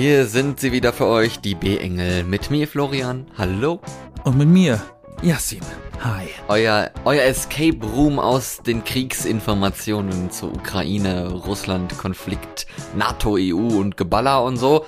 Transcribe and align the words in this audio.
Hier 0.00 0.26
sind 0.26 0.60
sie 0.60 0.70
wieder 0.70 0.92
für 0.92 1.06
euch, 1.06 1.40
die 1.40 1.56
B-Engel. 1.56 2.22
Mit 2.22 2.52
mir, 2.52 2.68
Florian. 2.68 3.26
Hallo. 3.36 3.80
Und 4.22 4.38
mit 4.38 4.46
mir, 4.46 4.80
Yassin. 5.22 5.62
Hi. 5.98 6.28
Euer, 6.46 6.92
euer 7.04 7.24
Escape 7.24 7.84
Room 7.84 8.20
aus 8.20 8.62
den 8.62 8.84
Kriegsinformationen 8.84 10.30
zur 10.30 10.54
Ukraine, 10.54 11.32
Russland, 11.32 11.98
Konflikt, 11.98 12.68
NATO, 12.94 13.36
EU 13.40 13.56
und 13.56 13.96
Geballer 13.96 14.44
und 14.44 14.56
so. 14.56 14.84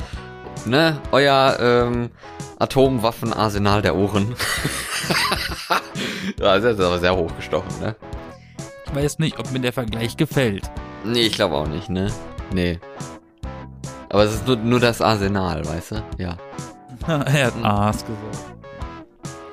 Ne? 0.65 0.97
Euer 1.11 1.59
ähm, 1.61 2.11
Atomwaffenarsenal 2.61 3.83
der 3.83 3.97
Ohren. 3.97 4.37
das 6.37 6.63
ist 6.63 6.81
aber 6.81 7.01
sehr 7.01 7.17
hochgestochen, 7.17 7.81
ne? 7.81 7.97
Ich 8.87 8.95
weiß 8.95 9.19
nicht, 9.19 9.41
ob 9.41 9.51
mir 9.51 9.59
der 9.59 9.73
Vergleich 9.73 10.17
gefällt. 10.17 10.71
Nee, 11.05 11.23
ich 11.23 11.33
glaube 11.33 11.57
auch 11.57 11.67
nicht, 11.67 11.91
ne? 11.91 12.13
Nee. 12.53 12.79
Aber 14.11 14.25
es 14.25 14.35
ist 14.35 14.47
nur, 14.47 14.57
nur 14.57 14.81
das 14.81 15.01
Arsenal, 15.01 15.65
weißt 15.65 15.93
du? 15.93 16.03
Ja. 16.19 16.37
er 17.07 17.47
hat 17.47 17.55
Aas 17.63 18.05
gesagt. 18.05 18.61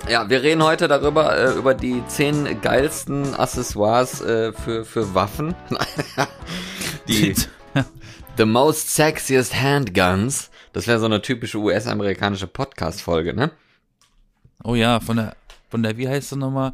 Ja, 0.10 0.30
wir 0.30 0.42
reden 0.42 0.64
heute 0.64 0.88
darüber, 0.88 1.38
äh, 1.38 1.54
über 1.54 1.76
die 1.76 2.02
zehn 2.08 2.60
geilsten 2.62 3.36
Accessoires 3.36 4.22
äh, 4.22 4.54
für, 4.54 4.84
für 4.84 5.14
Waffen. 5.14 5.54
die 7.08 7.36
The 8.38 8.46
Most 8.46 8.96
Sexiest 8.96 9.54
Handguns. 9.62 10.50
Das 10.74 10.88
wäre 10.88 11.00
so 11.00 11.06
eine 11.06 11.22
typische 11.22 11.60
US-amerikanische 11.60 12.48
Podcast-Folge, 12.48 13.34
ne? 13.36 13.52
Oh 14.64 14.76
ja, 14.76 15.00
von 15.00 15.18
der, 15.18 15.36
von 15.70 15.84
der, 15.84 15.98
wie 15.98 16.08
heißt 16.08 16.32
das 16.32 16.40
nochmal? 16.40 16.74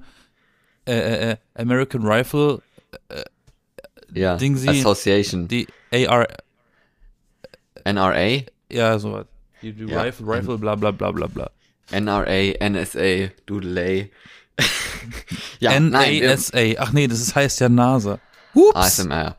Äh, 0.86 0.94
äh, 0.94 1.31
äh, 1.31 1.38
American 1.55 2.05
Rifle 2.05 2.61
äh, 3.09 3.23
ja, 4.13 4.38
Dingsy, 4.38 4.70
Association. 4.70 5.47
Die 5.50 5.67
AR. 5.91 6.27
NRA? 7.86 8.44
Ja, 8.72 8.98
sowas. 9.00 9.26
Die, 9.62 9.73
die 9.73 9.86
Ja. 9.86 10.02
Rifle, 10.02 10.28
Rifle, 10.28 10.58
bla 10.58 10.76
bla 10.76 10.92
bla 10.92 11.12
bla 11.12 11.28
bla. 11.28 11.52
NRA, 11.92 12.70
NSA, 12.70 13.31
Doodley. 13.45 14.12
ja, 15.59 15.80
NASA. 15.80 16.52
Ach 16.80 16.92
nee, 16.92 17.08
das 17.08 17.20
ist, 17.20 17.36
heißt 17.36 17.59
ja 17.59 17.70
NASA. 17.70 18.20
Ups. 18.53 18.75
ASMR. 18.75 19.36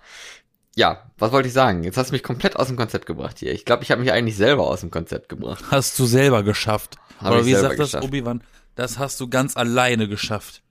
Ja, 0.76 1.10
was 1.18 1.30
wollte 1.30 1.48
ich 1.48 1.54
sagen? 1.54 1.84
Jetzt 1.84 1.96
hast 1.96 2.10
du 2.10 2.14
mich 2.14 2.22
komplett 2.22 2.56
aus 2.56 2.66
dem 2.66 2.76
Konzept 2.76 3.06
gebracht 3.06 3.38
hier. 3.38 3.52
Ich 3.52 3.64
glaube, 3.64 3.84
ich 3.84 3.90
habe 3.90 4.00
mich 4.00 4.12
eigentlich 4.12 4.36
selber 4.36 4.66
aus 4.66 4.80
dem 4.80 4.90
Konzept 4.90 5.28
gebracht. 5.28 5.64
Hast 5.70 5.98
du 5.98 6.06
selber 6.06 6.42
geschafft. 6.42 6.96
Hab 7.20 7.32
Oder 7.32 7.46
wie 7.46 7.54
sagt 7.54 7.78
das 7.78 7.92
geschafft. 7.92 8.04
Obi-Wan? 8.04 8.42
Das 8.74 8.98
hast 8.98 9.20
du 9.20 9.28
ganz 9.28 9.56
alleine 9.56 10.08
geschafft. 10.08 10.62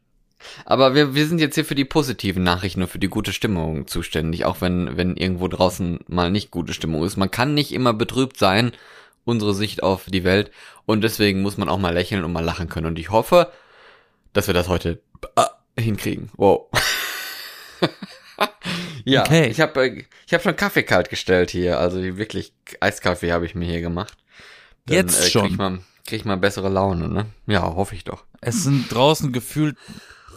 Aber 0.66 0.96
wir, 0.96 1.16
wir 1.16 1.28
sind 1.28 1.40
jetzt 1.40 1.56
hier 1.56 1.66
für 1.66 1.76
die 1.76 1.86
positiven 1.86 2.44
Nachrichten 2.44 2.82
und 2.82 2.88
für 2.90 3.00
die 3.00 3.10
gute 3.10 3.34
Stimmung 3.34 3.88
zuständig, 3.88 4.46
auch 4.46 4.62
wenn, 4.62 4.98
wenn 4.98 5.16
irgendwo 5.18 5.48
draußen 5.48 6.00
mal 6.08 6.32
nicht 6.32 6.52
gute 6.52 6.74
Stimmung 6.74 7.04
ist. 7.04 7.18
Man 7.18 7.32
kann 7.32 7.54
nicht 7.54 7.72
immer 7.74 7.94
betrübt 7.94 8.38
sein, 8.38 8.72
unsere 9.26 9.54
Sicht 9.54 9.84
auf 9.84 10.06
die 10.08 10.24
Welt. 10.24 10.52
Und 10.86 11.02
deswegen 11.02 11.42
muss 11.42 11.58
man 11.58 11.70
auch 11.70 11.78
mal 11.80 11.94
lächeln 11.94 12.24
und 12.24 12.34
mal 12.34 12.44
lachen 12.44 12.70
können. 12.70 12.88
Und 12.88 13.00
ich 13.00 13.10
hoffe, 13.10 13.52
dass 14.34 14.48
wir 14.48 14.54
das 14.54 14.68
heute 14.68 15.02
äh, 15.36 15.82
hinkriegen. 15.82 16.30
Wow. 16.36 16.68
ja, 19.06 19.22
Okay. 19.22 19.48
ich 19.48 19.62
habe 19.62 19.86
äh, 19.88 20.04
ich 20.28 20.34
hab 20.34 20.42
schon 20.42 20.56
Kaffee 20.56 20.84
kalt 20.84 21.10
gestellt 21.10 21.52
hier. 21.52 21.80
Also 21.80 22.02
wirklich 22.18 22.54
Eiskaffee 22.80 23.32
habe 23.32 23.46
ich 23.46 23.56
mir 23.56 23.66
hier 23.66 23.82
gemacht. 23.82 24.18
Dann, 24.86 24.98
Jetzt 24.98 25.26
äh, 25.26 25.30
schon. 25.30 25.44
Krieg 25.44 25.52
ich, 25.52 25.58
mal, 25.58 25.80
krieg 26.06 26.20
ich 26.20 26.26
mal 26.26 26.38
bessere 26.38 26.70
Laune, 26.70 27.08
ne? 27.08 27.26
Ja, 27.48 27.62
hoffe 27.62 27.96
ich 27.96 28.04
doch. 28.04 28.26
Es 28.42 28.64
sind 28.64 28.92
draußen 28.94 29.32
gefühlt 29.32 29.78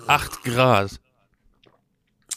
acht 0.08 0.42
Grad. 0.44 1.00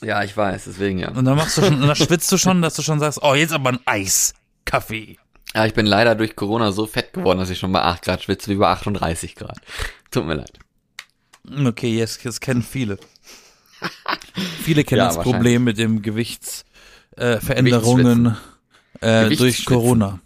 Ja, 0.02 0.23
ich 0.23 0.36
weiß, 0.36 0.66
deswegen 0.66 1.00
ja. 1.00 1.09
Und 1.12 1.25
dann 1.25 1.36
machst 1.36 1.58
du 1.58 1.62
schon, 1.62 1.81
und 1.81 1.88
dann 1.88 1.95
schwitzt 1.95 2.31
du 2.31 2.38
schon, 2.38 2.62
dass 2.62 2.75
du 2.75 2.81
schon 2.81 3.00
sagst, 3.00 3.20
oh, 3.22 3.34
jetzt 3.34 3.52
aber 3.52 3.70
ein 3.70 3.80
Eiskaffee. 3.86 5.17
Ja, 5.53 5.66
ich 5.66 5.73
bin 5.73 5.86
leider 5.86 6.16
durch 6.16 6.36
Corona 6.36 6.72
so 6.72 6.86
fett 6.86 7.12
geworden, 7.14 7.40
dass 7.40 7.50
ich 7.50 7.59
schon 7.59 7.72
bei 7.72 7.81
8 7.81 8.03
Grad 8.03 8.23
schwitze 8.23 8.52
wie 8.52 8.56
bei 8.56 8.67
38 8.67 9.36
Grad. 9.36 9.59
Tut 10.12 10.25
mir 10.25 10.36
leid. 10.36 10.59
Okay, 11.66 11.97
jetzt, 11.97 12.23
jetzt 12.23 12.40
kennen 12.42 12.62
viele. 12.62 13.00
viele 14.63 14.84
kennen 14.84 15.00
Ja, 15.00 15.08
das. 15.08 15.18
Problem 15.18 15.63
mit 15.63 15.78
dem 15.78 16.02
Gewichtsveränderungen 16.02 17.38
äh, 17.38 17.40
Veränderungen, 17.41 18.38
äh, 19.02 19.35
durch. 19.35 19.66
Corona. 19.66 20.19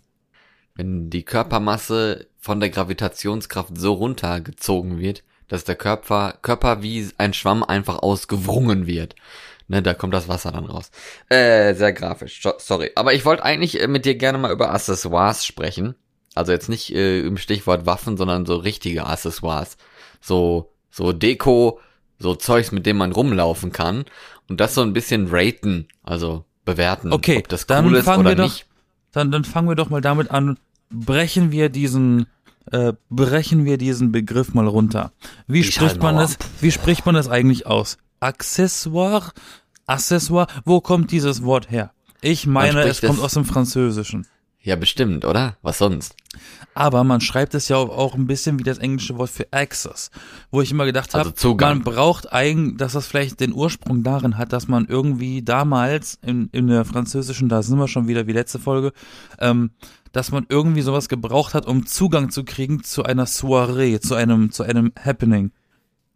Wenn 0.75 1.09
die 1.09 1.23
Körpermasse 1.23 2.27
von 2.39 2.59
der 2.59 2.69
Gravitationskraft 2.69 3.77
so 3.77 3.93
runtergezogen 3.93 4.99
wird, 4.99 5.23
dass 5.47 5.63
der 5.63 5.75
Körper, 5.75 6.35
Körper 6.41 6.81
wie 6.81 7.07
ein 7.17 7.33
Schwamm 7.33 7.63
einfach 7.63 7.99
ausgewrungen 7.99 8.87
wird. 8.87 9.15
Ne, 9.67 9.81
da 9.81 9.93
kommt 9.93 10.13
das 10.13 10.27
Wasser 10.27 10.51
dann 10.51 10.65
raus. 10.65 10.91
Äh, 11.29 11.73
sehr 11.73 11.93
grafisch, 11.93 12.41
so- 12.41 12.53
sorry. 12.57 12.91
Aber 12.95 13.13
ich 13.13 13.23
wollte 13.23 13.43
eigentlich 13.43 13.79
äh, 13.81 13.87
mit 13.87 14.03
dir 14.05 14.15
gerne 14.15 14.37
mal 14.37 14.51
über 14.51 14.71
Accessoires 14.73 15.45
sprechen. 15.45 15.95
Also 16.35 16.51
jetzt 16.51 16.67
nicht 16.67 16.93
äh, 16.93 17.21
im 17.21 17.37
Stichwort 17.37 17.85
Waffen, 17.85 18.17
sondern 18.17 18.45
so 18.45 18.57
richtige 18.57 19.05
Accessoires. 19.05 19.77
So, 20.19 20.73
so 20.91 21.13
Deko, 21.13 21.79
so 22.19 22.35
Zeugs, 22.35 22.71
mit 22.71 22.85
dem 22.85 22.97
man 22.97 23.11
rumlaufen 23.13 23.71
kann. 23.71 24.05
Und 24.49 24.59
das 24.59 24.75
so 24.75 24.81
ein 24.81 24.93
bisschen 24.93 25.27
raten, 25.31 25.87
also 26.03 26.43
bewerten, 26.65 27.13
Okay, 27.13 27.37
ob 27.37 27.47
das 27.47 27.65
cool 27.69 27.95
ist 27.95 28.05
oder 28.21 28.31
wir 28.31 28.35
doch- 28.35 28.43
nicht. 28.45 28.65
Dann, 29.11 29.31
dann 29.31 29.45
fangen 29.45 29.69
wir 29.69 29.75
doch 29.75 29.89
mal 29.89 30.01
damit 30.01 30.31
an. 30.31 30.57
Brechen 30.89 31.51
wir 31.51 31.69
diesen, 31.69 32.27
äh, 32.71 32.93
brechen 33.09 33.65
wir 33.65 33.77
diesen 33.77 34.11
Begriff 34.11 34.53
mal 34.53 34.67
runter. 34.67 35.11
Wie 35.47 35.61
Die 35.61 35.71
spricht 35.71 36.01
man 36.01 36.15
das, 36.17 36.37
wie 36.61 36.71
spricht 36.71 37.05
man 37.05 37.15
das 37.15 37.27
eigentlich 37.29 37.67
aus? 37.67 37.97
Accessoire? 38.19 39.31
Accessoire? 39.85 40.47
Wo 40.65 40.81
kommt 40.81 41.11
dieses 41.11 41.43
Wort 41.43 41.69
her? 41.69 41.91
Ich 42.21 42.47
meine, 42.47 42.81
es 42.83 43.01
kommt 43.01 43.19
aus 43.19 43.33
dem 43.33 43.45
Französischen. 43.45 44.25
Ja, 44.61 44.77
bestimmt, 44.77 45.25
oder? 45.25 45.57
Was 45.61 45.77
sonst? 45.79 46.15
Aber 46.73 47.03
man 47.03 47.19
schreibt 47.19 47.53
es 47.53 47.67
ja 47.67 47.75
auch- 47.75 48.15
ein 48.15 48.27
bisschen 48.27 48.59
wie 48.59 48.63
das 48.63 48.77
englische 48.77 49.17
Wort 49.17 49.29
für 49.29 49.45
Access, 49.51 50.09
wo 50.51 50.61
ich 50.61 50.71
immer 50.71 50.85
gedacht 50.85 51.13
Also 51.13 51.27
habe, 51.31 51.35
Zugang. 51.37 51.79
man 51.79 51.83
braucht 51.83 52.31
eigentlich, 52.31 52.77
dass 52.77 52.93
das 52.93 53.05
vielleicht 53.05 53.41
den 53.41 53.51
Ursprung 53.53 54.03
darin 54.03 54.37
hat, 54.37 54.53
dass 54.53 54.69
man 54.69 54.85
irgendwie 54.85 55.41
damals 55.41 56.17
in, 56.21 56.47
in 56.53 56.67
der 56.67 56.85
französischen, 56.85 57.49
da 57.49 57.61
sind 57.61 57.77
wir 57.77 57.89
schon 57.89 58.07
wieder 58.07 58.25
wie 58.25 58.31
letzte 58.31 58.57
Folge, 58.57 58.93
ähm, 59.39 59.71
dass 60.13 60.31
man 60.31 60.45
irgendwie 60.47 60.81
sowas 60.81 61.09
gebraucht 61.09 61.53
hat, 61.53 61.65
um 61.65 61.85
Zugang 61.85 62.29
zu 62.31 62.45
kriegen 62.45 62.83
zu 62.83 63.03
einer 63.03 63.25
Soiree, 63.25 63.99
zu 63.99 64.15
einem, 64.15 64.51
zu 64.51 64.63
einem 64.63 64.93
Happening. 65.03 65.51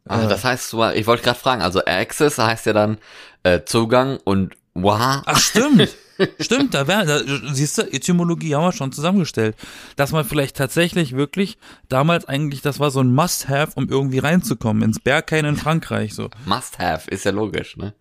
Ah, 0.07 0.23
Äh. 0.23 0.27
das 0.29 0.45
heißt, 0.45 0.73
ich 0.95 1.05
wollte 1.07 1.23
gerade 1.23 1.39
fragen, 1.39 1.61
also 1.61 1.83
Access 1.85 2.37
heißt 2.37 2.65
ja 2.67 2.73
dann 2.73 2.97
äh, 3.43 3.63
Zugang 3.65 4.17
und 4.23 4.55
Wow. 4.79 5.23
Ach 5.25 5.39
stimmt, 5.39 5.97
stimmt, 6.39 6.75
da 6.75 6.87
wäre, 6.87 7.03
da, 7.07 7.51
siehst 7.51 7.79
du, 7.79 7.81
Etymologie 7.91 8.53
haben 8.53 8.63
wir 8.63 8.71
schon 8.73 8.91
zusammengestellt, 8.91 9.55
dass 9.95 10.11
man 10.11 10.23
vielleicht 10.23 10.55
tatsächlich 10.55 11.15
wirklich 11.15 11.57
damals 11.89 12.25
eigentlich, 12.25 12.61
das 12.61 12.79
war 12.79 12.91
so 12.91 12.99
ein 12.99 13.11
Must-Have, 13.11 13.71
um 13.73 13.89
irgendwie 13.89 14.19
reinzukommen 14.19 14.83
ins 14.83 14.99
Berghain 14.99 15.45
in 15.45 15.55
Frankreich 15.55 16.13
so. 16.13 16.29
Must 16.45 16.77
have, 16.77 17.09
ist 17.09 17.25
ja 17.25 17.31
logisch, 17.31 17.75
ne? 17.75 17.95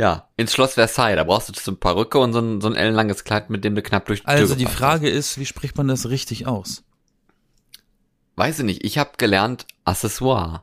Ja, 0.00 0.28
ins 0.38 0.54
Schloss 0.54 0.74
Versailles, 0.74 1.16
da 1.16 1.24
brauchst 1.24 1.50
du 1.50 1.52
so 1.60 1.72
eine 1.72 1.76
Perücke 1.76 2.18
und 2.18 2.32
so 2.32 2.38
ein, 2.40 2.62
so 2.62 2.68
ein 2.68 2.74
ellenlanges 2.74 3.22
Kleid, 3.24 3.50
mit 3.50 3.64
dem 3.64 3.74
du 3.74 3.82
knapp 3.82 4.06
durch 4.06 4.20
die 4.22 4.26
Also 4.26 4.54
Tür 4.54 4.56
die 4.56 4.64
Frage 4.72 5.10
ist, 5.10 5.36
wie 5.38 5.44
spricht 5.44 5.76
man 5.76 5.88
das 5.88 6.08
richtig 6.08 6.46
aus? 6.46 6.68
hast. 6.78 6.84
Weiß 8.36 8.58
ich 8.60 8.64
nicht, 8.64 8.82
ich 8.82 8.96
habe 8.96 9.10
gelernt 9.18 9.66
Accessoire. 9.84 10.62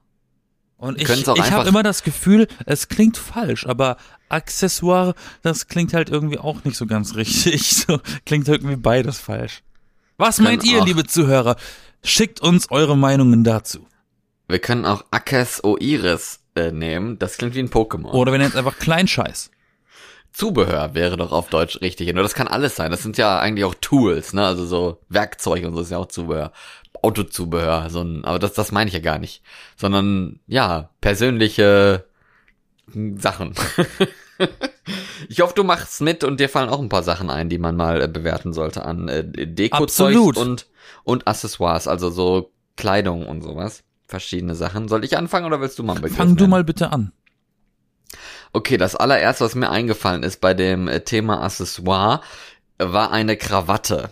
Und 0.78 1.00
ich, 1.00 1.08
ich 1.08 1.52
habe 1.52 1.70
immer 1.70 1.84
das 1.84 2.02
Gefühl, 2.02 2.48
es 2.66 2.88
klingt 2.88 3.16
falsch, 3.18 3.68
aber 3.68 3.98
Accessoire, 4.30 5.14
das 5.44 5.68
klingt 5.68 5.94
halt 5.94 6.10
irgendwie 6.10 6.40
auch 6.40 6.64
nicht 6.64 6.76
so 6.78 6.88
ganz 6.88 7.14
richtig. 7.16 7.76
So 7.88 8.00
klingt 8.26 8.48
irgendwie 8.48 8.76
beides 8.76 9.20
falsch. 9.20 9.62
Was 10.18 10.40
meint 10.40 10.64
ihr, 10.64 10.82
auch- 10.82 10.86
liebe 10.88 11.06
Zuhörer? 11.06 11.58
Schickt 12.04 12.42
uns 12.42 12.72
eure 12.72 12.98
Meinungen 12.98 13.44
dazu. 13.44 13.86
Wir 14.48 14.58
können 14.60 14.86
auch 14.86 15.06
Akes 15.12 15.64
Oiris 15.64 16.40
äh, 16.58 16.72
nehmen, 16.72 17.20
das 17.20 17.38
klingt 17.38 17.56
wie 17.56 17.60
ein 17.60 17.70
Pokémon. 17.70 18.12
Oder 18.12 18.32
wir 18.32 18.40
nennen 18.40 18.52
es 18.52 18.58
einfach 18.58 18.78
Kleinscheiß. 18.78 19.52
Zubehör 20.32 20.94
wäre 20.94 21.18
doch 21.18 21.32
auf 21.32 21.50
Deutsch 21.50 21.82
richtig. 21.82 22.14
Nur 22.14 22.22
das 22.22 22.36
kann 22.36 22.48
alles 22.48 22.76
sein. 22.76 22.92
Das 22.92 23.02
sind 23.02 23.18
ja 23.18 23.40
eigentlich 23.40 23.66
auch 23.66 23.76
Tools, 23.82 24.34
ne? 24.34 24.46
Also 24.46 24.66
so 24.66 25.00
Werkzeug 25.10 25.66
und 25.66 25.74
so 25.74 25.82
ist 25.82 25.92
ja 25.92 25.98
auch 25.98 26.08
Zubehör. 26.08 26.52
Autozubehör, 27.02 27.90
so 27.90 28.02
ein, 28.02 28.26
aber 28.26 28.40
das, 28.40 28.54
das 28.54 28.72
meine 28.72 28.88
ich 28.88 28.94
ja 28.94 29.00
gar 29.00 29.20
nicht. 29.20 29.42
Sondern, 29.76 30.40
ja, 30.48 30.90
persönliche 31.02 32.06
Sachen. 33.16 33.54
ich 35.30 35.42
hoffe, 35.42 35.54
du 35.56 35.64
machst 35.64 36.02
mit 36.02 36.24
und 36.24 36.40
dir 36.40 36.50
fallen 36.50 36.70
auch 36.70 36.82
ein 36.82 36.90
paar 36.90 37.04
Sachen 37.04 37.30
ein, 37.30 37.50
die 37.50 37.58
man 37.58 37.76
mal 37.76 38.02
äh, 38.02 38.08
bewerten 38.08 38.54
sollte 38.54 38.86
an 38.86 39.08
äh, 39.08 39.24
Dekozeug 39.26 40.38
und, 40.38 40.68
und 41.04 41.28
Accessoires, 41.28 41.88
also 41.88 42.10
so 42.10 42.52
Kleidung 42.76 43.26
und 43.26 43.42
sowas. 43.42 43.84
Verschiedene 44.08 44.56
Sachen. 44.56 44.88
Soll 44.88 45.04
ich 45.04 45.18
anfangen 45.18 45.46
oder 45.46 45.60
willst 45.60 45.78
du 45.80 45.84
mal 45.84 45.96
Begriff 45.96 46.16
Fang 46.16 46.36
du 46.36 46.48
mal 46.48 46.64
bitte 46.64 46.92
an. 46.92 47.12
Okay, 48.54 48.78
das 48.78 48.96
allererste, 48.96 49.44
was 49.44 49.56
mir 49.56 49.70
eingefallen 49.70 50.24
ist 50.24 50.40
bei 50.40 50.54
dem 50.54 50.88
äh, 50.88 51.02
Thema 51.02 51.44
Accessoire, 51.44 52.22
war 52.78 53.12
eine 53.12 53.36
Krawatte. 53.36 54.10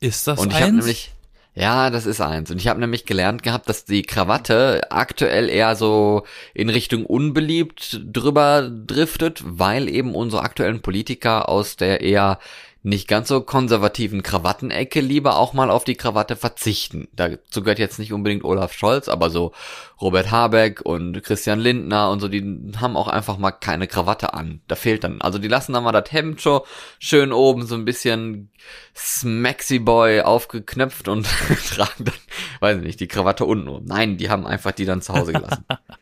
Ist 0.00 0.26
das 0.26 0.38
Und 0.38 0.52
ich 0.52 0.60
habe 0.60 0.72
nämlich, 0.72 1.12
ja, 1.54 1.90
das 1.90 2.06
ist 2.06 2.20
eins. 2.20 2.50
Und 2.50 2.58
ich 2.58 2.68
habe 2.68 2.78
nämlich 2.78 3.06
gelernt 3.06 3.42
gehabt, 3.42 3.68
dass 3.68 3.84
die 3.84 4.02
Krawatte 4.02 4.90
aktuell 4.90 5.48
eher 5.48 5.74
so 5.74 6.24
in 6.52 6.68
Richtung 6.68 7.06
unbeliebt 7.06 8.00
drüber 8.04 8.70
driftet, 8.70 9.42
weil 9.44 9.88
eben 9.88 10.14
unsere 10.14 10.42
aktuellen 10.42 10.82
Politiker 10.82 11.48
aus 11.48 11.76
der 11.76 12.02
eher 12.02 12.38
nicht 12.82 13.08
ganz 13.08 13.28
so 13.28 13.40
konservativen 13.40 14.22
Krawattenecke 14.22 15.00
lieber 15.00 15.36
auch 15.36 15.52
mal 15.52 15.70
auf 15.70 15.84
die 15.84 15.96
Krawatte 15.96 16.36
verzichten. 16.36 17.08
Dazu 17.12 17.62
gehört 17.62 17.80
jetzt 17.80 17.98
nicht 17.98 18.12
unbedingt 18.12 18.44
Olaf 18.44 18.72
Scholz, 18.72 19.08
aber 19.08 19.30
so 19.30 19.52
Robert 20.00 20.30
Habeck 20.30 20.82
und 20.82 21.22
Christian 21.24 21.58
Lindner 21.58 22.10
und 22.10 22.20
so, 22.20 22.28
die 22.28 22.72
haben 22.80 22.96
auch 22.96 23.08
einfach 23.08 23.36
mal 23.36 23.50
keine 23.50 23.88
Krawatte 23.88 24.32
an. 24.32 24.60
Da 24.68 24.76
fehlt 24.76 25.02
dann, 25.02 25.20
also 25.20 25.38
die 25.38 25.48
lassen 25.48 25.72
dann 25.72 25.82
mal 25.82 25.92
das 25.92 26.12
Hemd 26.12 26.40
schon 26.40 26.60
schön 27.00 27.32
oben 27.32 27.66
so 27.66 27.74
ein 27.74 27.84
bisschen 27.84 28.50
Smaxy 28.94 29.80
Boy 29.80 30.20
aufgeknöpft 30.20 31.08
und 31.08 31.26
tragen 31.74 32.04
dann, 32.04 32.14
weiß 32.60 32.78
ich 32.78 32.84
nicht, 32.84 33.00
die 33.00 33.08
Krawatte 33.08 33.44
unten. 33.44 33.84
Nein, 33.86 34.18
die 34.18 34.30
haben 34.30 34.46
einfach 34.46 34.72
die 34.72 34.84
dann 34.84 35.02
zu 35.02 35.14
Hause 35.14 35.32
gelassen. 35.32 35.64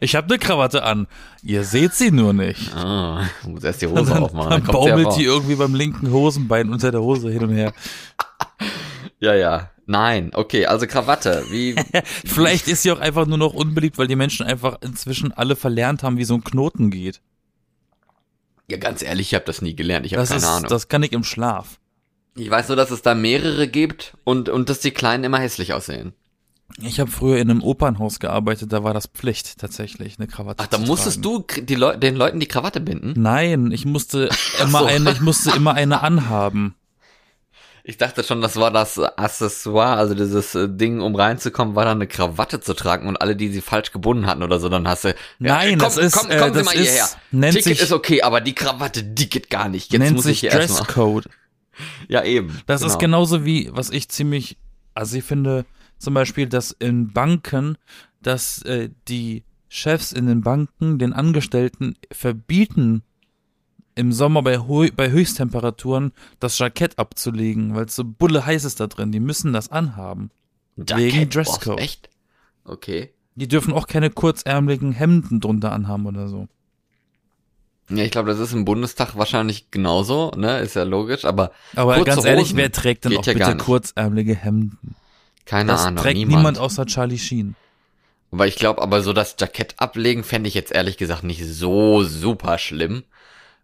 Ich 0.00 0.16
habe 0.16 0.26
eine 0.28 0.38
Krawatte 0.38 0.82
an. 0.82 1.06
Ihr 1.42 1.64
seht 1.64 1.94
sie 1.94 2.10
nur 2.10 2.32
nicht. 2.32 2.74
Ah, 2.74 3.24
muss 3.46 3.64
erst 3.64 3.82
die 3.82 3.86
Hose 3.86 4.04
dann, 4.12 4.22
aufmachen. 4.22 4.50
Dann 4.50 4.64
Dann 4.64 4.72
baumelt 4.72 5.16
die 5.16 5.24
irgendwie 5.24 5.54
beim 5.56 5.74
linken 5.74 6.10
Hosenbein 6.10 6.70
unter 6.70 6.90
der 6.90 7.00
Hose 7.02 7.30
hin 7.30 7.42
und 7.44 7.50
her. 7.54 7.72
Ja, 9.22 9.34
ja. 9.34 9.70
Nein, 9.84 10.30
okay, 10.32 10.64
also 10.64 10.86
Krawatte. 10.86 11.44
Wie, 11.50 11.74
Vielleicht 12.24 12.68
ist 12.68 12.82
sie 12.84 12.90
auch 12.92 13.00
einfach 13.00 13.26
nur 13.26 13.36
noch 13.36 13.52
unbeliebt, 13.52 13.98
weil 13.98 14.06
die 14.06 14.16
Menschen 14.16 14.46
einfach 14.46 14.78
inzwischen 14.80 15.32
alle 15.32 15.56
verlernt 15.56 16.02
haben, 16.02 16.16
wie 16.16 16.24
so 16.24 16.34
ein 16.34 16.42
Knoten 16.44 16.90
geht. 16.90 17.20
ja, 18.70 18.78
ganz 18.78 19.02
ehrlich, 19.02 19.28
ich 19.28 19.34
habe 19.34 19.44
das 19.44 19.60
nie 19.60 19.76
gelernt. 19.76 20.06
Ich 20.06 20.14
habe 20.14 20.22
Das 20.22 20.30
keine 20.30 20.40
ist, 20.40 20.48
Ahnung. 20.48 20.70
das 20.70 20.88
kann 20.88 21.02
ich 21.02 21.12
im 21.12 21.22
Schlaf. 21.24 21.78
Ich 22.34 22.48
weiß 22.50 22.68
nur, 22.68 22.76
dass 22.76 22.90
es 22.90 23.02
da 23.02 23.14
mehrere 23.14 23.68
gibt 23.68 24.16
und, 24.24 24.48
und 24.48 24.70
dass 24.70 24.80
die 24.80 24.92
Kleinen 24.92 25.24
immer 25.24 25.38
hässlich 25.38 25.74
aussehen. 25.74 26.14
Ich 26.78 27.00
habe 27.00 27.10
früher 27.10 27.38
in 27.38 27.50
einem 27.50 27.62
Opernhaus 27.62 28.20
gearbeitet, 28.20 28.72
da 28.72 28.82
war 28.84 28.94
das 28.94 29.06
Pflicht 29.06 29.58
tatsächlich, 29.58 30.18
eine 30.18 30.26
Krawatte 30.28 30.62
Ach, 30.64 30.68
da 30.68 30.78
musstest 30.78 31.24
du 31.24 31.44
die 31.62 31.74
Leu 31.74 31.96
den 31.96 32.16
Leuten 32.16 32.40
die 32.40 32.46
Krawatte 32.46 32.80
binden? 32.80 33.14
Nein, 33.20 33.70
ich 33.72 33.84
musste 33.84 34.28
immer 34.62 34.80
so. 34.80 34.84
eine, 34.86 35.10
ich 35.12 35.20
musste 35.20 35.50
immer 35.56 35.74
eine 35.74 36.02
anhaben. 36.02 36.74
Ich 37.82 37.96
dachte 37.96 38.22
schon, 38.22 38.40
das 38.42 38.56
war 38.56 38.70
das 38.70 38.98
Accessoire, 38.98 39.96
also 39.96 40.14
dieses 40.14 40.54
äh, 40.54 40.68
Ding, 40.68 41.00
um 41.00 41.14
reinzukommen, 41.16 41.74
war 41.74 41.86
dann 41.86 41.96
eine 41.98 42.06
Krawatte 42.06 42.60
zu 42.60 42.74
tragen 42.74 43.08
und 43.08 43.16
alle, 43.20 43.34
die 43.36 43.48
sie 43.48 43.62
falsch 43.62 43.90
gebunden 43.90 44.26
hatten 44.26 44.42
oder 44.42 44.60
so, 44.60 44.68
dann 44.68 44.86
hast 44.86 45.04
du, 45.04 45.08
ja, 45.08 45.14
Nein, 45.38 45.70
komm, 45.70 45.78
das 45.80 45.96
ist, 45.96 46.14
komm, 46.16 46.30
äh, 46.30 46.36
kommen 46.38 46.52
Sie 46.52 46.58
das 46.58 46.66
mal 46.66 46.74
ist- 46.74 46.88
hierher. 46.90 47.08
nennt 47.32 47.54
Ticket 47.54 47.64
sich- 47.78 47.80
ist 47.82 47.92
okay, 47.92 48.22
aber 48.22 48.40
die 48.42 48.54
Krawatte, 48.54 49.02
die 49.02 49.28
geht 49.30 49.48
gar 49.50 49.68
nicht. 49.68 49.92
Jetzt 49.92 50.00
Nennt 50.02 50.16
muss 50.16 50.24
sich 50.24 50.44
ich. 50.44 50.50
Dresscode. 50.52 51.28
Ja, 52.08 52.22
eben. 52.24 52.60
Das 52.66 52.82
genau. 52.82 52.92
ist 52.92 52.98
genauso 52.98 53.44
wie, 53.46 53.70
was 53.72 53.88
ich 53.88 54.10
ziemlich, 54.10 54.58
also 54.92 55.16
ich 55.16 55.24
finde 55.24 55.64
zum 56.00 56.14
Beispiel, 56.14 56.48
dass 56.48 56.72
in 56.72 57.12
Banken, 57.12 57.76
dass 58.22 58.62
äh, 58.62 58.90
die 59.06 59.44
Chefs 59.68 60.12
in 60.12 60.26
den 60.26 60.40
Banken 60.40 60.98
den 60.98 61.12
Angestellten 61.12 61.96
verbieten, 62.10 63.02
im 63.94 64.12
Sommer 64.12 64.42
bei, 64.42 64.58
bei 64.58 65.10
Höchsttemperaturen 65.10 66.12
das 66.40 66.58
Jackett 66.58 66.98
abzulegen, 66.98 67.74
weil 67.74 67.84
es 67.84 67.96
so 67.96 68.04
bulle 68.04 68.46
heiß 68.46 68.64
ist 68.64 68.80
da 68.80 68.86
drin. 68.86 69.12
Die 69.12 69.20
müssen 69.20 69.52
das 69.52 69.70
anhaben. 69.70 70.30
Jackett, 70.76 70.96
wegen 70.96 71.18
boah, 71.20 71.26
Dresscode. 71.26 71.80
Echt? 71.80 72.08
Okay. 72.64 73.10
Die 73.34 73.46
dürfen 73.46 73.74
auch 73.74 73.86
keine 73.86 74.10
kurzärmeligen 74.10 74.92
Hemden 74.92 75.40
drunter 75.40 75.72
anhaben 75.72 76.06
oder 76.06 76.28
so. 76.28 76.48
Ja, 77.90 78.04
ich 78.04 78.10
glaube, 78.10 78.30
das 78.30 78.38
ist 78.38 78.52
im 78.52 78.64
Bundestag 78.64 79.16
wahrscheinlich 79.16 79.70
genauso, 79.70 80.30
ne? 80.36 80.60
Ist 80.60 80.76
ja 80.76 80.84
logisch, 80.84 81.24
aber 81.24 81.50
Aber 81.74 82.02
ganz 82.04 82.24
ehrlich, 82.24 82.44
Hosen 82.44 82.56
wer 82.56 82.72
trägt 82.72 83.04
denn 83.04 83.16
auch 83.16 83.26
ja 83.26 83.32
bitte 83.32 83.56
kurzärmelige 83.56 84.34
Hemden? 84.34 84.94
Keine 85.50 85.72
Das 85.72 85.84
Ahnung. 85.86 86.02
trägt 86.02 86.16
niemand. 86.16 86.36
niemand 86.38 86.58
außer 86.58 86.86
Charlie 86.86 87.18
Sheen. 87.18 87.56
Weil 88.30 88.48
ich 88.48 88.54
glaube, 88.56 88.80
aber 88.80 89.02
so 89.02 89.12
das 89.12 89.34
Jackett 89.38 89.74
ablegen 89.78 90.22
fände 90.22 90.48
ich 90.48 90.54
jetzt 90.54 90.70
ehrlich 90.70 90.96
gesagt 90.96 91.24
nicht 91.24 91.44
so 91.44 92.04
super 92.04 92.58
schlimm, 92.58 93.02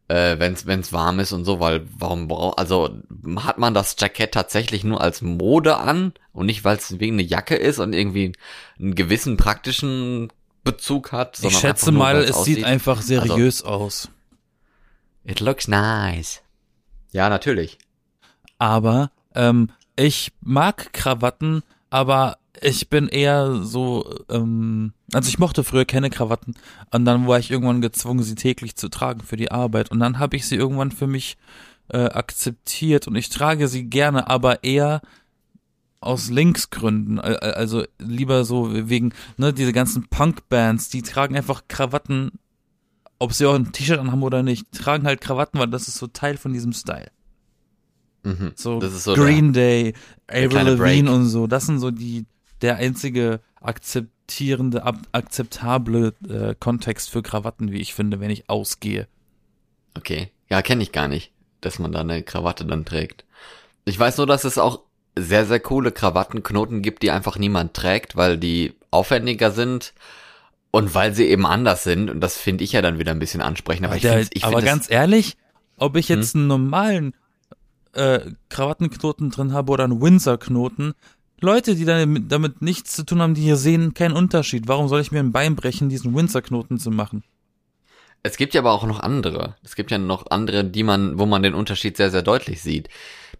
äh, 0.09 0.39
wenn's 0.41 0.67
wenn's 0.67 0.93
warm 0.93 1.21
ist 1.21 1.31
und 1.33 1.45
so, 1.45 1.61
weil 1.61 1.87
warum 1.97 2.27
braucht 2.27 2.59
also 2.59 2.91
hat 3.37 3.59
man 3.59 3.75
das 3.75 3.95
Jackett 3.99 4.33
tatsächlich 4.33 4.83
nur 4.83 5.01
als 5.01 5.23
Mode 5.23 5.77
an 5.77 6.13
und 6.33 6.47
nicht 6.47 6.65
weil 6.65 6.77
es 6.77 6.99
wegen 6.99 7.15
eine 7.15 7.23
Jacke 7.23 7.55
ist 7.55 7.79
und 7.79 7.93
irgendwie 7.93 8.33
einen 8.81 8.97
gewissen 8.97 9.37
praktischen 9.37 10.33
Bezug 10.65 11.13
hat, 11.13 11.37
Ich 11.37 11.43
sondern 11.43 11.61
schätze 11.61 11.87
einfach 11.87 11.93
nur, 11.93 12.03
mal, 12.03 12.17
es 12.17 12.33
aussieht. 12.33 12.57
sieht 12.57 12.65
einfach 12.65 13.01
seriös 13.03 13.63
aus. 13.63 14.11
It 15.25 15.39
looks 15.39 15.69
nice. 15.69 16.43
Ja, 17.13 17.29
natürlich. 17.29 17.79
Aber 18.59 19.13
ähm, 19.37 19.71
ich 19.97 20.33
mag 20.41 20.93
Krawatten, 20.93 21.63
aber 21.91 22.39
ich 22.61 22.89
bin 22.89 23.09
eher 23.09 23.63
so, 23.63 24.15
ähm, 24.31 24.93
also 25.13 25.29
ich 25.29 25.39
mochte 25.39 25.65
früher 25.65 25.85
keine 25.85 26.11
Krawatten 26.11 26.55
und 26.91 27.05
dann 27.05 27.27
war 27.27 27.39
ich 27.39 27.51
irgendwann 27.51 27.81
gezwungen, 27.81 28.23
sie 28.23 28.35
täglich 28.35 28.77
zu 28.77 28.89
tragen 28.89 29.21
für 29.21 29.37
die 29.37 29.51
Arbeit 29.51 29.91
und 29.91 30.01
dann 30.01 30.19
habe 30.19 30.37
ich 30.37 30.47
sie 30.47 30.57
irgendwann 30.57 30.91
für 30.91 31.07
mich 31.07 31.37
äh, 31.89 31.99
akzeptiert 31.99 33.07
und 33.07 33.17
ich 33.17 33.29
trage 33.29 33.69
sie 33.69 33.85
gerne, 33.85 34.29
aber 34.29 34.65
eher 34.65 35.03
aus 36.01 36.31
Linksgründen, 36.31 37.19
also 37.19 37.85
lieber 37.99 38.45
so 38.45 38.89
wegen, 38.89 39.13
ne, 39.39 39.53
diese 39.53 39.73
ganzen 39.73 40.09
Punk-Bands, 40.09 40.89
die 40.89 41.03
tragen 41.03 41.37
einfach 41.37 41.65
Krawatten, 41.69 42.33
ob 43.19 43.33
sie 43.33 43.47
auch 43.47 43.55
ein 43.55 43.73
T-Shirt 43.73 43.99
anhaben 43.99 44.23
oder 44.23 44.43
nicht, 44.43 44.71
tragen 44.73 45.07
halt 45.07 45.21
Krawatten, 45.21 45.59
weil 45.59 45.69
das 45.69 45.89
ist 45.89 45.97
so 45.97 46.07
Teil 46.07 46.37
von 46.37 46.53
diesem 46.53 46.73
Style. 46.73 47.11
Mhm. 48.27 48.53
So, 48.57 48.81
so 48.81 49.15
Green 49.15 49.53
Day, 49.53 49.93
Avril 50.27 50.69
Lavigne 50.77 51.11
und 51.13 51.27
so. 51.27 51.47
Das 51.47 51.67
sind 51.67 51.79
so 51.79 51.91
die 51.91 52.27
der 52.63 52.77
einzige 52.77 53.41
akzeptierende, 53.61 54.83
ab, 54.83 54.97
akzeptable 55.13 56.15
äh, 56.29 56.55
Kontext 56.59 57.11
für 57.11 57.23
Krawatten, 57.23 57.71
wie 57.71 57.79
ich 57.81 57.95
finde, 57.95 58.21
wenn 58.21 58.31
ich 58.31 58.49
ausgehe. 58.51 59.07
Der, 59.95 60.01
okay. 60.01 60.31
Ja, 60.49 60.63
kenne 60.63 60.83
ich 60.83 60.93
gar 60.93 61.09
nicht, 61.09 61.33
dass 61.61 61.79
man 61.79 61.93
da 61.93 62.01
eine 62.01 62.23
Krawatte 62.23 62.65
dann 62.65 62.85
trägt. 62.85 63.25
Ich 63.85 63.99
weiß 63.99 64.17
nur, 64.19 64.27
dass 64.27 64.45
es 64.45 64.59
auch 64.59 64.81
sehr, 65.19 65.47
sehr 65.47 65.61
coole 65.61 65.93
Krawattenknoten 65.93 66.83
gibt, 66.83 67.03
die 67.03 67.11
einfach 67.11 67.39
niemand 67.39 67.75
trägt, 67.75 68.17
weil 68.17 68.37
die 68.39 68.75
aufwendiger 68.91 69.51
sind 69.51 69.93
und 70.71 70.95
weil 70.95 71.15
sie 71.15 71.27
eben 71.27 71.47
anders 71.47 71.85
sind. 71.85 72.11
Und 72.11 72.21
das 72.21 72.37
finde 72.37 72.65
ich 72.65 72.73
ja 72.73 72.83
dann 72.83 72.99
wieder 72.99 73.13
ein 73.13 73.19
bisschen 73.19 73.41
ansprechend. 73.43 73.87
Aber 73.87 73.97
ich 73.97 74.03
Der- 74.03 74.13
finde 74.15 74.31
ich 74.35 74.45
aber 74.45 74.59
find 74.59 74.67
ganz 74.67 74.91
ehrlich, 74.91 75.37
ob 75.77 75.97
ich 75.97 76.09
jetzt 76.09 76.35
Hm? 76.35 76.41
einen 76.41 76.49
normalen 76.49 77.15
äh, 77.97 78.21
Krawattenknoten 78.49 79.31
drin 79.31 79.53
habe 79.53 79.73
oder 79.73 79.85
einen 79.85 80.01
Windsor-Knoten, 80.01 80.95
Leute, 81.41 81.75
die 81.75 81.85
damit, 81.85 82.33
damit 82.33 82.63
nichts 82.63 82.95
zu 82.95 83.05
tun 83.05 83.21
haben, 83.21 83.35
die 83.35 83.43
hier 83.43 83.57
sehen 83.57 83.93
keinen 83.93 84.15
Unterschied. 84.15 84.69
Warum 84.69 84.89
soll 84.89 85.01
ich 85.01 85.13
mir 85.13 85.21
ein 85.21 85.33
Bein 85.33 85.55
brechen, 85.55 85.89
diesen 85.89 86.15
Windsor-Knoten 86.15 86.79
zu 86.79 86.91
machen? 86.91 87.25
Es 88.23 88.37
gibt 88.37 88.55
ja 88.55 88.61
aber 88.61 88.73
auch 88.73 88.85
noch 88.85 89.01
andere. 89.01 89.55
Es 89.63 89.77
gibt 89.77 89.91
ja 89.91 89.99
noch 89.99 90.31
andere, 90.31 90.65
die 90.65 90.83
man, 90.83 91.19
wo 91.19 91.27
man 91.27 91.43
den 91.43 91.55
Unterschied 91.55 91.97
sehr, 91.97 92.11
sehr 92.11 92.23
deutlich 92.23 92.63
sieht. 92.63 92.89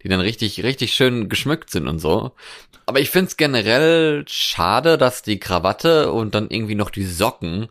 Die 0.03 0.09
dann 0.09 0.21
richtig, 0.21 0.63
richtig 0.63 0.93
schön 0.93 1.27
geschmückt 1.27 1.71
sind 1.71 1.87
und 1.87 1.99
so. 1.99 2.31
Aber 2.85 2.99
ich 2.99 3.09
find's 3.09 3.35
generell 3.35 4.23
schade, 4.27 4.97
dass 4.97 5.23
die 5.23 5.39
Krawatte 5.39 6.11
und 6.13 6.35
dann 6.35 6.49
irgendwie 6.49 6.75
noch 6.75 6.91
die 6.91 7.03
Socken 7.03 7.67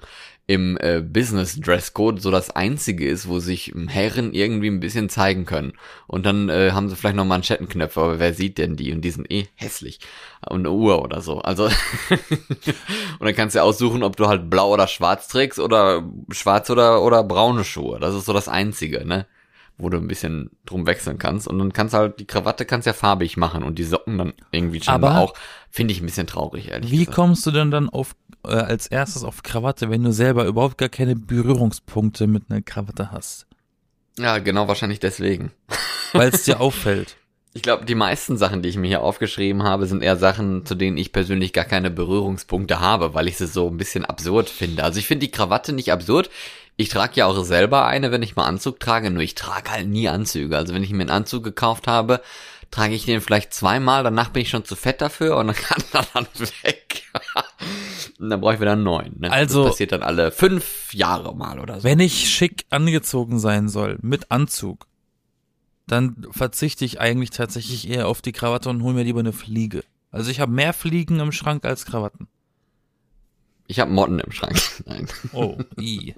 im 0.48 0.78
äh, 0.80 1.00
Business 1.00 1.60
Dresscode 1.60 2.20
so 2.20 2.30
das 2.30 2.50
einzige 2.50 3.08
ist, 3.08 3.28
wo 3.28 3.40
sich 3.40 3.74
Herren 3.88 4.32
irgendwie 4.32 4.68
ein 4.68 4.78
bisschen 4.78 5.08
zeigen 5.08 5.44
können. 5.44 5.72
Und 6.06 6.24
dann 6.24 6.48
äh, 6.48 6.70
haben 6.72 6.88
sie 6.88 6.94
vielleicht 6.94 7.16
noch 7.16 7.24
Manschettenknöpfe, 7.24 8.00
aber 8.00 8.18
wer 8.20 8.32
sieht 8.32 8.58
denn 8.58 8.76
die? 8.76 8.92
Und 8.92 9.00
die 9.00 9.10
sind 9.10 9.30
eh 9.30 9.48
hässlich. 9.56 9.98
Und 10.48 10.60
eine 10.60 10.70
Uhr 10.70 11.02
oder 11.02 11.20
so. 11.20 11.40
Also 11.40 11.64
und 12.10 13.20
dann 13.20 13.34
kannst 13.34 13.56
du 13.56 13.62
aussuchen, 13.62 14.04
ob 14.04 14.16
du 14.16 14.28
halt 14.28 14.48
blau 14.48 14.72
oder 14.72 14.86
schwarz 14.86 15.26
trägst 15.26 15.58
oder 15.58 16.08
schwarz 16.30 16.70
oder 16.70 17.02
oder 17.02 17.24
braune 17.24 17.64
Schuhe. 17.64 17.98
Das 17.98 18.14
ist 18.14 18.26
so 18.26 18.32
das 18.32 18.48
einzige, 18.48 19.04
ne? 19.04 19.26
Wo 19.78 19.90
du 19.90 19.98
ein 19.98 20.08
bisschen 20.08 20.50
drum 20.64 20.86
wechseln 20.86 21.18
kannst. 21.18 21.46
Und 21.46 21.58
dann 21.58 21.72
kannst 21.72 21.92
du 21.92 21.98
halt, 21.98 22.18
die 22.18 22.26
Krawatte 22.26 22.64
kannst 22.64 22.86
ja 22.86 22.94
farbig 22.94 23.36
machen 23.36 23.62
und 23.62 23.78
die 23.78 23.84
Socken 23.84 24.16
dann 24.16 24.32
irgendwie 24.50 24.80
scheinbar 24.82 25.10
Aber- 25.12 25.20
auch. 25.20 25.34
Finde 25.70 25.92
ich 25.92 26.00
ein 26.00 26.06
bisschen 26.06 26.26
traurig, 26.26 26.70
ehrlich 26.70 26.90
Wie 26.90 26.98
gesagt. 27.00 27.14
kommst 27.14 27.44
du 27.44 27.50
denn 27.50 27.70
dann 27.70 27.90
auf 27.90 28.16
äh, 28.46 28.52
als 28.52 28.86
erstes 28.86 29.22
auf 29.24 29.42
Krawatte, 29.42 29.90
wenn 29.90 30.02
du 30.02 30.12
selber 30.12 30.46
überhaupt 30.46 30.78
gar 30.78 30.88
keine 30.88 31.14
Berührungspunkte 31.16 32.26
mit 32.26 32.44
einer 32.48 32.62
Krawatte 32.62 33.10
hast? 33.10 33.46
Ja, 34.18 34.38
genau, 34.38 34.68
wahrscheinlich 34.68 35.00
deswegen. 35.00 35.52
Weil 36.12 36.30
es 36.30 36.44
dir 36.44 36.60
auffällt. 36.60 37.16
Ich 37.52 37.62
glaube, 37.62 37.84
die 37.84 37.94
meisten 37.94 38.36
Sachen, 38.38 38.62
die 38.62 38.68
ich 38.70 38.76
mir 38.76 38.86
hier 38.88 39.02
aufgeschrieben 39.02 39.62
habe, 39.62 39.86
sind 39.86 40.02
eher 40.02 40.16
Sachen, 40.16 40.64
zu 40.66 40.74
denen 40.74 40.96
ich 40.98 41.12
persönlich 41.12 41.52
gar 41.52 41.64
keine 41.64 41.90
Berührungspunkte 41.90 42.80
habe, 42.80 43.14
weil 43.14 43.28
ich 43.28 43.36
sie 43.38 43.46
so 43.46 43.68
ein 43.68 43.76
bisschen 43.78 44.04
absurd 44.04 44.48
finde. 44.50 44.84
Also 44.84 44.98
ich 44.98 45.06
finde 45.06 45.26
die 45.26 45.32
Krawatte 45.32 45.72
nicht 45.72 45.90
absurd. 45.92 46.30
Ich 46.76 46.88
trage 46.90 47.12
ja 47.16 47.26
auch 47.26 47.42
selber 47.42 47.86
eine, 47.86 48.10
wenn 48.12 48.22
ich 48.22 48.36
mal 48.36 48.44
Anzug 48.44 48.78
trage, 48.80 49.10
nur 49.10 49.22
ich 49.22 49.34
trage 49.34 49.70
halt 49.70 49.88
nie 49.88 50.08
Anzüge. 50.08 50.56
Also 50.56 50.74
wenn 50.74 50.82
ich 50.82 50.90
mir 50.90 51.00
einen 51.00 51.10
Anzug 51.10 51.42
gekauft 51.42 51.86
habe, 51.86 52.20
trage 52.70 52.94
ich 52.94 53.06
den 53.06 53.20
vielleicht 53.20 53.54
zweimal, 53.54 54.02
danach 54.02 54.28
bin 54.30 54.42
ich 54.42 54.50
schon 54.50 54.64
zu 54.64 54.76
fett 54.76 55.00
dafür 55.00 55.36
und 55.38 55.46
dann 55.46 55.56
kann 55.56 55.82
er 55.92 56.06
dann 56.12 56.26
weg. 56.62 57.04
und 58.18 58.28
dann 58.28 58.40
brauche 58.40 58.54
ich 58.54 58.60
wieder 58.60 58.72
einen 58.72 58.82
neuen. 58.82 59.18
Ne? 59.20 59.32
Also- 59.32 59.62
das 59.64 59.72
passiert 59.72 59.92
dann 59.92 60.02
alle 60.02 60.30
fünf 60.32 60.92
Jahre 60.92 61.34
mal 61.34 61.58
oder 61.60 61.78
so. 61.80 61.84
Wenn 61.84 62.00
ich 62.00 62.28
schick 62.30 62.66
angezogen 62.70 63.38
sein 63.38 63.68
soll, 63.68 63.98
mit 64.02 64.30
Anzug, 64.30 64.86
dann 65.86 66.26
verzichte 66.32 66.84
ich 66.84 67.00
eigentlich 67.00 67.30
tatsächlich 67.30 67.88
eher 67.88 68.08
auf 68.08 68.20
die 68.20 68.32
Krawatte 68.32 68.68
und 68.68 68.82
hole 68.82 68.94
mir 68.94 69.04
lieber 69.04 69.20
eine 69.20 69.32
Fliege. 69.32 69.84
Also 70.10 70.30
ich 70.30 70.40
habe 70.40 70.50
mehr 70.52 70.72
Fliegen 70.72 71.20
im 71.20 71.32
Schrank 71.32 71.64
als 71.64 71.86
Krawatten. 71.86 72.26
Ich 73.68 73.80
habe 73.80 73.90
Motten 73.90 74.18
im 74.20 74.32
Schrank. 74.32 74.56
Nein. 74.86 75.06
Oh, 75.32 75.56
i. 75.80 76.14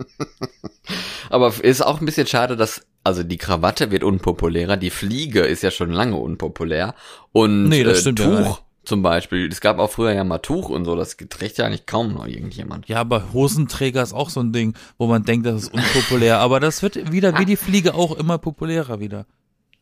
Aber 1.31 1.53
ist 1.63 1.83
auch 1.85 2.01
ein 2.01 2.07
bisschen 2.07 2.27
schade, 2.27 2.57
dass 2.57 2.83
also 3.05 3.23
die 3.23 3.39
Krawatte 3.39 3.91
wird 3.91 4.05
unpopulärer, 4.05 4.77
die 4.77 4.91
Fliege 4.91 5.41
ist 5.41 5.63
ja 5.63 5.71
schon 5.71 5.91
lange 5.91 6.17
unpopulär 6.17 6.95
und 7.33 7.69
Nee, 7.69 7.85
das 7.85 7.99
äh, 7.99 8.01
stimmt 8.03 8.19
ja 8.21 8.27
Tuch 8.27 8.47
nicht. 8.49 8.63
zum 8.85 9.03
Beispiel. 9.03 9.49
Es 9.49 9.61
gab 9.61 9.79
auch 9.79 9.91
früher 9.91 10.13
ja 10.13 10.25
mal 10.25 10.39
Tuch 10.39 10.69
und 10.69 10.85
so, 10.85 10.95
das 10.97 11.17
trägt 11.17 11.57
ja 11.59 11.67
eigentlich 11.67 11.87
kaum 11.87 12.13
noch 12.15 12.27
irgendjemand. 12.27 12.89
Ja, 12.89 13.01
aber 13.01 13.33
Hosenträger 13.33 14.03
ist 14.03 14.13
auch 14.13 14.29
so 14.31 14.41
ein 14.41 14.53
Ding, 14.53 14.75
wo 14.99 15.07
man 15.07 15.23
denkt, 15.25 15.47
das 15.47 15.63
ist 15.63 15.73
unpopulär. 15.75 16.39
Aber 16.41 16.61
das 16.61 16.83
wird 16.83 17.13
wieder 17.13 17.39
wie 17.39 17.45
die 17.47 17.57
Fliege 17.57 17.95
auch 17.95 18.17
immer 18.17 18.37
populärer 18.39 19.01
wieder. 19.01 19.27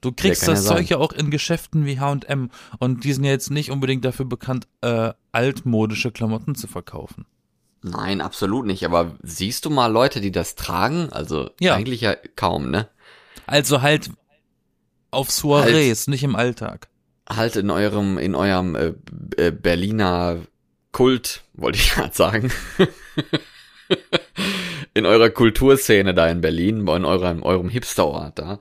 Du 0.03 0.13
kriegst 0.13 0.43
Ja, 0.43 0.49
das 0.53 0.65
ja. 0.69 0.77
Zeug 0.77 0.89
ja 0.89 0.99
auch 0.99 1.13
in 1.13 1.31
Geschäften 1.31 1.85
wie 1.87 1.99
H&M 1.99 2.51
und 2.79 3.03
die 3.05 3.13
sind 3.13 3.25
ja 3.25 3.31
jetzt 3.31 3.51
nicht 3.51 3.71
unbedingt 3.71 4.05
dafür 4.05 4.27
bekannt, 4.27 4.69
äh, 4.83 5.13
altmodische 5.33 6.13
Klamotten 6.13 6.55
zu 6.55 6.67
verkaufen. 6.69 7.25
Nein, 7.89 8.21
absolut 8.21 8.67
nicht. 8.67 8.85
Aber 8.85 9.17
siehst 9.23 9.65
du 9.65 9.71
mal 9.71 9.87
Leute, 9.91 10.21
die 10.21 10.33
das 10.33 10.55
tragen? 10.57 11.09
Also 11.13 11.51
Ja. 11.61 11.75
eigentlich 11.75 12.01
ja 12.01 12.15
kaum, 12.35 12.71
ne? 12.71 12.89
Also 13.47 13.81
halt 13.83 14.11
auf 15.11 15.31
Soirees, 15.31 16.09
nicht 16.09 16.25
im 16.25 16.35
Alltag. 16.37 16.89
Halt 17.29 17.57
in 17.57 17.71
eurem, 17.71 18.19
in 18.19 18.35
eurem 18.35 18.75
äh, 18.75 18.93
äh, 19.37 19.51
Berliner 19.51 20.39
Kult, 20.93 21.43
wollte 21.55 21.79
ich 21.79 21.91
gerade 21.95 22.15
sagen. 22.15 22.51
in 24.95 25.07
eurer 25.07 25.31
Kulturszene 25.31 26.13
da 26.15 26.27
in 26.29 26.41
Berlin, 26.41 26.81
in 26.89 27.05
eurem, 27.05 27.43
eurem 27.43 27.69
Hipsterort 27.69 28.39
da. 28.39 28.59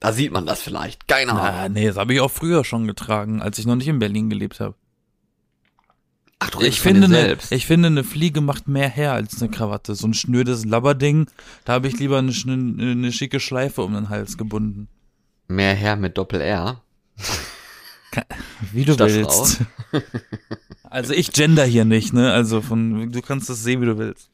Da 0.00 0.12
sieht 0.12 0.32
man 0.32 0.46
das 0.46 0.62
vielleicht. 0.62 1.08
Keine 1.08 1.32
Ahnung. 1.32 1.44
Ah, 1.44 1.68
nee, 1.68 1.86
das 1.86 1.96
habe 1.96 2.14
ich 2.14 2.20
auch 2.20 2.30
früher 2.30 2.64
schon 2.64 2.86
getragen, 2.86 3.42
als 3.42 3.58
ich 3.58 3.66
noch 3.66 3.76
nicht 3.76 3.88
in 3.88 3.98
Berlin 3.98 4.30
gelebt 4.30 4.60
habe. 4.60 4.74
Du 6.58 6.66
Ich 6.66 6.80
finde, 6.80 7.06
eine, 7.06 7.36
ich 7.50 7.66
finde, 7.66 7.88
eine 7.88 8.04
Fliege 8.04 8.40
macht 8.40 8.68
mehr 8.68 8.88
her 8.88 9.12
als 9.12 9.40
eine 9.40 9.50
Krawatte. 9.50 9.94
So 9.94 10.06
ein 10.06 10.14
schnödes 10.14 10.64
Labberding, 10.64 11.26
da 11.64 11.74
habe 11.74 11.88
ich 11.88 11.98
lieber 11.98 12.18
eine, 12.18 12.32
eine, 12.46 13.12
schicke 13.12 13.40
Schleife 13.40 13.82
um 13.82 13.94
den 13.94 14.08
Hals 14.08 14.36
gebunden. 14.36 14.88
Mehr 15.48 15.74
her 15.74 15.96
mit 15.96 16.18
Doppel-R. 16.18 16.82
Wie 18.72 18.84
du 18.84 18.94
Statt 18.94 19.12
willst. 19.12 19.60
Also 20.88 21.12
ich 21.12 21.32
gender 21.32 21.64
hier 21.64 21.84
nicht, 21.84 22.14
ne? 22.14 22.32
Also 22.32 22.62
von, 22.62 23.10
du 23.10 23.20
kannst 23.20 23.50
das 23.50 23.62
sehen, 23.62 23.82
wie 23.82 23.86
du 23.86 23.98
willst. 23.98 24.30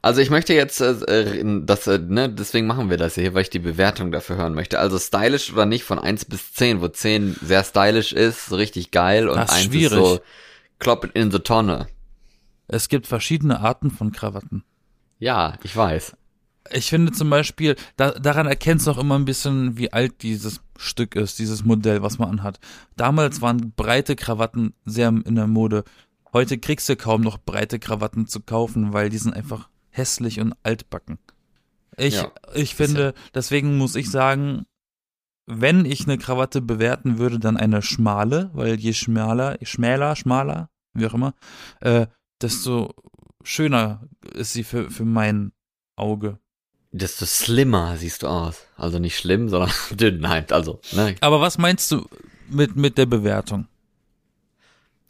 Also 0.00 0.20
ich 0.20 0.30
möchte 0.30 0.54
jetzt, 0.54 0.80
äh, 0.80 0.92
äh, 0.92 1.62
das, 1.64 1.86
äh, 1.86 1.98
ne, 1.98 2.28
deswegen 2.28 2.66
machen 2.66 2.88
wir 2.88 2.96
das 2.96 3.16
hier, 3.16 3.34
weil 3.34 3.42
ich 3.42 3.50
die 3.50 3.58
Bewertung 3.58 4.12
dafür 4.12 4.36
hören 4.36 4.54
möchte. 4.54 4.78
Also 4.78 4.98
stylisch 4.98 5.52
oder 5.52 5.66
nicht 5.66 5.82
von 5.84 5.98
1 5.98 6.26
bis 6.26 6.52
10, 6.54 6.80
wo 6.80 6.88
10 6.88 7.36
sehr 7.42 7.64
stylisch 7.64 8.12
ist, 8.12 8.46
so 8.46 8.56
richtig 8.56 8.90
geil 8.92 9.28
und 9.28 9.36
Das 9.36 9.50
ist 9.50 9.56
1 9.56 9.66
schwierig. 9.66 9.92
ist 9.92 9.98
so 9.98 10.20
klopp 10.78 11.04
it 11.04 11.12
in 11.14 11.30
the 11.30 11.38
Tonne. 11.38 11.86
Es 12.66 12.88
gibt 12.88 13.06
verschiedene 13.06 13.60
Arten 13.60 13.90
von 13.90 14.12
Krawatten. 14.12 14.64
Ja, 15.18 15.54
ich 15.62 15.74
weiß. 15.74 16.16
Ich 16.70 16.90
finde 16.90 17.12
zum 17.12 17.30
Beispiel, 17.30 17.76
da, 17.96 18.10
daran 18.10 18.46
erkennst 18.46 18.86
du 18.86 18.90
auch 18.90 18.98
immer 18.98 19.18
ein 19.18 19.24
bisschen, 19.24 19.78
wie 19.78 19.92
alt 19.92 20.22
dieses 20.22 20.60
Stück 20.76 21.16
ist, 21.16 21.38
dieses 21.38 21.64
Modell, 21.64 22.02
was 22.02 22.18
man 22.18 22.28
anhat. 22.28 22.60
Damals 22.96 23.40
waren 23.40 23.72
breite 23.74 24.16
Krawatten 24.16 24.74
sehr 24.84 25.08
in 25.08 25.34
der 25.34 25.46
Mode. 25.46 25.84
Heute 26.32 26.58
kriegst 26.58 26.88
du 26.88 26.96
kaum 26.96 27.22
noch 27.22 27.38
breite 27.38 27.78
Krawatten 27.78 28.26
zu 28.26 28.40
kaufen, 28.40 28.92
weil 28.92 29.08
die 29.08 29.18
sind 29.18 29.32
einfach 29.32 29.70
hässlich 29.90 30.40
und 30.40 30.54
altbacken. 30.62 31.18
Ich, 31.96 32.14
Ja, 32.16 32.30
ich 32.54 32.74
finde, 32.74 33.14
deswegen 33.34 33.78
muss 33.78 33.96
ich 33.96 34.10
sagen, 34.10 34.66
wenn 35.48 35.84
ich 35.84 36.04
eine 36.04 36.18
Krawatte 36.18 36.60
bewerten 36.60 37.18
würde, 37.18 37.38
dann 37.38 37.56
eine 37.56 37.82
schmale, 37.82 38.50
weil 38.52 38.78
je 38.78 38.92
schmaler, 38.92 39.56
schmäler, 39.62 40.14
schmaler, 40.14 40.68
wie 40.92 41.06
auch 41.06 41.14
immer, 41.14 41.34
äh, 41.80 42.06
desto 42.40 42.94
schöner 43.42 44.06
ist 44.34 44.52
sie 44.52 44.62
für, 44.62 44.90
für 44.90 45.04
mein 45.04 45.52
Auge. 45.96 46.38
Desto 46.92 47.24
slimmer 47.26 47.96
siehst 47.96 48.22
du 48.22 48.28
aus. 48.28 48.66
Also 48.76 48.98
nicht 48.98 49.16
schlimm, 49.16 49.48
sondern 49.48 49.70
dünn. 49.90 50.20
Nein, 50.20 50.44
also, 50.50 50.80
ne. 50.92 51.16
Aber 51.20 51.40
was 51.40 51.58
meinst 51.58 51.90
du 51.92 52.06
mit, 52.48 52.76
mit 52.76 52.98
der 52.98 53.06
Bewertung? 53.06 53.66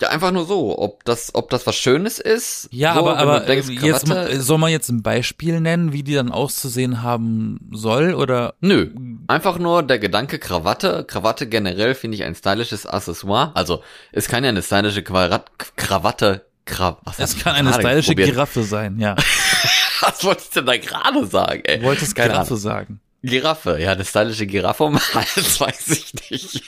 Ja, 0.00 0.10
einfach 0.10 0.30
nur 0.30 0.46
so, 0.46 0.78
ob 0.78 1.04
das, 1.04 1.34
ob 1.34 1.50
das 1.50 1.66
was 1.66 1.74
Schönes 1.74 2.20
ist. 2.20 2.68
Ja, 2.70 2.94
so, 2.94 3.00
aber, 3.00 3.14
du 3.14 3.16
aber 3.18 3.40
denkst, 3.40 3.68
äh, 3.68 3.72
jetzt 3.72 4.06
Krawatte- 4.06 4.40
soll 4.40 4.58
man 4.58 4.70
jetzt 4.70 4.88
ein 4.90 5.02
Beispiel 5.02 5.60
nennen, 5.60 5.92
wie 5.92 6.04
die 6.04 6.14
dann 6.14 6.30
auszusehen 6.30 7.02
haben 7.02 7.58
soll 7.72 8.14
oder 8.14 8.54
Nö, 8.60 8.90
einfach 9.26 9.58
nur 9.58 9.82
der 9.82 9.98
Gedanke 9.98 10.38
Krawatte. 10.38 11.04
Krawatte 11.04 11.48
generell 11.48 11.94
finde 11.96 12.16
ich 12.16 12.22
ein 12.24 12.34
stylisches 12.36 12.86
Accessoire. 12.86 13.50
Also, 13.54 13.82
es 14.12 14.28
kann 14.28 14.44
ja 14.44 14.50
eine 14.50 14.62
stylische 14.62 15.02
Quarat 15.02 15.50
Krawatte, 15.76 16.46
Kra 16.64 16.98
was 17.02 17.18
es 17.18 17.42
kann 17.42 17.56
eine 17.56 17.72
stylische? 17.72 18.14
Giraffe 18.14 18.62
sein, 18.62 18.98
ja. 19.00 19.16
Was 20.00 20.22
wollte 20.22 20.42
ich 20.44 20.50
denn 20.50 20.64
da 20.66 20.76
gerade 20.76 21.26
sagen, 21.26 21.62
ey? 21.64 21.78
Du 21.80 21.84
wolltest 21.84 22.14
Giraffe 22.14 22.56
sagen. 22.56 23.00
Giraffe, 23.22 23.80
ja, 23.80 23.92
eine 23.92 24.04
stylische 24.04 24.46
Giraffe 24.46 24.84
um 24.84 24.98
Hals, 25.14 25.60
weiß 25.60 25.88
ich 25.88 26.30
nicht. 26.30 26.62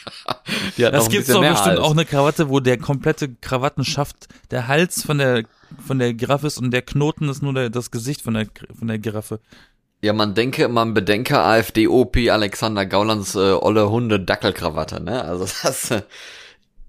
Die 0.77 0.85
hat 0.85 0.95
Das 0.95 1.09
bisschen 1.09 1.35
doch 1.35 1.41
bestimmt 1.41 1.67
Hals. 1.67 1.79
auch 1.81 1.93
eine 1.93 2.05
Krawatte, 2.05 2.49
wo 2.49 2.61
der 2.61 2.79
komplette 2.79 3.29
Krawattenschaft 3.35 4.29
der 4.51 4.67
Hals 4.67 5.03
von 5.05 5.19
der 5.19 5.45
von 5.87 6.01
der 6.01 6.15
Giraffe 6.15 6.49
ist 6.49 6.59
und 6.59 6.73
der 6.73 6.83
Knoten 6.83 7.29
ist 7.29 7.43
nur 7.43 7.55
der, 7.55 7.71
das 7.71 7.93
Gesicht 7.93 8.23
von 8.23 8.35
der 8.35 8.47
von 8.77 8.89
der 8.89 8.99
Giraffe. 8.99 9.39
Ja, 10.03 10.13
man 10.13 10.35
denke, 10.35 10.67
man 10.69 10.95
bedenke 10.95 11.39
AfD-OP 11.39 12.17
Alexander 12.31 12.87
Gaulands 12.87 13.35
äh, 13.35 13.53
olle 13.53 13.91
Hunde-Dackelkrawatte, 13.91 15.01
ne? 15.01 15.23
Also 15.25 15.45
das, 15.63 15.91
äh, 15.91 16.03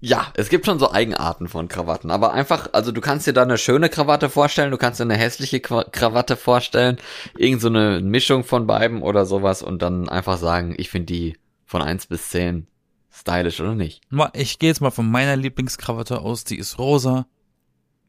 ja, 0.04 0.26
es 0.34 0.48
gibt 0.48 0.66
schon 0.66 0.80
so 0.80 0.90
Eigenarten 0.90 1.46
von 1.48 1.68
Krawatten, 1.68 2.10
aber 2.10 2.32
einfach, 2.32 2.70
also 2.72 2.90
du 2.90 3.00
kannst 3.00 3.26
dir 3.28 3.32
da 3.32 3.42
eine 3.42 3.56
schöne 3.56 3.88
Krawatte 3.88 4.28
vorstellen, 4.28 4.72
du 4.72 4.76
kannst 4.76 4.98
dir 4.98 5.04
eine 5.04 5.16
hässliche 5.16 5.60
Krawatte 5.60 6.34
vorstellen, 6.36 6.96
irgend 7.38 7.62
so 7.62 7.68
eine 7.68 8.00
Mischung 8.00 8.42
von 8.42 8.66
beiden 8.66 9.00
oder 9.00 9.24
sowas 9.26 9.62
und 9.62 9.80
dann 9.80 10.08
einfach 10.08 10.38
sagen, 10.38 10.74
ich 10.76 10.90
finde 10.90 11.06
die 11.06 11.36
von 11.64 11.82
1 11.82 12.06
bis 12.06 12.30
10 12.30 12.66
stylisch 13.10 13.60
oder 13.60 13.76
nicht. 13.76 14.00
Ich 14.32 14.58
gehe 14.58 14.70
jetzt 14.70 14.80
mal 14.80 14.90
von 14.90 15.08
meiner 15.08 15.36
Lieblingskrawatte 15.36 16.18
aus, 16.20 16.42
die 16.44 16.58
ist 16.58 16.78
rosa. 16.80 17.26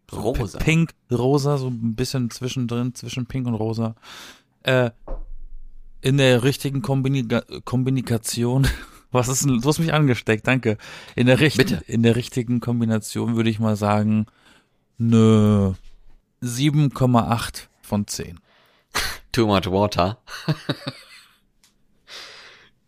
So 0.10 0.20
Rosa. 0.20 0.58
pi- 0.58 0.64
Pink, 0.66 0.92
rosa, 1.12 1.58
so 1.58 1.68
ein 1.68 1.94
bisschen 1.96 2.30
zwischendrin, 2.32 2.96
zwischen 2.96 3.26
pink 3.28 3.46
und 3.48 3.54
rosa. 3.56 3.96
Äh, 4.64 4.90
in 6.02 6.18
der 6.18 6.44
richtigen 6.44 6.82
Kombinika 6.82 7.44
Kombination. 7.66 8.68
Was 9.13 9.27
ist 9.29 9.46
denn, 9.46 9.62
du 9.62 9.67
hast 9.70 9.79
mich 9.79 9.93
angesteckt, 9.93 10.46
danke. 10.48 10.77
In 11.15 11.27
der, 11.27 11.39
richt 11.39 11.58
Bitte. 11.58 11.82
in 11.88 12.03
der 12.03 12.15
richtigen 12.17 12.60
Kombination 12.60 13.36
würde 13.38 13.50
ich 13.50 13.60
mal 13.60 13.75
sagen, 13.77 14.25
ne 14.98 15.75
7,8 16.43 17.67
von 17.82 18.05
10. 18.08 18.39
Too 19.32 19.48
much 19.48 19.67
water. 19.72 20.17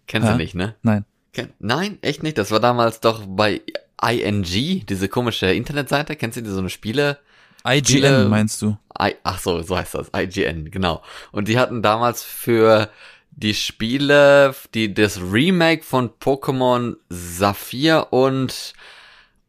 Kennst 0.07 0.27
Hä? 0.27 0.31
du 0.33 0.37
nicht, 0.37 0.55
ne? 0.55 0.75
Nein. 0.83 1.05
Ken 1.33 1.49
Nein, 1.59 1.97
echt 2.01 2.23
nicht. 2.23 2.37
Das 2.37 2.51
war 2.51 2.59
damals 2.59 2.99
doch 2.99 3.23
bei 3.27 3.61
ING, 4.01 4.43
diese 4.43 5.09
komische 5.09 5.47
Internetseite. 5.51 6.15
Kennst 6.15 6.37
du 6.37 6.41
die 6.41 6.49
so 6.49 6.59
eine 6.59 6.69
Spiele? 6.69 7.19
IGN 7.67 7.85
Spiele- 7.85 8.29
meinst 8.29 8.61
du? 8.61 8.77
I 8.99 9.15
Ach 9.23 9.39
so, 9.39 9.61
so 9.61 9.75
heißt 9.77 9.95
das. 9.95 10.11
IGN, 10.15 10.69
genau. 10.71 11.01
Und 11.31 11.47
die 11.47 11.57
hatten 11.57 11.81
damals 11.81 12.23
für 12.23 12.89
die 13.35 13.53
Spiele, 13.53 14.55
die 14.73 14.93
das 14.93 15.19
Remake 15.21 15.83
von 15.83 16.09
Pokémon 16.19 16.95
Saphir 17.09 18.07
und 18.11 18.73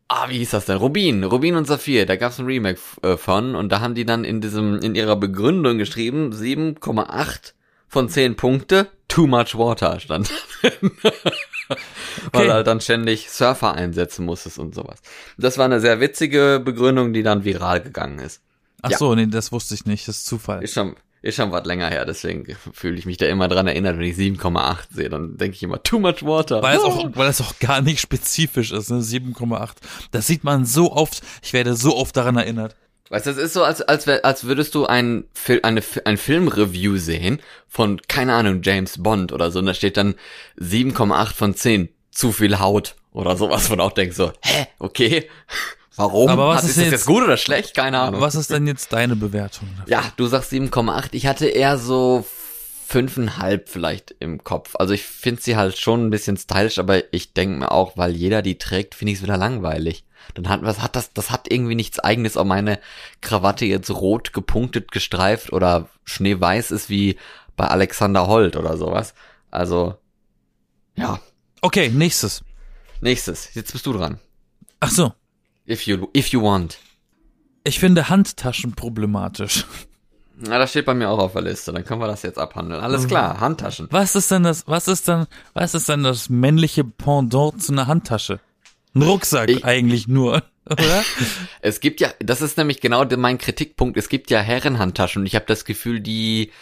Ah, 0.09 0.28
wie 0.28 0.38
hieß 0.38 0.50
das 0.50 0.66
denn? 0.66 0.76
Rubin, 0.76 1.25
Rubin 1.25 1.57
und 1.57 1.66
Saphir, 1.66 2.07
da 2.07 2.14
gab's 2.14 2.38
ein 2.38 2.47
Remake 2.47 2.78
äh, 3.02 3.16
von 3.16 3.57
und 3.57 3.71
da 3.71 3.81
haben 3.81 3.97
die 3.97 4.05
dann 4.07 4.25
in 4.25 4.40
diesem 4.40 4.78
in 4.78 4.95
ihrer 4.95 5.16
Begründung 5.16 5.78
geschrieben 5.78 6.31
7,8 6.33 7.55
von 7.88 8.09
10 8.09 8.37
Punkte, 8.37 8.88
too 9.09 9.26
much 9.26 9.57
water 9.59 9.99
stand. 9.99 10.31
Weil 10.62 10.76
Okay. 12.33 12.47
du 12.47 12.52
halt 12.52 12.66
dann 12.69 12.81
ständig 12.81 13.31
Surfer 13.31 13.75
einsetzen 13.75 14.25
musstest 14.25 14.59
und 14.61 14.75
sowas. 14.75 15.00
Das 15.38 15.59
war 15.59 15.64
eine 15.64 15.81
sehr 15.81 16.00
witzige 16.00 16.61
Begründung, 16.64 17.12
die 17.12 17.23
dann 17.25 17.45
viral 17.45 17.81
gegangen 17.81 18.21
ist. 18.21 18.40
Ach 18.83 18.90
Ja. 18.90 18.99
so, 18.99 19.14
nee, 19.14 19.26
das 19.26 19.50
wusste 19.52 19.75
ich 19.75 19.87
nicht, 19.87 20.07
das 20.07 20.19
ist 20.19 20.26
Zufall. 20.26 20.62
Ist 20.62 20.75
schon, 20.75 20.95
ist 21.23 21.37
schon 21.37 21.53
was 21.53 21.65
länger 21.65 21.89
her, 21.89 22.05
deswegen 22.05 22.47
fühle 22.73 22.99
ich 22.99 23.07
mich 23.07 23.17
da 23.17 23.27
immer 23.27 23.49
dran 23.49 23.67
erinnert, 23.67 23.99
wenn 23.99 24.05
ich 24.05 24.17
7,8 24.17 24.77
sehe, 24.91 25.09
dann 25.09 25.37
denke 25.37 25.57
ich 25.57 25.63
immer, 25.63 25.83
too 25.83 25.99
much 25.99 26.23
water. 26.23 26.63
Weil 26.63 26.77
es 26.77 26.85
auch, 26.85 27.11
weil 27.15 27.29
es 27.29 27.41
auch 27.41 27.59
gar 27.59 27.81
nicht 27.83 28.01
spezifisch 28.01 28.73
ist, 28.73 28.91
ne? 28.91 28.99
7,8. 28.99 29.71
Das 30.11 30.27
sieht 30.27 30.45
man 30.45 30.65
so 30.65 30.93
oft, 30.93 31.23
ich 31.43 31.53
werde 31.53 31.75
so 31.75 31.97
oft 31.97 32.17
daran 32.17 32.37
erinnert. 32.37 32.77
Weißt 33.09 33.27
du, 33.27 33.31
das 33.31 33.39
ist 33.39 33.53
so, 33.53 33.63
als, 33.63 33.83
als, 33.83 34.09
als 34.09 34.45
würdest 34.45 34.75
du 34.75 34.87
ein, 34.87 35.25
Fil 35.33 35.61
eine, 35.63 35.83
ein 36.05 36.17
Filmreview 36.17 36.97
sehen 36.97 37.41
von, 37.69 38.01
keine 38.09 38.35
Ahnung, 38.35 38.63
James 38.63 39.03
Bond 39.03 39.33
oder 39.33 39.51
so, 39.51 39.61
und 39.61 39.67
da 39.67 39.75
steht 39.75 39.97
dann 39.97 40.17
7,8 40.59 41.33
von 41.33 41.55
10, 41.55 41.89
zu 42.11 42.33
viel 42.33 42.59
Haut 42.59 42.97
oder 43.13 43.37
sowas, 43.37 43.71
wo 43.71 43.77
du 43.77 43.83
auch 43.83 43.93
denkst 43.93 44.17
so, 44.17 44.33
hä, 44.43 44.67
okay, 44.79 45.29
warum? 45.97 46.29
Aber 46.31 46.49
was 46.49 46.59
Hat- 46.59 46.65
ist 46.65 46.71
ist 46.71 46.76
das 46.79 46.85
jetzt 46.85 46.93
jetzt- 46.93 47.07
gut 47.07 47.23
oder 47.25 47.37
schlecht? 47.37 47.75
Keine 47.75 47.99
Ahnung. 48.00 48.21
Was 48.21 48.35
ist 48.35 48.50
denn 48.50 48.67
jetzt 48.67 48.93
deine 48.93 49.17
Bewertung? 49.17 49.69
Ja, 49.87 50.03
du 50.17 50.26
sagst 50.26 50.50
7,8, 50.53 51.09
ich 51.12 51.26
hatte 51.26 51.47
eher 51.47 51.79
so 51.79 52.25
fünfeinhalb 52.87 53.69
vielleicht 53.69 54.15
im 54.21 54.45
Kopf. 54.45 54.76
Also 54.76 54.95
ich 54.95 55.03
finde 55.05 55.43
sie 55.43 55.57
halt 55.57 55.76
schon 55.76 56.07
ein 56.07 56.11
bisschen 56.11 56.37
stylisch, 56.37 56.79
aber 56.79 57.12
ich 57.12 57.33
denke 57.33 57.59
mir 57.59 57.73
auch, 57.73 57.97
weil 57.97 58.12
jeder 58.15 58.43
die 58.43 58.59
trägt, 58.59 58.95
finde 58.95 59.12
ich 59.12 59.19
es 59.19 59.25
wieder 59.25 59.37
langweilig. 59.37 60.05
Dann 60.35 60.49
hat 60.49 60.62
was 60.62 60.81
hat 60.83 60.95
das, 60.97 61.12
das 61.12 61.31
hat 61.31 61.50
irgendwie 61.50 61.75
nichts 61.75 61.99
eigenes, 61.99 62.37
ob 62.37 62.47
meine 62.47 62.79
Krawatte 63.21 63.65
jetzt 63.65 63.91
rot 63.91 64.33
gepunktet, 64.33 64.93
gestreift 64.93 65.53
oder 65.53 65.88
schneeweiß 66.05 66.71
ist 66.71 66.88
wie 66.88 67.17
bei 67.57 67.67
Alexander 67.67 68.26
Holt 68.29 68.57
oder 68.57 68.76
sowas. 68.76 69.15
Also, 69.50 69.95
ja. 70.95 71.21
Okay, 71.62 71.88
nächstes. 71.88 72.43
Nächstes. 73.00 73.55
Jetzt 73.55 73.73
bist 73.73 73.87
du 73.87 73.93
dran. 73.93 74.21
Ach 74.81 74.91
so. 74.91 75.12
If 75.69 75.83
you, 75.87 76.09
if 76.17 76.29
you 76.29 76.43
want. 76.43 76.79
Ich 77.65 77.81
finde 77.81 78.09
Handtaschen 78.09 78.75
problematisch. 78.75 79.65
Na, 80.39 80.59
das 80.59 80.71
steht 80.71 80.85
bei 80.87 80.95
mir 80.95 81.09
auch 81.09 81.19
auf 81.19 81.33
der 81.33 81.43
Liste. 81.43 81.73
Dann 81.73 81.85
können 81.85 82.01
wir 82.01 82.07
das 82.07 82.23
jetzt 82.23 82.39
abhandeln. 82.39 82.81
Alles 82.83 83.05
Mhm. 83.05 83.09
klar, 83.09 83.41
Handtaschen. 83.41 83.89
Was 83.91 84.15
ist 84.15 84.31
denn 84.31 84.43
das, 84.43 84.65
was 84.67 84.87
ist 84.87 85.09
dann, 85.09 85.27
was 85.55 85.75
ist 85.75 85.89
dann 85.89 86.03
das 86.05 86.29
männliche 86.29 86.85
Pendant 86.85 87.63
zu 87.63 87.73
einer 87.73 87.87
Handtasche? 87.87 88.39
Ein 88.95 89.03
Rucksack 89.03 89.49
Ich- 89.51 89.65
eigentlich 89.65 90.07
nur, 90.09 90.43
oder? 90.71 91.03
Es 91.63 91.81
gibt 91.81 92.01
ja, 92.01 92.11
das 92.21 92.43
ist 92.43 92.59
nämlich 92.59 92.81
genau 92.81 93.05
mein 93.17 93.39
Kritikpunkt. 93.39 93.97
Es 93.97 94.09
gibt 94.09 94.31
ja 94.31 94.41
Herrenhandtaschen 94.41 95.23
und 95.23 95.27
ich 95.27 95.35
habe 95.35 95.47
das 95.47 95.65
Gefühl, 95.65 96.01
die 96.01 96.53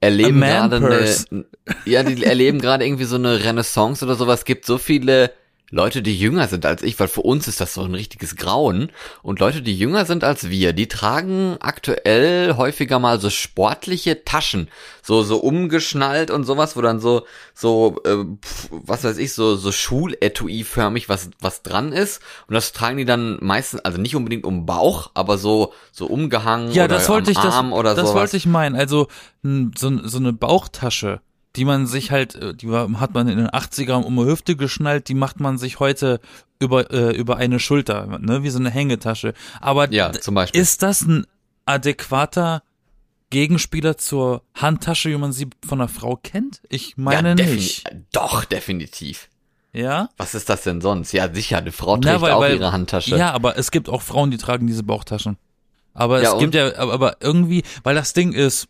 erleben 0.00 0.40
gerade 0.40 0.76
eine, 0.76 1.44
ja, 1.84 2.02
die 2.02 2.24
erleben 2.24 2.60
gerade 2.60 2.86
irgendwie 2.86 3.04
so 3.04 3.16
eine 3.16 3.44
Renaissance 3.44 4.04
oder 4.04 4.14
sowas. 4.14 4.40
Es 4.40 4.44
gibt 4.46 4.64
so 4.64 4.78
viele 4.78 5.32
Leute, 5.70 6.00
die 6.00 6.18
jünger 6.18 6.48
sind 6.48 6.64
als 6.64 6.82
ich, 6.82 6.98
weil 6.98 7.08
für 7.08 7.20
uns 7.20 7.46
ist 7.46 7.60
das 7.60 7.74
so 7.74 7.82
ein 7.82 7.94
richtiges 7.94 8.36
Grauen. 8.36 8.90
Und 9.22 9.38
Leute, 9.38 9.60
die 9.60 9.76
jünger 9.76 10.06
sind 10.06 10.24
als 10.24 10.48
wir, 10.48 10.72
die 10.72 10.88
tragen 10.88 11.56
aktuell 11.60 12.56
häufiger 12.56 12.98
mal 12.98 13.20
so 13.20 13.28
sportliche 13.28 14.24
Taschen, 14.24 14.68
so 15.02 15.22
so 15.22 15.36
umgeschnallt 15.38 16.30
und 16.30 16.44
sowas, 16.44 16.74
wo 16.76 16.80
dann 16.80 17.00
so 17.00 17.26
so 17.52 18.00
äh, 18.04 18.16
was 18.70 19.04
weiß 19.04 19.18
ich, 19.18 19.34
so 19.34 19.56
so 19.56 19.70
Schuletui-förmig 19.70 21.08
was 21.08 21.30
was 21.40 21.62
dran 21.62 21.92
ist. 21.92 22.22
Und 22.46 22.54
das 22.54 22.72
tragen 22.72 22.96
die 22.96 23.04
dann 23.04 23.38
meistens, 23.42 23.80
also 23.80 24.00
nicht 24.00 24.16
unbedingt 24.16 24.44
um 24.44 24.64
Bauch, 24.64 25.10
aber 25.14 25.36
so 25.36 25.74
so 25.92 26.06
umgehangen 26.06 26.72
Ja, 26.72 26.84
oder 26.84 26.94
das 26.94 27.08
wollte 27.10 27.28
am 27.30 27.32
ich, 27.32 27.38
das, 27.38 27.54
Arm 27.54 27.72
oder 27.74 27.94
das 27.94 28.08
sowas. 28.08 28.14
wollte 28.22 28.36
ich 28.38 28.46
meinen. 28.46 28.74
Also 28.74 29.08
so, 29.42 29.98
so 30.02 30.18
eine 30.18 30.32
Bauchtasche, 30.32 31.20
die 31.56 31.64
man 31.64 31.86
sich 31.86 32.10
halt, 32.10 32.34
äh, 32.34 32.54
die 32.54 32.70
hat 32.70 33.14
man 33.14 33.28
in 33.28 33.38
den 33.38 33.48
80ern 33.48 34.02
um 34.02 34.16
die 34.16 34.24
Hüfte 34.26 34.54
geschnallt, 34.56 35.08
die 35.08 35.14
macht 35.14 35.40
man 35.40 35.58
sich 35.58 35.80
heute 35.80 36.20
über 36.60 36.90
äh, 36.92 37.16
über 37.16 37.36
eine 37.36 37.58
Schulter, 37.60 38.18
ne, 38.18 38.42
wie 38.42 38.50
so 38.50 38.58
eine 38.58 38.70
Hängetasche. 38.70 39.34
Aber 39.60 39.90
Ja, 39.92 40.12
zum 40.12 40.34
Beispiel. 40.34 40.60
ist 40.60 40.82
das 40.82 41.02
ein 41.02 41.26
adäquater 41.64 42.62
Gegenspieler 43.30 43.96
zur 43.98 44.42
Handtasche, 44.54 45.10
wie 45.10 45.16
man 45.16 45.32
sie 45.32 45.48
von 45.66 45.80
einer 45.80 45.88
Frau 45.88 46.16
kennt? 46.16 46.62
Ich 46.68 46.96
meine 46.96 47.30
ja, 47.30 47.34
nicht. 47.34 47.84
Doch, 48.12 48.44
definitiv. 48.44 49.28
Ja? 49.72 50.08
Was 50.16 50.34
ist 50.34 50.48
das 50.48 50.62
denn 50.62 50.80
sonst? 50.80 51.12
Ja, 51.12 51.32
sicher, 51.32 51.58
eine 51.58 51.72
Frau 51.72 51.96
Na, 51.98 52.10
trägt 52.12 52.22
weil- 52.22 52.32
auch 52.32 52.40
weil- 52.40 52.56
ihre 52.56 52.72
Handtasche. 52.72 53.16
Ja, 53.16 53.32
aber 53.32 53.58
es 53.58 53.70
gibt 53.70 53.88
auch 53.90 54.00
Frauen, 54.02 54.30
die 54.30 54.38
tragen 54.38 54.66
diese 54.66 54.82
Bauchtaschen. 54.82 55.36
Aber 55.92 56.22
Ja, 56.22 56.32
es 56.32 56.38
gibt 56.38 56.54
und? 56.54 56.58
ja, 56.58 56.74
aber, 56.78 56.92
aber 56.94 57.16
irgendwie, 57.20 57.64
weil 57.82 57.94
das 57.94 58.12
Ding 58.14 58.32
ist, 58.32 58.66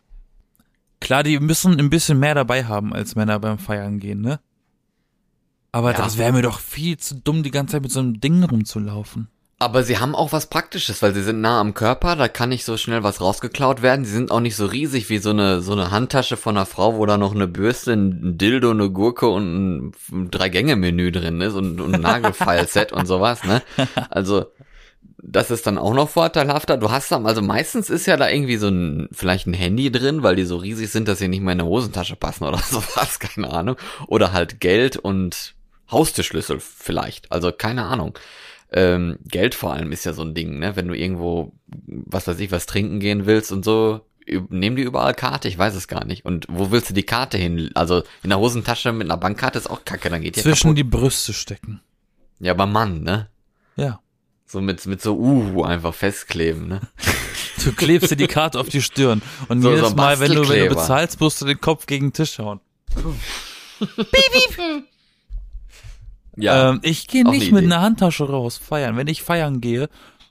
klar, 1.01 1.23
die 1.23 1.39
müssen 1.41 1.79
ein 1.79 1.91
bisschen 1.91 2.19
mehr 2.19 2.35
dabei 2.35 2.65
haben 2.65 2.93
als 2.93 3.15
Männer 3.17 3.39
beim 3.39 3.59
Feiern 3.59 3.99
gehen, 3.99 4.21
ne? 4.21 4.41
Aber 5.73 5.93
Ja. 5.93 5.99
das 5.99 6.19
wäre 6.19 6.33
mir 6.33 6.43
doch 6.43 6.61
viel 6.61 6.97
zu 6.97 7.15
dumm, 7.17 7.43
die 7.43 7.51
ganze 7.51 7.73
Zeit 7.73 7.83
mit 7.83 7.93
so 7.93 8.01
einem 8.01 8.21
Ding 8.21 8.43
rumzulaufen. 8.45 9.29
Aber 9.61 9.83
sie 9.83 9.99
haben 9.99 10.15
auch 10.15 10.31
was 10.31 10.47
Praktisches, 10.47 11.03
weil 11.03 11.13
sie 11.15 11.23
sind 11.23 11.41
nah 11.41 11.61
am 11.61 11.75
Körper, 11.75 12.15
da 12.15 12.29
kann 12.29 12.51
nicht 12.51 12.65
so 12.65 12.77
schnell 12.77 13.03
was 13.03 13.21
rausgeklaut 13.21 13.83
werden. 13.83 14.05
Sie 14.05 14.13
sind 14.13 14.31
auch 14.31 14.39
nicht 14.39 14.55
so 14.55 14.67
riesig 14.67 15.11
wie 15.11 15.19
so 15.19 15.31
eine, 15.31 15.63
so 15.63 15.73
eine 15.73 15.91
Handtasche 15.91 16.37
von 16.37 16.57
einer 16.57 16.65
Frau, 16.65 16.95
wo 16.97 17.05
da 17.07 17.19
noch 17.19 17.35
eine 17.35 17.49
Bürste, 17.49 17.93
ein 17.93 18.39
Dildo, 18.39 18.71
eine 18.71 18.89
Gurke 18.91 19.27
und 19.27 19.93
ein 20.13 20.31
Drei-Gänge-Menü 20.31 21.11
drin 21.11 21.41
ist 21.41 21.55
und, 21.55 21.81
und 21.81 21.95
ein 21.97 22.01
Nagelfile-Set 22.03 22.93
und 22.93 23.07
sowas, 23.07 23.43
ne? 23.43 23.61
Also, 24.11 24.47
das 25.21 25.51
ist 25.51 25.67
dann 25.67 25.79
auch 25.79 25.95
noch 25.95 26.09
vorteilhafter. 26.09 26.77
Du 26.77 26.91
hast 26.91 27.11
dann, 27.11 27.27
also 27.27 27.43
meistens 27.43 27.91
ist 27.91 28.07
ja 28.07 28.17
da 28.17 28.29
irgendwie 28.29 28.57
so 28.57 28.69
ein, 28.69 29.09
vielleicht 29.13 29.47
ein 29.47 29.55
Handy 29.55 29.91
drin, 29.91 30.23
weil 30.23 30.37
die 30.37 30.45
so 30.45 30.57
riesig 30.57 30.91
sind, 30.91 31.09
dass 31.09 31.19
sie 31.19 31.29
nicht 31.29 31.41
mehr 31.41 31.53
in 31.53 31.61
eine 31.61 31.69
Hosentasche 31.69 32.17
passen 32.17 32.45
oder 32.45 32.59
sowas, 32.71 33.19
keine 33.19 33.51
Ahnung. 33.51 33.77
Oder 34.07 34.33
halt 34.33 34.61
Geld 34.61 34.97
und 34.97 35.55
Haustürschlüssel 35.91 36.61
vielleicht. 36.61 37.33
Also 37.33 37.51
keine 37.53 37.85
Ahnung. 37.85 38.19
Ähm, 38.71 39.19
Geld 39.27 39.55
vor 39.55 39.73
allem 39.73 39.93
ist 39.93 40.05
ja 40.05 40.13
so 40.13 40.23
ein 40.23 40.35
Ding, 40.35 40.59
ne? 40.59 40.77
Wenn 40.77 40.89
du 40.89 40.95
irgendwo, 40.95 41.53
was 41.67 42.27
weiß 42.27 42.39
ich, 42.41 42.53
was 42.53 42.67
trinken 42.67 43.01
gehen 43.01 43.25
willst 43.27 43.51
und 43.51 43.65
so, 43.65 44.03
nehmen 44.51 44.77
die 44.77 44.83
überall 44.83 45.15
Karte, 45.15 45.49
ich 45.49 45.57
weiß 45.59 45.75
es 45.75 45.89
gar 45.89 46.05
nicht. 46.05 46.25
Und 46.27 46.47
wo 46.51 46.71
willst 46.71 46.91
du 46.91 46.95
die 46.95 47.03
Karte 47.05 47.39
hin? 47.39 47.71
Also 47.75 48.03
in 48.23 48.29
der 48.31 48.39
Hosentasche 48.39 48.93
mit 48.93 49.07
einer 49.07 49.17
Bankkarte 49.17 49.59
ist 49.59 49.71
auch 49.71 49.85
kacke, 49.85 50.11
dann 50.11 50.21
geht 50.23 50.37
die 50.37 50.43
Zwischen 50.43 50.75
kaputt. 50.75 50.79
die 50.79 50.85
Brüste 50.85 51.33
stecken. 51.33 51.81
Ja, 52.41 52.53
aber 52.53 52.67
Mann, 52.67 53.03
ne? 53.03 53.29
Ja. 53.77 54.01
So 54.51 54.61
mit, 54.63 54.87
mit 54.87 55.03
so 55.03 55.15
Uhu 55.17 55.63
einfach 55.63 55.95
festkleben, 55.95 56.69
ne? 56.69 56.81
Du 57.65 57.73
klebst 57.73 58.11
dir 58.11 58.17
die 58.17 58.29
Karte 58.29 58.59
auf 58.61 58.69
die 58.69 58.81
Stirn. 58.81 59.21
Und 59.49 59.63
So- 59.63 59.71
so 59.71 59.75
jedes 59.77 59.91
ein 59.91 59.97
Mal, 59.97 60.21
wenn 60.21 60.33
du, 60.33 60.49
wenn 60.49 60.69
du 60.69 60.75
bezahlst, 60.75 61.21
musst 61.21 61.41
du 61.43 61.45
den 61.47 61.61
Kopf 61.61 61.87
gegen 61.87 62.07
den 62.07 62.13
Tisch 62.13 62.39
hauen. 62.39 62.61
Ja. 66.37 66.71
Ähm, 66.71 66.81
ich 66.83 67.09
gehe 67.09 67.25
nicht 67.29 67.51
mit 67.53 67.65
Idee. 67.65 67.73
einer 67.75 67.83
Handtasche 67.83 68.29
raus 68.29 68.59
feiern. 68.59 68.97
Wenn 68.97 69.09
ich 69.09 69.23
feiern 69.23 69.61
gehe, 69.61 69.89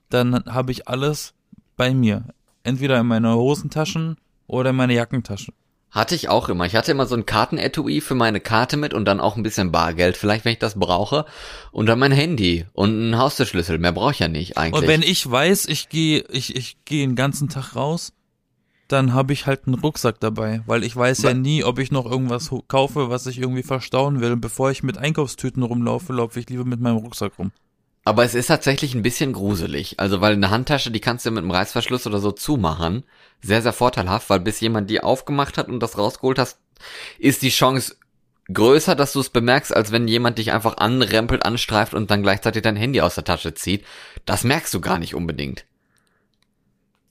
dann 0.10 0.46
habe 0.46 0.72
ich 0.72 0.88
alles 0.88 1.34
bei 1.76 1.94
mir. 1.94 2.24
Entweder 2.64 3.00
in 3.00 3.08
meine 3.08 3.34
Hosentaschen 3.36 4.16
oder 4.48 4.70
in 4.70 4.78
meine 4.78 4.94
Jackentasche. 4.94 5.52
Hatte 5.98 6.14
ich 6.14 6.30
auch 6.30 6.48
immer. 6.48 6.68
Ich 6.68 6.76
hatte 6.76 6.92
immer 6.92 7.08
so 7.08 7.16
ein 7.16 7.26
Kartenetui 7.26 8.02
für 8.02 8.14
meine 8.14 8.40
Karte 8.40 8.78
mit 8.78 8.94
und 8.94 9.06
dann 9.06 9.20
auch 9.20 9.36
ein 9.36 9.42
bisschen 9.42 9.72
Bargeld, 9.72 10.16
vielleicht 10.16 10.46
wenn 10.46 10.52
ich 10.52 10.60
das 10.60 10.78
brauche. 10.78 11.26
Und 11.72 11.88
dann 11.88 11.98
mein 11.98 12.12
Handy 12.12 12.68
und 12.74 12.92
einen 12.92 13.18
Haustürschlüssel. 13.18 13.80
Mehr 13.80 13.94
brauche 13.94 14.12
ich 14.12 14.20
ja 14.20 14.28
nicht 14.28 14.60
eigentlich. 14.60 14.80
Und 14.80 14.88
wenn 14.88 15.02
ich 15.02 15.28
weiß, 15.28 15.66
ich 15.66 15.90
gehe 15.90 16.24
ich, 16.30 16.56
ich 16.56 16.78
gehe 16.86 17.04
den 17.08 17.16
ganzen 17.16 17.50
Tag 17.50 17.76
raus, 17.76 18.14
dann 18.88 19.16
habe 19.16 19.34
ich 19.34 19.48
halt 19.48 19.66
einen 19.66 19.74
Rucksack 19.74 20.20
dabei, 20.20 20.62
weil 20.68 20.84
ich 20.84 20.96
weiß 20.96 21.24
ja 21.24 21.34
nie, 21.34 21.64
ob 21.64 21.80
ich 21.80 21.90
noch 21.90 22.06
irgendwas 22.06 22.52
kaufe, 22.68 23.10
was 23.10 23.26
ich 23.26 23.40
irgendwie 23.40 23.64
verstauen 23.64 24.22
will. 24.22 24.34
Und 24.34 24.42
bevor 24.42 24.70
ich 24.70 24.84
mit 24.84 25.00
Einkaufstüten 25.00 25.64
rumlaufe, 25.64 26.14
laufe 26.14 26.40
ich 26.40 26.48
lieber 26.48 26.64
mit 26.64 26.80
meinem 26.80 26.98
Rucksack 26.98 27.40
rum. 27.40 27.52
Aber 28.04 28.24
es 28.24 28.36
ist 28.36 28.48
tatsächlich 28.48 28.94
ein 28.94 29.02
bisschen 29.02 29.34
gruselig. 29.34 30.00
Also 30.00 30.22
weil 30.22 30.34
eine 30.34 30.52
Handtasche, 30.52 30.92
die 30.92 31.00
kannst 31.00 31.26
du 31.26 31.32
mit 31.32 31.40
einem 31.40 31.50
Reißverschluss 31.50 32.06
oder 32.06 32.20
so 32.20 32.32
zumachen. 32.32 33.04
Sehr, 33.42 33.62
sehr 33.62 33.74
vorteilhaft, 33.74 34.30
weil 34.30 34.40
bis 34.40 34.60
jemand 34.60 34.90
die 34.90 35.02
aufgemacht 35.02 35.58
hat 35.58 35.68
und 35.68 35.80
das 35.80 35.98
rausgeholt 35.98 36.40
hast, 36.40 36.60
ist 37.20 37.42
die 37.42 37.50
Chance 37.50 37.96
größer, 38.54 38.96
dass 38.96 39.14
du 39.14 39.20
es 39.20 39.30
bemerkst, 39.30 39.76
als 39.76 39.92
wenn 39.92 40.08
jemand 40.08 40.38
dich 40.38 40.52
einfach 40.52 40.78
anrempelt, 40.78 41.46
anstreift 41.46 41.94
und 41.94 42.10
dann 42.10 42.24
gleichzeitig 42.24 42.62
dein 42.62 42.76
Handy 42.76 43.02
aus 43.02 43.16
der 43.16 43.24
Tasche 43.24 43.54
zieht. 43.54 43.86
Das 44.26 44.44
merkst 44.44 44.74
du 44.74 44.82
gar 44.82 45.00
nicht 45.00 45.16
unbedingt. 45.16 45.66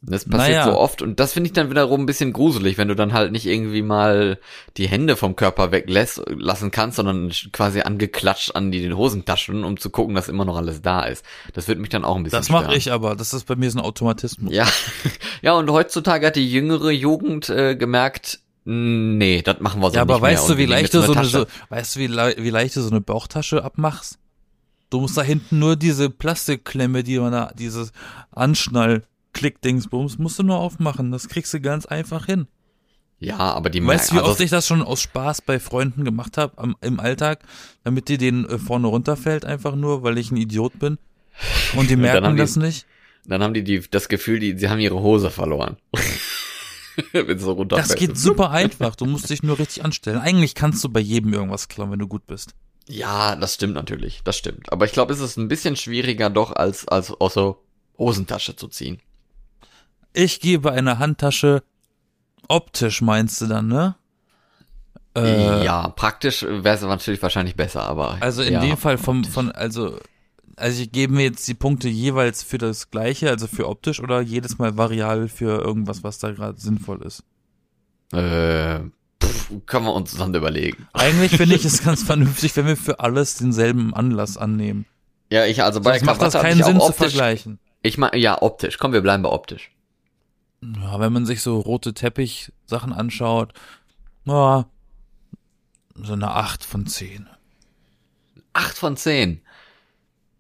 Das 0.03 0.25
passiert 0.25 0.59
Naja. 0.59 0.65
so 0.71 0.79
oft 0.79 1.03
und 1.03 1.19
das 1.19 1.33
finde 1.33 1.49
ich 1.49 1.53
dann 1.53 1.69
wiederum 1.71 2.03
ein 2.03 2.07
bisschen 2.07 2.33
gruselig, 2.33 2.79
wenn 2.79 2.87
du 2.87 2.95
dann 2.95 3.13
halt 3.13 3.33
nicht 3.33 3.47
irgendwie 3.47 3.83
mal 3.83 4.39
die 4.77 4.87
Hände 4.89 5.17
vom 5.17 5.35
Körper 5.35 5.73
weglässt, 5.73 6.23
lassen 6.29 6.71
kannst, 6.71 6.97
sondern 6.97 7.33
quasi 7.53 7.81
angeklatscht 7.81 8.55
an 8.55 8.71
die 8.71 8.93
Hosentaschen, 8.93 9.65
um 9.65 9.79
zu 9.81 9.91
gucken, 9.91 10.15
dass 10.15 10.29
immer 10.29 10.45
noch 10.45 10.57
alles 10.57 10.83
da 10.83 11.03
ist. 11.05 11.25
Das 11.55 11.67
wird 11.67 11.79
mich 11.81 11.89
dann 11.89 12.05
auch 12.05 12.15
ein 12.17 12.23
bisschen 12.23 12.39
Das 12.39 12.51
mache 12.51 12.77
ich 12.77 12.93
aber. 12.93 13.17
Das 13.17 13.35
ist 13.35 13.45
bei 13.47 13.57
mir 13.57 13.71
so 13.71 13.79
ein 13.79 13.85
Automatismus. 13.85 14.53
Ja, 14.53 14.69
ja, 15.43 15.55
und 15.55 15.69
heutzutage 15.71 16.27
hat 16.27 16.37
die 16.37 16.49
jüngere 16.51 16.91
Jugend 16.91 17.49
äh, 17.49 17.75
gemerkt, 17.75 18.39
nee, 18.65 19.43
das 19.43 19.61
machen 19.61 19.81
wir 19.81 19.91
so 19.91 19.97
Ja, 19.97 20.03
aber 20.03 20.15
nicht 20.15 20.23
mehr. 20.23 20.31
weißt 20.33 20.49
du, 20.51 20.57
wie 20.59 20.67
leicht 20.67 20.95
du 20.95 21.01
so 21.03 21.13
eine, 21.15 21.25
so, 21.25 21.47
weißt 21.71 21.97
du, 21.97 22.01
wie, 22.01 22.07
lei- 22.07 22.37
wie 22.39 22.51
leicht 22.51 22.77
du 22.77 22.83
so 22.83 22.91
eine 22.91 23.01
Bauchtasche 23.01 23.65
abmachst? 23.65 24.19
Du 24.91 25.01
musst 25.01 25.17
da 25.17 25.23
hinten 25.23 25.59
nur 25.59 25.75
diese 25.75 26.11
Plastikklemme, 26.11 27.03
die 27.03 27.19
man 27.19 27.33
da, 27.33 27.53
dieses 27.59 27.91
Anschnall-Klick-Dingsbums, 29.37 30.19
musst 30.19 30.39
du 30.39 30.43
nur 30.43 30.59
aufmachen. 30.59 31.13
Das 31.13 31.29
kriegst 31.29 31.53
du 31.55 31.61
ganz 31.61 31.87
einfach 31.87 32.27
hin. 32.27 32.47
Ja, 33.19 33.39
aber 33.39 33.71
die 33.71 33.85
Weißt 33.85 34.11
du, 34.11 34.17
wie 34.17 34.21
oft 34.21 34.41
ich 34.41 34.51
das 34.51 34.67
schon 34.67 34.83
aus 34.83 35.01
Spaß 35.01 35.41
bei 35.43 35.59
Freunden 35.59 36.05
gemacht 36.05 36.37
habe 36.37 36.75
im 36.83 37.01
Alltag, 37.01 37.41
damit 37.83 38.09
dir 38.09 38.19
den 38.19 38.45
äh, 38.47 38.59
vorne 38.59 38.89
runterfällt, 38.89 39.45
einfach 39.47 39.75
nur, 39.75 40.03
weil 40.03 40.19
ich 40.19 40.31
ein 40.31 40.37
Idiot 40.37 40.79
bin. 40.79 40.99
Und 41.75 41.89
die 41.89 41.97
merken 41.97 42.33
die- 42.37 42.41
das 42.43 42.57
nicht. 42.57 42.87
Dann 43.25 43.43
haben 43.43 43.55
die, 43.55 43.65
die 43.65 43.81
das 43.91 44.09
Gefühl, 44.09 44.39
die, 44.39 44.57
sie 44.57 44.69
haben 44.69 44.79
ihre 44.79 45.01
Hose 45.01 45.31
verloren. 45.31 45.77
Wenn 47.13 47.39
so 47.39 47.53
runterfällt. 47.53 47.91
Das 47.91 47.97
geht 47.97 48.17
super 48.17 48.51
einfach. 48.51 48.95
Du 48.97 49.05
musst 49.05 49.29
dich 49.31 49.43
nur 49.43 49.59
richtig 49.59 49.85
anstellen. 49.85 50.19
Eigentlich 50.19 50.55
kannst 50.55 50.83
du 50.85 50.89
bei 50.89 51.01
jedem 51.01 51.33
irgendwas 51.35 51.69
klauen, 51.69 51.91
wenn 51.91 51.99
du 51.99 52.07
gut 52.09 52.27
bist. 52.27 52.55
Ja, 52.89 53.35
das 53.37 53.55
stimmt 53.55 53.75
natürlich, 53.75 54.21
das 54.25 54.39
stimmt. 54.39 54.73
Aber 54.73 54.85
ich 54.87 54.93
glaube, 54.93 55.13
es 55.13 55.19
ist 55.21 55.37
ein 55.37 55.49
bisschen 55.49 55.75
schwieriger 55.77 56.31
doch, 56.31 56.53
als, 56.53 56.87
als 56.89 57.11
aus 57.11 57.35
so 57.35 57.63
Hosentasche 57.99 58.55
zu 58.57 58.69
ziehen. 58.69 59.01
Ich 60.17 60.41
gebe 60.41 60.73
eine 60.73 60.99
Handtasche 60.99 61.63
optisch, 62.49 63.03
meinst 63.03 63.39
du 63.43 63.47
dann, 63.47 63.69
ne? 63.69 63.97
Äh, 65.15 65.63
ja, 65.63 65.89
praktisch 65.89 66.43
wäre 66.43 66.75
es 66.75 66.81
natürlich 66.81 67.21
wahrscheinlich 67.21 67.55
besser, 67.55 67.83
aber. 67.83 68.17
Also 68.21 68.43
in 68.43 68.55
ja, 68.55 68.61
dem 68.61 68.79
Fall 68.79 68.97
vom, 68.97 69.25
von, 69.25 69.53
also, 69.53 69.99
also 70.57 70.83
ich 70.83 70.91
gebe 70.91 71.13
mir 71.13 71.25
jetzt 71.25 71.47
die 71.49 71.55
Punkte 71.55 71.89
jeweils 71.89 72.43
für 72.43 72.57
das 72.57 72.91
gleiche, 72.91 73.29
also 73.29 73.47
für 73.47 73.69
optisch 73.69 74.01
oder 74.01 74.23
jedes 74.23 74.57
Mal 74.57 74.79
variabel 74.79 75.29
für 75.29 75.61
irgendwas, 75.61 76.03
was 76.03 76.19
da 76.19 76.31
gerade 76.31 76.59
sinnvoll 76.59 77.03
ist. 77.03 77.23
Äh, 78.15 78.81
pff, 79.23 79.51
können 79.67 79.85
wir 79.85 79.93
uns 79.93 80.17
dann 80.17 80.35
überlegen. 80.35 80.89
Eigentlich 80.95 81.33
finde 81.37 81.57
ich 81.57 81.65
es 81.67 81.85
ganz 81.85 82.03
vernünftig, 82.03 82.57
wenn 82.57 82.67
wir 82.67 82.79
für 82.79 83.01
alles 83.01 83.37
denselben 83.37 83.93
Anlass 83.93 84.39
annehmen. 84.39 84.87
Ja, 85.31 85.45
ich 85.45 85.63
also 85.63 85.83
bei 85.83 85.99
Sonst 85.99 86.07
macht 86.07 86.23
das 86.23 86.33
keinen 86.33 86.63
Sinn 86.63 86.81
zu 86.81 86.87
optisch, 86.87 86.97
vergleichen. 86.97 87.59
Ich 87.83 87.99
meine, 87.99 88.17
ja, 88.17 88.41
optisch. 88.41 88.79
Komm, 88.79 88.95
wir 88.95 89.03
bleiben 89.03 89.23
bei 89.23 89.31
optisch. 89.31 89.76
Ja, 90.63 90.99
wenn 91.01 91.13
man 91.13 91.27
sich 91.27 91.43
so 91.43 91.59
rote 91.61 91.95
Teppich-Sachen 91.95 92.93
anschaut, 92.93 93.53
ja, 94.25 94.67
so 95.95 96.13
eine 96.13 96.31
8 96.33 96.65
von 96.65 96.87
10. 96.87 97.29
Acht 98.53 98.77
von 98.79 98.97
zehn. 98.97 99.43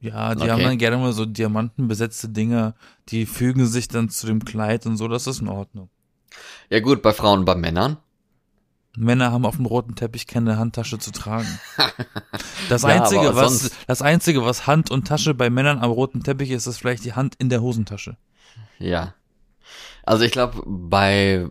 Ja, 0.00 0.35
die 0.35 0.42
Okay. 0.42 0.50
haben 0.50 0.62
dann 0.62 0.79
gerne 0.79 0.96
mal 0.96 1.12
so 1.12 1.26
diamantenbesetzte 1.26 2.29
Dinger, 2.31 2.74
die 3.09 3.26
fügen 3.26 3.66
sich 3.66 3.88
dann 3.88 4.09
zu 4.09 4.26
dem 4.26 4.44
Kleid 4.44 4.87
und 4.87 4.96
so, 4.96 5.07
das 5.09 5.26
ist 5.26 5.40
in 5.40 5.48
Ordnung. 5.48 5.90
Ja 6.70 6.81
gut, 6.81 7.02
bei 7.02 7.12
Frauen 7.12 7.44
bei 7.44 7.55
Männern. 7.55 7.98
Männer 8.96 9.33
haben 9.33 9.44
auf 9.44 9.57
dem 9.57 9.66
roten 9.66 9.94
Teppich 9.94 10.26
keine 10.26 10.57
Handtasche 10.59 10.98
zu 10.98 11.11
tragen. 11.12 11.59
Das 12.70 12.83
Ja, 12.83 12.88
einzige, 12.88 13.37
was, 13.37 13.61
sonst- 13.61 13.76
das 13.87 14.02
einzige, 14.02 14.44
was 14.44 14.66
Hand 14.66 14.90
und 14.90 15.07
Tasche 15.07 15.35
bei 15.35 15.50
Männern 15.50 15.79
am 15.79 15.90
roten 15.90 16.22
Teppich 16.22 16.50
ist, 16.50 16.66
ist 16.66 16.79
vielleicht 16.79 17.05
die 17.05 17.12
Hand 17.12 17.35
in 17.37 17.48
der 17.50 17.61
Hosentasche. 17.62 18.16
Ja. 18.79 19.14
Also 20.07 20.25
ich 20.25 20.33
glaube, 20.33 20.62
bei 20.64 21.51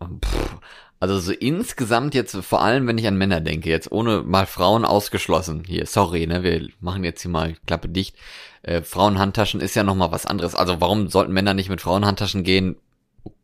pff, 0.00 0.58
also 1.00 1.18
so 1.20 1.32
insgesamt 1.32 2.14
jetzt, 2.14 2.36
vor 2.36 2.60
allem 2.60 2.86
wenn 2.88 2.98
ich 2.98 3.06
an 3.06 3.16
Männer 3.16 3.40
denke, 3.40 3.70
jetzt 3.70 3.92
ohne 3.92 4.22
mal 4.22 4.46
Frauen 4.46 4.84
ausgeschlossen, 4.84 5.62
hier, 5.64 5.86
sorry, 5.86 6.26
ne, 6.26 6.42
wir 6.42 6.68
machen 6.80 7.04
jetzt 7.04 7.22
hier 7.22 7.30
mal 7.30 7.54
Klappe 7.66 7.88
dicht. 7.88 8.16
Äh, 8.62 8.82
Frauenhandtaschen 8.82 9.60
ist 9.60 9.76
ja 9.76 9.84
nochmal 9.84 10.10
was 10.10 10.26
anderes. 10.26 10.56
Also 10.56 10.80
warum 10.80 11.08
sollten 11.08 11.32
Männer 11.32 11.54
nicht 11.54 11.70
mit 11.70 11.80
Frauenhandtaschen 11.80 12.42
gehen? 12.42 12.76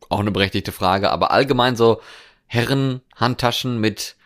Auch 0.08 0.20
eine 0.20 0.32
berechtigte 0.32 0.72
Frage, 0.72 1.10
aber 1.10 1.30
allgemein 1.30 1.76
so 1.76 2.00
Herrenhandtaschen 2.46 3.80
mit 3.80 4.16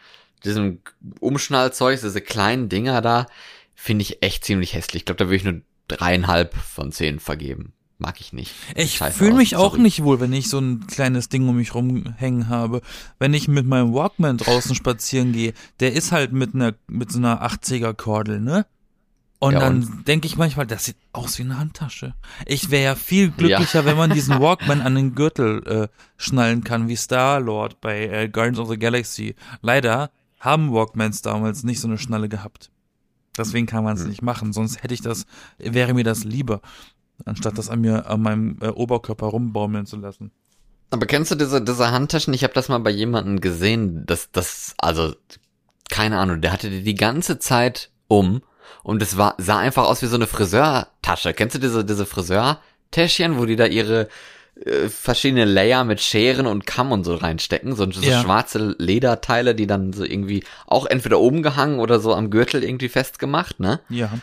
diesem 0.45 0.81
Umschnallzeug, 1.21 2.01
diese 2.01 2.21
kleinen 2.21 2.69
Dinger 2.69 3.03
da, 3.03 3.27
finde 3.75 4.03
ich 4.03 4.23
echt 4.23 4.45
ziemlich 4.45 4.75
hässlich. 4.75 5.03
Ich 5.03 5.07
glaube, 5.07 5.19
da 5.19 5.27
würde 5.27 5.37
ich 5.37 5.45
nur 5.45 5.61
dreieinhalb 5.87 6.55
von 6.55 6.93
zehn 6.93 7.21
vergeben. 7.21 7.75
Mag 8.01 8.21
ich 8.21 8.33
nicht. 8.33 8.55
Ich 8.77 8.99
fühle 9.01 9.35
mich 9.35 9.57
auch 9.57 9.71
sorry. 9.73 9.83
nicht 9.83 10.05
wohl, 10.05 10.21
wenn 10.21 10.33
ich 10.33 10.49
so 10.49 10.59
ein 10.61 10.87
kleines 10.87 11.29
Ding 11.29 11.49
um 11.49 11.57
mich 11.57 11.75
rumhängen 11.75 12.49
habe. 12.49 12.81
Wenn 13.19 13.35
ich 13.35 13.49
mit 13.49 13.67
meinem 13.67 13.93
Walkman 13.93 14.39
draußen 14.39 14.77
spazieren 14.77 15.33
gehe, 15.33 15.53
der 15.81 15.93
ist 15.95 16.13
halt 16.13 16.33
mit 16.33 16.55
einer 16.55 16.75
mit 16.87 17.11
so 17.11 17.19
einer 17.19 17.45
80er 17.45 17.95
Kordel, 17.95 18.41
ne? 18.41 18.67
Und 19.41 19.53
Ja, 19.55 19.61
dann 19.61 20.05
denke 20.07 20.27
ich 20.27 20.37
manchmal, 20.37 20.67
das 20.67 20.85
sieht 20.85 20.97
aus 21.13 21.39
wie 21.39 21.43
eine 21.45 21.59
Handtasche. 21.59 22.15
Ich 22.47 22.71
wäre 22.71 22.83
ja 22.85 22.95
viel 22.97 23.31
glücklicher, 23.31 23.85
wenn 23.85 23.97
man 23.97 24.11
diesen 24.11 24.39
Walkman 24.41 24.81
an 24.81 24.95
den 24.97 25.15
Gürtel 25.15 25.67
äh, 25.67 25.89
schnallen 26.17 26.63
kann, 26.65 26.89
wie 26.89 26.97
Star-Lord 26.97 27.81
bei 27.81 28.07
äh, 28.09 28.29
Guardians 28.29 28.59
of 28.59 28.69
the 28.69 28.79
Galaxy. 28.79 29.35
Leider 29.61 30.11
haben 30.41 30.73
Walkmans 30.73 31.23
damals 31.23 31.63
nicht 31.65 31.81
so 31.81 31.87
eine 31.89 31.99
Schnalle 31.99 32.29
gehabt. 32.29 32.71
Deswegen 33.37 33.67
kann 33.67 33.85
man 33.85 33.95
es 33.97 34.03
Hm. 34.03 34.09
nicht 34.09 34.23
machen, 34.23 34.53
sonst 34.53 34.83
hätte 34.83 34.95
ich 34.95 35.03
das, 35.03 35.25
wäre 35.59 35.95
mir 35.95 36.03
das 36.05 36.25
lieber, 36.25 36.61
anstatt 37.25 37.59
das 37.59 37.69
an 37.69 37.81
mir, 37.81 38.09
an 38.09 38.23
meinem 38.23 38.59
äh, 38.61 38.69
Oberkörper 38.69 39.27
rumbaumeln 39.27 39.87
zu 39.87 39.97
lassen. 39.97 40.31
Aber 40.91 41.07
kennst 41.07 41.31
du 41.31 41.35
diese, 41.35 41.61
diese 41.63 41.91
Handtaschen? 41.91 42.33
Ich 42.33 42.45
habe 42.45 42.55
das 42.55 42.69
mal 42.69 42.79
bei 42.79 42.91
jemandem 42.91 43.41
gesehen, 43.41 44.07
dass 44.07 44.31
das, 44.31 44.75
also, 44.79 45.15
keine 45.91 46.19
Ahnung, 46.19 46.41
der 46.41 46.53
hatte 46.53 46.71
die 46.71 46.83
die 46.83 46.95
ganze 46.95 47.39
Zeit 47.39 47.91
um 48.09 48.43
und 48.83 49.03
es 49.03 49.17
war, 49.19 49.35
sah 49.39 49.59
einfach 49.59 49.87
aus 49.87 50.01
wie 50.03 50.07
so 50.07 50.17
eine 50.17 50.27
Friseurtasche. 50.27 51.35
Kennst 51.35 51.57
du 51.57 51.59
diese, 51.61 51.85
diese 51.85 52.07
Friseurtäschchen, 52.07 53.39
wo 53.39 53.45
die 53.45 53.57
da 53.57 53.67
ihre 53.67 54.09
äh, 54.65 54.89
verschiedene 54.89 55.45
Layer 55.45 55.85
mit 55.85 56.01
Scheren 56.01 56.47
und 56.47 56.67
Kamm 56.67 56.93
und 56.93 57.05
so 57.05 57.17
reinstecken? 57.17 57.75
So, 57.75 57.91
so 57.91 58.01
Ja. 58.01 58.23
schwarze 58.23 58.75
Lederteile, 58.79 59.55
die 59.55 59.67
dann 59.67 59.93
so 59.93 60.05
irgendwie 60.05 60.45
auch 60.67 60.87
entweder 60.87 61.21
oben 61.21 61.43
gehangen 61.43 61.81
oder 61.81 62.01
so 62.01 62.15
am 62.15 62.31
Gürtel 62.31 62.65
irgendwie 62.65 62.89
festgemacht, 62.89 63.61
ne? 63.61 63.81
Ja. 63.91 64.19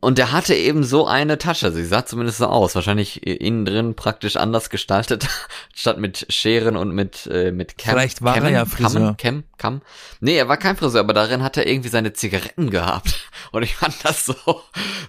Und 0.00 0.18
der 0.18 0.30
hatte 0.30 0.54
eben 0.54 0.84
so 0.84 1.08
eine 1.08 1.38
Tasche. 1.38 1.72
Sie 1.72 1.84
sah 1.84 2.06
zumindest 2.06 2.38
so 2.38 2.46
aus. 2.46 2.76
Wahrscheinlich 2.76 3.26
innen 3.26 3.64
drin 3.64 3.96
praktisch 3.96 4.36
anders 4.36 4.70
gestaltet, 4.70 5.26
statt 5.74 5.98
mit 5.98 6.26
Scheren 6.28 6.76
und 6.76 6.92
mit 6.94 7.26
äh, 7.26 7.50
mit 7.50 7.78
Cam. 7.78 7.94
Vielleicht 7.94 8.22
war 8.22 8.36
er 8.36 8.40
Cammen? 8.42 8.54
ja 8.54 8.64
Friseur. 8.64 9.16
Cam, 9.16 9.16
Cam, 9.16 9.44
Cam. 9.56 9.82
Nee, 10.20 10.36
er 10.36 10.48
war 10.48 10.56
kein 10.56 10.76
Friseur, 10.76 11.00
aber 11.00 11.14
darin 11.14 11.42
hat 11.42 11.56
er 11.56 11.66
irgendwie 11.66 11.88
seine 11.88 12.12
Zigaretten 12.12 12.70
gehabt. 12.70 13.28
Und 13.50 13.64
ich 13.64 13.74
fand 13.74 13.96
das 14.04 14.24
so 14.24 14.34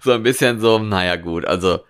so 0.03 0.11
ein 0.11 0.23
bisschen 0.23 0.59
so, 0.59 0.79
naja 0.79 1.17
gut, 1.17 1.45
also 1.45 1.81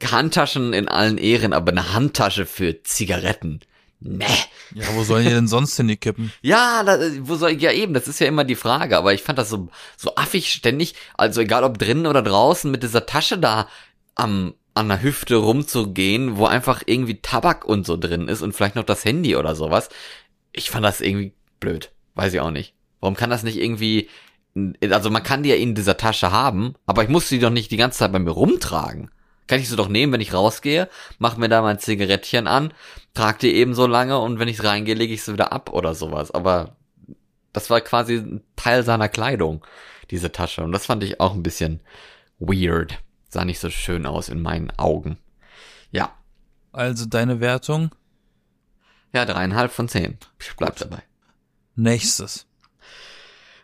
Handtaschen 0.00 0.72
in 0.72 0.88
allen 0.88 1.18
Ehren, 1.18 1.52
aber 1.52 1.72
eine 1.72 1.92
Handtasche 1.92 2.46
für 2.46 2.82
Zigaretten. 2.84 3.60
Nee. 4.04 4.26
Ja, 4.74 4.86
wo 4.94 5.04
sollen 5.04 5.24
die 5.24 5.30
denn 5.30 5.48
sonst 5.48 5.76
hin, 5.76 5.88
die 5.88 5.96
Kippen? 5.96 6.32
Ja, 6.40 6.82
da, 6.84 6.98
wo 7.20 7.36
soll 7.36 7.52
ja 7.52 7.72
eben, 7.72 7.94
das 7.94 8.08
ist 8.08 8.20
ja 8.20 8.26
immer 8.26 8.44
die 8.44 8.54
Frage, 8.54 8.96
aber 8.96 9.12
ich 9.12 9.22
fand 9.22 9.38
das 9.38 9.50
so 9.50 9.68
so 9.96 10.14
affig 10.16 10.52
ständig, 10.52 10.94
also 11.14 11.40
egal 11.40 11.64
ob 11.64 11.78
drinnen 11.78 12.06
oder 12.06 12.22
draußen 12.22 12.70
mit 12.70 12.82
dieser 12.82 13.06
Tasche 13.06 13.38
da 13.38 13.68
am 14.14 14.54
an 14.74 14.88
der 14.88 15.02
Hüfte 15.02 15.36
rumzugehen, 15.36 16.38
wo 16.38 16.46
einfach 16.46 16.82
irgendwie 16.86 17.20
Tabak 17.20 17.66
und 17.66 17.84
so 17.84 17.98
drin 17.98 18.28
ist 18.28 18.40
und 18.40 18.54
vielleicht 18.54 18.76
noch 18.76 18.84
das 18.84 19.04
Handy 19.04 19.36
oder 19.36 19.54
sowas. 19.54 19.90
Ich 20.52 20.70
fand 20.70 20.84
das 20.84 21.02
irgendwie 21.02 21.34
blöd, 21.60 21.92
weiß 22.14 22.32
ich 22.32 22.40
auch 22.40 22.50
nicht. 22.50 22.74
Warum 23.00 23.14
kann 23.14 23.28
das 23.28 23.42
nicht 23.42 23.58
irgendwie 23.58 24.08
also 24.90 25.10
man 25.10 25.22
kann 25.22 25.42
die 25.42 25.48
ja 25.48 25.56
in 25.56 25.74
dieser 25.74 25.96
Tasche 25.96 26.30
haben, 26.30 26.74
aber 26.86 27.02
ich 27.02 27.08
muss 27.08 27.28
sie 27.28 27.38
doch 27.38 27.50
nicht 27.50 27.70
die 27.70 27.76
ganze 27.76 28.00
Zeit 28.00 28.12
bei 28.12 28.18
mir 28.18 28.30
rumtragen. 28.30 29.10
Kann 29.46 29.60
ich 29.60 29.68
sie 29.68 29.76
doch 29.76 29.88
nehmen, 29.88 30.12
wenn 30.12 30.20
ich 30.20 30.34
rausgehe, 30.34 30.88
mach 31.18 31.36
mir 31.36 31.48
da 31.48 31.62
mein 31.62 31.78
Zigarettchen 31.78 32.46
an, 32.46 32.72
trag 33.14 33.38
die 33.38 33.54
eben 33.54 33.74
so 33.74 33.86
lange 33.86 34.18
und 34.18 34.38
wenn 34.38 34.48
ich 34.48 34.64
reingehe, 34.64 34.94
lege 34.94 35.14
ich 35.14 35.22
sie 35.22 35.32
wieder 35.32 35.52
ab 35.52 35.70
oder 35.70 35.94
sowas. 35.94 36.30
Aber 36.30 36.76
das 37.52 37.70
war 37.70 37.80
quasi 37.80 38.16
ein 38.16 38.42
Teil 38.56 38.82
seiner 38.82 39.08
Kleidung, 39.08 39.64
diese 40.10 40.32
Tasche. 40.32 40.62
Und 40.62 40.72
das 40.72 40.86
fand 40.86 41.04
ich 41.04 41.20
auch 41.20 41.34
ein 41.34 41.42
bisschen 41.42 41.80
weird. 42.38 42.98
Sah 43.28 43.44
nicht 43.44 43.60
so 43.60 43.70
schön 43.70 44.06
aus 44.06 44.28
in 44.28 44.42
meinen 44.42 44.70
Augen. 44.78 45.18
Ja. 45.90 46.16
Also 46.72 47.06
deine 47.06 47.40
Wertung? 47.40 47.90
Ja, 49.12 49.26
dreieinhalb 49.26 49.72
von 49.72 49.88
zehn. 49.88 50.16
Ich 50.40 50.56
bleib 50.56 50.76
dabei. 50.76 51.02
Nächstes. 51.76 52.46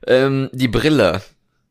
Ähm, 0.07 0.51
die 0.53 0.69
Brille. 0.69 1.23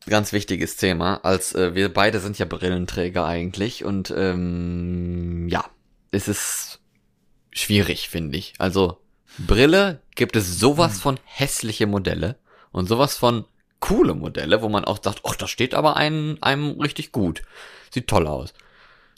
Ganz 0.07 0.33
wichtiges 0.33 0.77
Thema. 0.77 1.17
Als 1.23 1.53
äh, 1.53 1.75
wir 1.75 1.93
beide 1.93 2.19
sind 2.19 2.39
ja 2.39 2.45
Brillenträger 2.45 3.25
eigentlich. 3.25 3.83
Und 3.85 4.11
ähm, 4.15 5.47
ja, 5.49 5.65
es 6.11 6.27
ist 6.27 6.79
schwierig, 7.59 8.09
finde 8.09 8.37
ich. 8.37 8.53
Also, 8.57 8.97
Brille 9.37 10.01
gibt 10.15 10.35
es 10.35 10.59
sowas 10.59 10.99
von 10.99 11.19
hässliche 11.25 11.87
Modelle 11.87 12.37
und 12.71 12.87
sowas 12.87 13.17
von 13.17 13.45
coole 13.79 14.15
Modelle, 14.15 14.61
wo 14.61 14.69
man 14.69 14.85
auch 14.85 15.01
sagt, 15.03 15.21
ach, 15.23 15.35
das 15.35 15.49
steht 15.49 15.73
aber 15.73 15.97
einem, 15.97 16.37
einem 16.41 16.79
richtig 16.81 17.11
gut. 17.11 17.43
Sieht 17.91 18.07
toll 18.07 18.27
aus. 18.27 18.53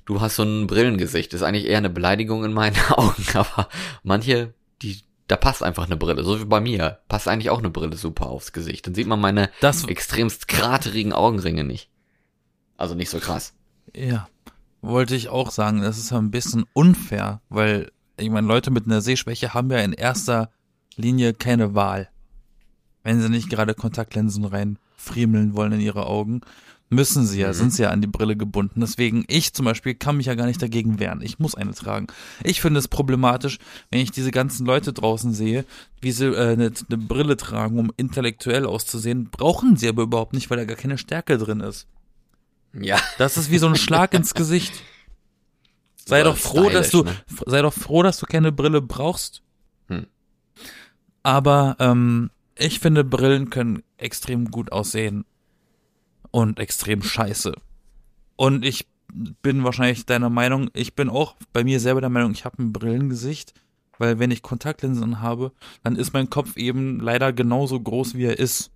Du 0.06 0.22
hast 0.22 0.36
so 0.36 0.44
ein 0.44 0.68
Brillengesicht. 0.68 1.34
Ist 1.34 1.44
eigentlich 1.44 1.66
eher 1.66 1.78
eine 1.78 1.90
Beleidigung 1.90 2.44
in 2.44 2.54
meinen 2.54 2.78
Augen, 2.90 3.26
aber 3.34 3.70
manche, 4.04 4.54
die, 4.82 5.02
da 5.28 5.38
passt 5.38 5.64
einfach 5.64 5.86
eine 5.86 5.98
Brille. 5.98 6.24
So 6.24 6.40
wie 6.40 6.46
bei 6.46 6.60
mir. 6.60 7.00
Passt 7.08 7.28
eigentlich 7.28 7.50
auch 7.50 7.60
eine 7.60 7.70
Brille 7.70 7.96
super 7.96 8.28
aufs 8.28 8.52
Gesicht. 8.52 8.88
Dann 8.88 8.96
sieht 8.96 9.08
man 9.08 9.22
meine 9.22 9.50
Das, 9.62 9.86
extremst 9.86 10.48
kraterigen 10.48 11.14
Augenringe 11.14 11.64
nicht. 11.64 11.90
Also 12.76 12.96
nicht 12.96 13.10
so 13.10 13.20
krass. 13.20 13.54
ja, 13.94 14.28
wollte 14.82 15.16
ich 15.16 15.30
auch 15.30 15.52
sagen, 15.52 15.82
das 15.82 15.98
ist 15.98 16.12
ja 16.12 16.18
ein 16.18 16.32
bisschen 16.32 16.66
unfair, 16.74 17.42
weil, 17.50 17.92
ich 18.20 18.30
meine, 18.30 18.48
Leute 18.48 18.72
mit 18.72 18.86
einer 18.86 19.02
Sehschwäche 19.02 19.54
haben 19.54 19.70
ja 19.72 19.80
in 19.80 19.94
erster 19.94 20.50
Linie 20.96 21.34
keine 21.34 21.76
Wahl. 21.76 22.10
Wenn 23.04 23.22
sie 23.22 23.30
nicht 23.30 23.50
gerade 23.50 23.74
Kontaktlinsen 23.74 24.46
reinfriemeln 24.46 25.56
wollen 25.56 25.72
in 25.74 25.80
ihre 25.82 26.06
Augen, 26.06 26.42
müssen 26.90 27.26
sie 27.26 27.40
ja, 27.42 27.50
Mhm. 27.50 27.54
sind 27.54 27.74
sie 27.74 27.84
ja 27.84 27.92
an 27.92 28.02
die 28.02 28.08
Brille 28.08 28.36
gebunden. 28.36 28.82
Deswegen, 28.82 29.24
ich 29.28 29.54
zum 29.54 29.66
Beispiel 29.66 29.94
kann 29.96 30.18
mich 30.18 30.26
ja 30.26 30.36
gar 30.36 30.48
nicht 30.48 30.62
dagegen 30.62 31.00
wehren. 31.00 31.22
Ich 31.22 31.40
muss 31.40 31.56
eine 31.56 31.74
tragen. 31.74 32.08
Ich 32.44 32.62
finde 32.62 32.80
es 32.80 32.88
problematisch, 32.88 33.60
wenn 33.92 34.02
ich 34.02 34.12
diese 34.12 34.32
ganzen 34.32 34.66
Leute 34.66 34.92
draußen 34.92 35.32
sehe, 35.34 35.66
wie 36.02 36.12
sie 36.12 36.26
äh, 36.26 36.54
eine, 36.54 36.72
eine 36.90 36.98
Brille 36.98 37.38
tragen, 37.38 37.78
um 37.80 37.92
intellektuell 37.96 38.66
auszusehen. 38.66 39.30
Brauchen 39.30 39.78
sie 39.78 39.88
aber 39.88 40.04
überhaupt 40.04 40.34
nicht, 40.34 40.50
weil 40.50 40.58
da 40.58 40.66
gar 40.66 40.78
keine 40.78 40.98
Stärke 40.98 41.38
drin 41.38 41.60
ist. 41.60 41.88
Ja. 42.74 42.98
Das 43.18 43.38
ist 43.38 43.50
wie 43.52 43.58
so 43.60 43.68
ein 43.68 43.76
Schlag 43.76 44.14
ins 44.14 44.34
Gesicht. 44.34 44.74
Sei 46.10 46.24
doch 46.24 46.38
froh, 46.38 46.70
dass 46.70 46.90
du, 46.90 47.00
stylisch, 47.00 47.18
ne? 47.30 47.38
sei 47.46 47.62
doch 47.62 47.74
froh, 47.74 48.04
dass 48.04 48.18
du 48.18 48.26
keine 48.26 48.52
Brille 48.52 48.82
brauchst. 48.82 49.42
Hm. 49.88 50.08
Aber 51.24 51.76
ähm, 51.80 52.30
ich 52.58 52.80
finde, 52.80 53.04
Brillen 53.04 53.50
können 53.50 53.84
extrem 53.98 54.52
gut 54.52 54.72
aussehen 54.72 55.26
und 56.32 56.60
extrem 56.60 57.02
scheiße. 57.04 57.54
Und 58.36 58.64
ich 58.66 58.88
bin 59.42 59.64
wahrscheinlich 59.64 60.06
deiner 60.06 60.30
Meinung, 60.30 60.70
ich 60.74 60.96
bin 60.96 61.10
auch 61.10 61.36
bei 61.54 61.64
mir 61.64 61.80
selber 61.80 62.02
der 62.02 62.10
Meinung, 62.10 62.32
ich 62.32 62.46
habe 62.46 62.62
ein 62.62 62.72
Brillengesicht, 62.72 63.54
weil 63.98 64.20
wenn 64.20 64.32
ich 64.32 64.42
Kontaktlinsen 64.42 65.20
habe, 65.22 65.52
dann 65.84 65.96
ist 65.96 66.14
mein 66.14 66.30
Kopf 66.30 66.56
eben 66.58 67.00
leider 67.00 67.34
genauso 67.34 67.80
groß, 67.80 68.16
wie 68.16 68.26
er 68.26 68.38
ist. 68.40 68.72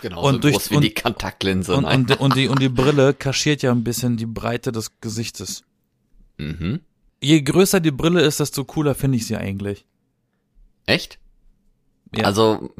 Genauso 0.00 0.28
Und 0.28 0.44
durch- 0.44 0.54
groß 0.54 0.70
wie 0.70 0.76
und- 0.76 0.82
die 0.84 0.94
Kontaktlinse. 0.94 1.76
Und, 1.76 1.84
und, 1.84 2.18
und, 2.20 2.34
die, 2.36 2.48
und 2.48 2.60
die 2.60 2.68
Brille 2.70 3.14
kaschiert 3.14 3.62
ja 3.62 3.72
ein 3.72 3.84
bisschen 3.84 4.16
die 4.16 4.26
Breite 4.26 4.72
des 4.72 5.00
Gesichtes. 5.00 5.64
Mhm. 6.38 6.80
Je 7.22 7.40
größer 7.40 7.80
die 7.80 7.90
Brille 7.90 8.20
ist, 8.20 8.40
desto 8.40 8.64
cooler 8.64 8.94
finde 8.94 9.16
ich 9.16 9.26
sie 9.26 9.36
eigentlich. 9.36 9.86
Echt? 10.84 11.18
Ja. 12.14 12.24
Also, 12.24 12.70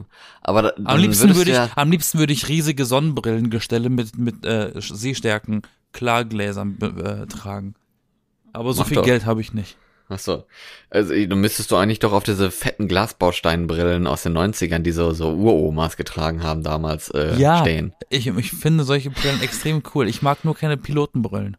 aber 0.42 0.74
am 0.84 0.98
liebsten 0.98 1.34
würde 1.34 1.50
ich, 1.50 1.56
ja, 1.56 1.70
am 1.74 1.90
liebsten 1.90 2.18
würde 2.18 2.32
ich 2.32 2.48
riesige 2.48 2.84
Sonnenbrillengestelle 2.84 3.88
mit, 3.88 4.16
mit 4.18 4.44
äh, 4.44 4.72
Sehstärken, 4.76 5.62
Klargläsern 5.92 6.78
äh, 6.80 7.26
tragen. 7.26 7.74
Aber 8.52 8.72
so 8.72 8.82
Mach 8.82 8.88
viel 8.88 8.96
doch. 8.96 9.04
Geld 9.04 9.26
habe 9.26 9.40
ich 9.40 9.52
nicht. 9.52 9.76
ach 10.08 10.18
so. 10.20 10.44
Also, 10.90 11.12
du 11.12 11.34
müsstest 11.36 11.70
du 11.70 11.76
eigentlich 11.76 11.98
doch 11.98 12.12
auf 12.12 12.22
diese 12.22 12.50
fetten 12.50 12.88
Glasbausteinbrillen 12.88 14.06
aus 14.06 14.22
den 14.22 14.36
90ern, 14.38 14.78
die 14.80 14.92
so, 14.92 15.12
so 15.12 15.32
Uromas 15.32 15.96
getragen 15.96 16.42
haben 16.42 16.62
damals, 16.62 17.10
äh, 17.10 17.36
Ja. 17.36 17.60
stehen. 17.62 17.94
Ich, 18.10 18.26
ich 18.28 18.52
finde 18.52 18.84
solche 18.84 19.10
Brillen 19.10 19.42
extrem 19.42 19.82
cool. 19.94 20.08
Ich 20.08 20.22
mag 20.22 20.44
nur 20.44 20.54
keine 20.54 20.76
Pilotenbrillen. 20.76 21.56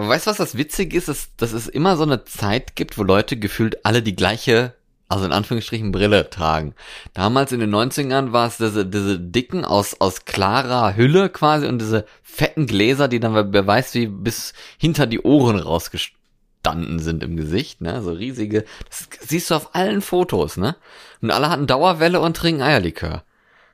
Aber 0.00 0.08
weißt 0.08 0.26
du, 0.26 0.30
was 0.30 0.38
das 0.38 0.56
witzig 0.56 0.94
ist? 0.94 1.08
Dass, 1.08 1.36
dass 1.36 1.52
es 1.52 1.68
immer 1.68 1.98
so 1.98 2.04
eine 2.04 2.24
Zeit 2.24 2.74
gibt, 2.74 2.96
wo 2.96 3.02
Leute 3.02 3.36
gefühlt 3.36 3.84
alle 3.84 4.00
die 4.02 4.16
gleiche, 4.16 4.72
also 5.10 5.26
in 5.26 5.32
Anführungsstrichen 5.32 5.92
Brille 5.92 6.30
tragen. 6.30 6.74
Damals 7.12 7.52
in 7.52 7.60
den 7.60 7.74
90ern 7.74 8.32
war 8.32 8.46
es 8.46 8.56
diese, 8.56 8.86
diese 8.86 9.20
dicken 9.20 9.66
aus, 9.66 10.00
aus 10.00 10.24
klarer 10.24 10.96
Hülle 10.96 11.28
quasi 11.28 11.66
und 11.66 11.80
diese 11.80 12.06
fetten 12.22 12.66
Gläser, 12.66 13.08
die 13.08 13.20
dann, 13.20 13.52
wer 13.52 13.66
weiß 13.66 13.92
wie, 13.92 14.06
bis 14.06 14.54
hinter 14.78 15.06
die 15.06 15.20
Ohren 15.20 15.58
rausgestanden 15.58 16.98
sind 16.98 17.22
im 17.22 17.36
Gesicht, 17.36 17.82
ne? 17.82 18.00
So 18.00 18.12
riesige, 18.12 18.64
das 18.88 19.06
siehst 19.20 19.50
du 19.50 19.54
auf 19.54 19.74
allen 19.74 20.00
Fotos, 20.00 20.56
ne? 20.56 20.76
Und 21.20 21.30
alle 21.30 21.50
hatten 21.50 21.66
Dauerwelle 21.66 22.20
und 22.20 22.38
trinken 22.38 22.62
Eierlikör. 22.62 23.22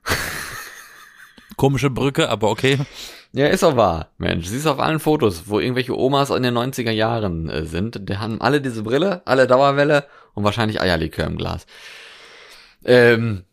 Komische 1.57 1.91
Brücke, 1.91 2.29
aber 2.29 2.51
okay. 2.51 2.79
Ja, 3.33 3.47
ist 3.49 3.65
auch 3.65 3.77
wahr, 3.77 4.09
Mensch. 4.19 4.47
Siehst 4.47 4.67
du 4.67 4.71
auf 4.71 4.79
allen 4.81 5.01
Fotos, 5.01 5.45
wo 5.47 5.59
irgendwelche 5.59 5.97
Omas 5.99 6.31
in 6.31 6.43
den 6.43 6.57
90er 6.57 6.91
Jahren 6.91 7.49
äh, 7.51 7.65
sind. 7.67 8.09
Die 8.09 8.17
haben 8.19 8.41
alle 8.41 8.61
diese 8.61 8.83
Brille, 8.83 9.23
alle 9.27 9.47
Dauerwelle 9.47 10.05
und 10.35 10.45
wahrscheinlich 10.45 10.81
Eierlikör 10.81 11.27
im 11.27 11.37
Glas. 11.37 11.67
Ähm, 12.85 13.45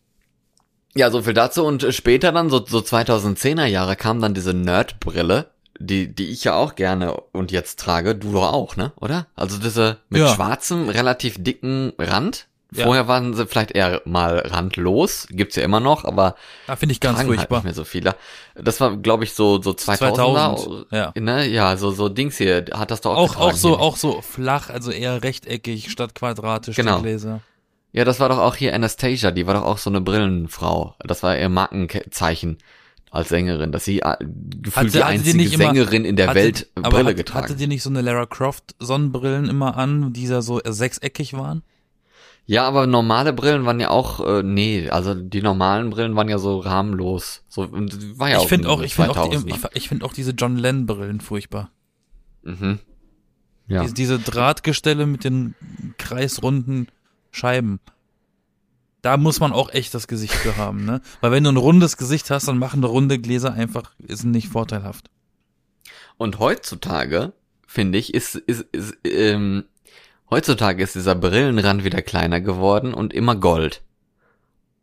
ja, 0.95 1.09
so 1.11 1.21
viel 1.21 1.33
dazu. 1.33 1.65
Und 1.65 1.85
später 1.93 2.31
dann, 2.31 2.49
so, 2.49 2.65
so 2.65 2.79
2010er 2.79 3.65
Jahre, 3.65 3.95
kam 3.95 4.21
dann 4.21 4.33
diese 4.33 4.53
Nerd-Brille, 4.53 5.47
die, 5.79 6.13
die 6.13 6.29
ich 6.29 6.43
ja 6.43 6.53
auch 6.55 6.75
gerne 6.75 7.13
und 7.31 7.51
jetzt 7.51 7.79
trage. 7.79 8.15
Du 8.15 8.31
doch 8.31 8.53
auch, 8.53 8.75
ne? 8.75 8.91
Oder? 9.01 9.27
Also 9.35 9.57
diese 9.57 9.97
mit 10.09 10.21
Ja. 10.21 10.27
schwarzem, 10.33 10.89
relativ 10.89 11.43
dicken 11.43 11.93
Rand. 11.97 12.47
Ja. 12.75 12.85
Vorher 12.85 13.07
waren 13.07 13.33
sie 13.33 13.45
vielleicht 13.45 13.71
eher 13.71 14.01
mal 14.05 14.39
randlos. 14.39 15.27
Gibt's 15.29 15.55
ja 15.55 15.63
immer 15.63 15.79
noch, 15.79 16.05
aber 16.05 16.35
Da 16.67 16.75
finde 16.75 16.93
ich 16.93 16.99
ganz 16.99 17.17
halt 17.19 17.27
furchtbar. 17.27 17.57
nicht 17.59 17.63
mehr 17.65 17.73
so 17.73 17.83
viele. 17.83 18.15
Das 18.55 18.79
war, 18.81 18.97
glaube 18.97 19.23
ich, 19.23 19.33
so 19.33 19.61
so 19.61 19.71
2000er. 19.71 19.97
2000, 20.15 20.85
ja. 20.91 21.11
Ne? 21.19 21.47
Ja, 21.47 21.77
so 21.77 21.91
so 21.91 22.09
Dings 22.09 22.37
hier 22.37 22.65
hat 22.73 22.91
das 22.91 23.01
doch 23.01 23.15
auch 23.15 23.35
Auch, 23.37 23.41
auch 23.41 23.53
so, 23.53 23.69
hier. 23.69 23.79
auch 23.79 23.95
so 23.97 24.21
flach, 24.21 24.69
also 24.69 24.91
eher 24.91 25.23
rechteckig 25.23 25.91
statt 25.91 26.15
quadratisch, 26.15 26.75
Genau. 26.75 26.97
die 26.97 27.03
Gläser. 27.03 27.41
Ja, 27.91 28.05
das 28.05 28.19
war 28.19 28.29
doch 28.29 28.39
auch 28.39 28.55
hier 28.55 28.73
Anastasia, 28.73 29.29
die 29.31 29.45
war 29.45 29.53
doch 29.53 29.63
auch 29.63 29.77
so 29.77 29.89
eine 29.91 30.01
Brillenfrau. 30.01 30.95
Das 31.05 31.21
war 31.21 31.37
ihr 31.37 31.49
Markenzeichen 31.49 32.57
als 33.11 33.29
Sängerin, 33.29 33.71
dass 33.71 33.85
sie 33.85 33.99
äh, 33.99 34.15
gefühlt 34.19 34.75
Hatte- 34.75 34.87
die 34.89 34.97
hatte 34.97 34.97
die 34.97 35.03
einzige 35.03 35.37
nicht 35.37 35.53
immer- 35.53 35.65
Sängerin 35.65 36.03
in 36.05 36.15
der 36.15 36.29
Hatte- 36.29 36.39
Welt 36.39 36.67
aber 36.73 36.89
Brille 36.89 37.09
hat, 37.11 37.17
getragen. 37.17 37.43
Hatte 37.43 37.55
die 37.55 37.67
nicht 37.67 37.83
so 37.83 37.91
eine 37.91 38.01
Lara 38.01 38.25
Croft 38.25 38.73
Sonnenbrillen 38.79 39.47
immer 39.47 39.77
an, 39.77 40.13
die 40.13 40.27
da 40.27 40.41
so 40.41 40.59
sechseckig 40.65 41.33
waren? 41.35 41.61
Ja, 42.45 42.67
aber 42.67 42.87
normale 42.87 43.31
Brillen 43.33 43.65
waren 43.65 43.79
ja 43.79 43.89
auch 43.89 44.19
äh, 44.25 44.43
nee, 44.43 44.89
also 44.89 45.13
die 45.13 45.41
normalen 45.41 45.89
Brillen 45.89 46.15
waren 46.15 46.29
ja 46.29 46.37
so 46.37 46.59
rahmenlos. 46.59 47.43
So 47.47 47.69
war 47.71 48.29
ja 48.29 48.41
ich 48.41 48.47
finde 48.47 48.67
in 48.67 48.73
auch, 48.73 48.81
ich 48.81 48.95
finde 48.95 49.11
auch, 49.11 49.29
die, 49.29 49.37
2000er. 49.37 49.47
ich, 49.47 49.75
ich 49.75 49.89
finde 49.89 50.05
auch 50.05 50.13
diese 50.13 50.31
John 50.31 50.57
Lennon 50.57 50.85
Brillen 50.85 51.21
furchtbar. 51.21 51.71
mhm. 52.43 52.79
Ja. 53.67 53.81
Diese, 53.83 53.93
diese 53.93 54.19
Drahtgestelle 54.19 55.05
mit 55.05 55.23
den 55.23 55.55
kreisrunden 55.97 56.87
Scheiben. 57.31 57.79
Da 59.01 59.15
muss 59.15 59.39
man 59.39 59.53
auch 59.53 59.69
echt 59.73 59.93
das 59.93 60.07
Gesicht 60.07 60.33
für 60.33 60.57
haben, 60.57 60.85
ne? 60.85 61.01
Weil 61.21 61.31
wenn 61.31 61.43
du 61.45 61.49
ein 61.49 61.57
rundes 61.57 61.95
Gesicht 61.97 62.29
hast, 62.29 62.47
dann 62.47 62.57
machen 62.57 62.83
runde 62.83 63.19
Gläser 63.19 63.53
einfach, 63.53 63.93
ist 63.99 64.25
nicht 64.25 64.49
vorteilhaft. 64.49 65.09
Und 66.17 66.39
heutzutage, 66.39 67.33
finde 67.65 67.97
ich, 67.97 68.13
ist, 68.13 68.35
ist, 68.35 68.65
ist 68.71 68.97
ähm, 69.05 69.65
heutzutage 70.29 70.83
ist 70.83 70.95
dieser 70.95 71.15
Brillenrand 71.15 71.83
wieder 71.83 72.01
kleiner 72.01 72.41
geworden 72.41 72.93
und 72.93 73.13
immer 73.13 73.35
Gold. 73.35 73.81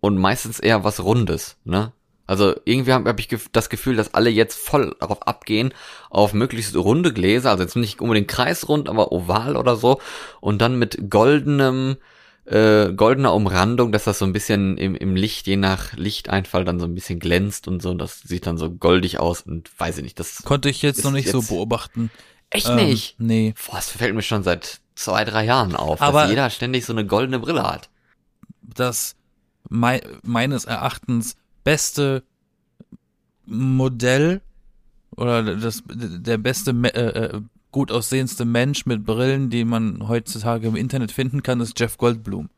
Und 0.00 0.16
meistens 0.16 0.60
eher 0.60 0.84
was 0.84 1.02
Rundes, 1.02 1.56
ne? 1.64 1.92
Also 2.26 2.54
irgendwie 2.64 2.92
habe 2.92 3.08
hab 3.08 3.18
ich 3.18 3.28
das 3.50 3.68
Gefühl, 3.70 3.96
dass 3.96 4.14
alle 4.14 4.30
jetzt 4.30 4.56
voll 4.56 4.94
darauf 5.00 5.26
abgehen, 5.26 5.74
auf 6.10 6.32
möglichst 6.32 6.76
runde 6.76 7.12
Gläser, 7.12 7.50
also 7.50 7.64
jetzt 7.64 7.74
nicht 7.74 8.00
unbedingt 8.00 8.28
kreisrund, 8.28 8.88
aber 8.88 9.10
oval 9.10 9.56
oder 9.56 9.74
so, 9.74 10.00
und 10.40 10.62
dann 10.62 10.78
mit 10.78 11.10
goldenem, 11.10 11.96
äh, 12.44 12.92
goldener 12.92 13.34
Umrandung, 13.34 13.90
dass 13.90 14.04
das 14.04 14.20
so 14.20 14.24
ein 14.26 14.32
bisschen 14.32 14.78
im, 14.78 14.94
im 14.94 15.16
Licht, 15.16 15.48
je 15.48 15.56
nach 15.56 15.92
Lichteinfall, 15.94 16.64
dann 16.64 16.78
so 16.78 16.86
ein 16.86 16.94
bisschen 16.94 17.18
glänzt 17.18 17.66
und 17.66 17.82
so, 17.82 17.90
und 17.90 17.98
das 17.98 18.20
sieht 18.20 18.46
dann 18.46 18.58
so 18.58 18.70
goldig 18.70 19.18
aus 19.18 19.42
und 19.42 19.68
weiß 19.78 19.96
ich 19.98 20.04
nicht, 20.04 20.20
das 20.20 20.44
Konnte 20.44 20.70
ich 20.70 20.82
jetzt 20.82 21.02
noch 21.02 21.10
nicht 21.10 21.28
so 21.30 21.38
jetzt- 21.38 21.48
beobachten. 21.48 22.12
echt 22.50 22.68
Ähm, 22.68 22.76
nicht. 22.76 23.16
Nee. 23.18 23.54
Boah, 23.66 23.74
das 23.76 23.90
fällt 23.90 24.14
mir 24.14 24.22
schon 24.22 24.44
seit 24.44 24.78
zwei, 25.00 25.24
drei 25.24 25.44
Jahren 25.44 25.74
auf, 25.76 26.00
Aber- 26.02 26.22
dass 26.22 26.30
jeder 26.30 26.50
ständig 26.50 26.84
so 26.84 26.92
eine 26.92 27.06
goldene 27.06 27.38
Brille 27.38 27.62
hat. 27.62 27.88
das 28.62 29.16
mei 29.68 30.00
meines 30.22 30.64
Erachtens 30.64 31.36
beste 31.64 32.22
Modell 33.46 34.42
oder 35.16 35.56
das 35.56 35.82
der 35.88 36.38
beste 36.38 36.70
äh, 36.70 37.24
äh, 37.36 37.40
gut 37.72 37.90
aussehendste 37.92 38.44
Mensch 38.44 38.86
mit 38.86 39.04
Brillen, 39.04 39.50
die 39.50 39.64
man 39.64 40.08
heutzutage 40.08 40.68
im 40.68 40.76
Internet 40.76 41.12
finden 41.12 41.42
kann, 41.42 41.60
ist 41.60 41.78
Jeff 41.78 41.98
Goldblum. 41.98 42.48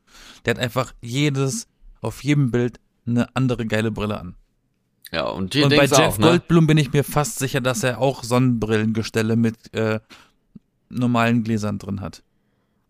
Der 0.45 0.55
hat 0.55 0.61
einfach 0.63 0.93
jedes 1.01 1.67
auf 2.01 2.23
jedem 2.25 2.51
Bild 2.51 2.79
eine 3.07 3.35
andere 3.35 3.67
geile 3.67 3.91
Brille 3.91 4.19
an. 4.21 4.35
Ja, 5.11 5.25
und 5.29 5.55
Und 5.57 5.71
bei 5.71 5.85
Jeff 5.85 5.99
auch, 5.99 6.19
ne? 6.19 6.27
Goldblum 6.27 6.67
bin 6.67 6.79
ich 6.79 6.93
mir 6.93 7.05
fast 7.05 7.39
sicher, 7.39 7.61
dass 7.61 7.83
er 7.83 7.99
auch 7.99 8.25
Sonnenbrillengestelle 8.25 9.37
mit 9.37 9.73
äh, 9.75 10.01
normalen 10.89 11.43
Gläsern 11.45 11.79
drin 11.79 12.01
hat. 12.01 12.23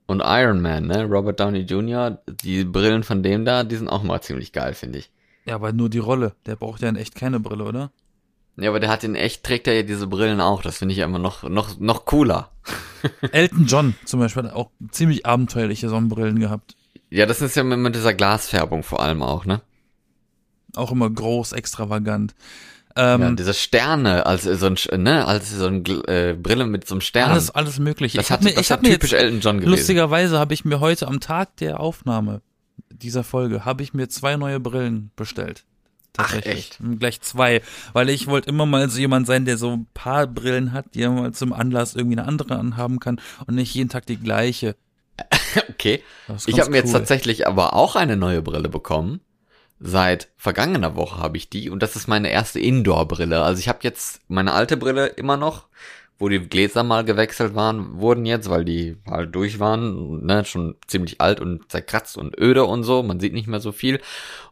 Und 0.06 0.22
Iron 0.24 0.60
Man, 0.60 0.86
ne? 0.86 1.04
Robert 1.04 1.40
Downey 1.40 1.60
Jr., 1.60 2.18
die 2.26 2.64
Brillen 2.64 3.02
von 3.02 3.22
dem 3.22 3.44
da, 3.44 3.64
die 3.64 3.76
sind 3.76 3.88
auch 3.88 4.02
mal 4.02 4.20
ziemlich 4.20 4.52
geil, 4.52 4.74
finde 4.74 4.98
ich. 4.98 5.10
Ja, 5.44 5.54
aber 5.54 5.72
nur 5.72 5.88
die 5.88 5.98
Rolle. 5.98 6.34
Der 6.46 6.56
braucht 6.56 6.82
ja 6.82 6.88
in 6.88 6.96
echt 6.96 7.14
keine 7.14 7.40
Brille, 7.40 7.64
oder? 7.64 7.90
Ja, 8.56 8.68
aber 8.68 8.80
der 8.80 8.90
hat 8.90 9.02
in 9.04 9.14
echt, 9.14 9.44
trägt 9.44 9.66
er 9.66 9.74
ja 9.74 9.82
diese 9.82 10.06
Brillen 10.06 10.40
auch. 10.40 10.62
Das 10.62 10.78
finde 10.78 10.92
ich 10.92 10.98
immer 10.98 11.18
noch, 11.18 11.42
noch, 11.44 11.78
noch 11.78 12.04
cooler. 12.04 12.50
Elton 13.32 13.66
John 13.66 13.94
zum 14.04 14.20
Beispiel 14.20 14.44
hat 14.44 14.52
auch 14.52 14.70
ziemlich 14.90 15.24
abenteuerliche 15.24 15.88
Sonnenbrillen 15.88 16.38
gehabt. 16.38 16.76
Ja, 17.10 17.26
das 17.26 17.42
ist 17.42 17.56
ja 17.56 17.64
mit, 17.64 17.78
mit 17.78 17.94
dieser 17.94 18.14
Glasfärbung 18.14 18.82
vor 18.82 19.00
allem 19.02 19.22
auch, 19.22 19.44
ne? 19.44 19.62
Auch 20.74 20.92
immer 20.92 21.10
groß, 21.10 21.52
extravagant. 21.52 22.34
Ähm, 22.96 23.20
ja, 23.22 23.30
diese 23.32 23.54
Sterne, 23.54 24.26
als 24.26 24.42
so 24.44 24.66
ein, 24.66 25.02
ne, 25.02 25.26
als 25.26 25.50
so 25.50 25.66
ein 25.66 25.84
äh, 26.08 26.36
Brille 26.38 26.66
mit 26.66 26.86
so 26.86 26.94
einem 26.94 27.00
Stern. 27.00 27.30
alles, 27.30 27.50
alles 27.50 27.78
mögliche. 27.78 28.18
das 28.18 28.26
ich 28.26 28.32
hat, 28.32 28.42
mir, 28.42 28.52
das 28.52 28.60
ich 28.60 28.70
hat 28.72 28.82
mir 28.82 28.90
typisch 28.90 29.12
jetzt, 29.12 29.22
Elton 29.22 29.40
John 29.40 29.56
gewesen. 29.58 29.70
lustigerweise 29.70 30.38
habe 30.38 30.52
ich 30.54 30.64
mir 30.64 30.80
heute 30.80 31.08
am 31.08 31.20
Tag 31.20 31.56
der 31.56 31.80
Aufnahme 31.80 32.42
dieser 32.90 33.24
Folge, 33.24 33.64
habe 33.64 33.82
ich 33.82 33.94
mir 33.94 34.08
zwei 34.08 34.36
neue 34.36 34.60
Brillen 34.60 35.10
bestellt. 35.16 35.64
Ach, 36.18 36.24
Tatsächlich. 36.30 36.54
echt? 36.54 36.78
Hm, 36.78 36.98
Gleich 36.98 37.20
zwei. 37.22 37.62
Weil 37.94 38.10
ich 38.10 38.26
wollte 38.26 38.50
immer 38.50 38.66
mal 38.66 38.88
so 38.90 38.98
jemand 39.00 39.26
sein, 39.26 39.46
der 39.46 39.56
so 39.56 39.70
ein 39.72 39.86
paar 39.94 40.26
Brillen 40.26 40.72
hat, 40.72 40.94
die 40.94 41.00
er 41.02 41.10
mal 41.10 41.32
zum 41.32 41.54
Anlass 41.54 41.94
irgendwie 41.94 42.18
eine 42.18 42.28
andere 42.28 42.58
anhaben 42.58 43.00
kann 43.00 43.18
und 43.46 43.54
nicht 43.54 43.74
jeden 43.74 43.88
Tag 43.88 44.06
die 44.06 44.18
gleiche. 44.18 44.76
Okay. 45.68 46.02
Ich 46.46 46.58
habe 46.58 46.70
mir 46.70 46.78
jetzt 46.78 46.86
cool. 46.88 46.92
tatsächlich 47.00 47.46
aber 47.46 47.74
auch 47.74 47.94
eine 47.94 48.16
neue 48.16 48.40
Brille 48.40 48.70
bekommen. 48.70 49.20
Seit 49.84 50.28
vergangener 50.36 50.94
Woche 50.94 51.20
habe 51.20 51.36
ich 51.36 51.50
die 51.50 51.68
und 51.68 51.82
das 51.82 51.96
ist 51.96 52.06
meine 52.06 52.30
erste 52.30 52.60
Indoor-Brille. 52.60 53.42
Also 53.42 53.58
ich 53.58 53.68
habe 53.68 53.80
jetzt 53.82 54.20
meine 54.28 54.52
alte 54.52 54.76
Brille 54.76 55.06
immer 55.08 55.36
noch, 55.36 55.66
wo 56.20 56.28
die 56.28 56.38
Gläser 56.38 56.84
mal 56.84 57.04
gewechselt 57.04 57.56
waren, 57.56 57.98
wurden 57.98 58.24
jetzt, 58.24 58.48
weil 58.48 58.64
die 58.64 58.96
halt 59.10 59.34
durch 59.34 59.58
waren, 59.58 60.24
ne, 60.24 60.44
schon 60.44 60.76
ziemlich 60.86 61.20
alt 61.20 61.40
und 61.40 61.68
zerkratzt 61.68 62.16
und 62.16 62.38
öde 62.38 62.64
und 62.64 62.84
so, 62.84 63.02
man 63.02 63.18
sieht 63.18 63.32
nicht 63.32 63.48
mehr 63.48 63.58
so 63.58 63.72
viel. 63.72 64.00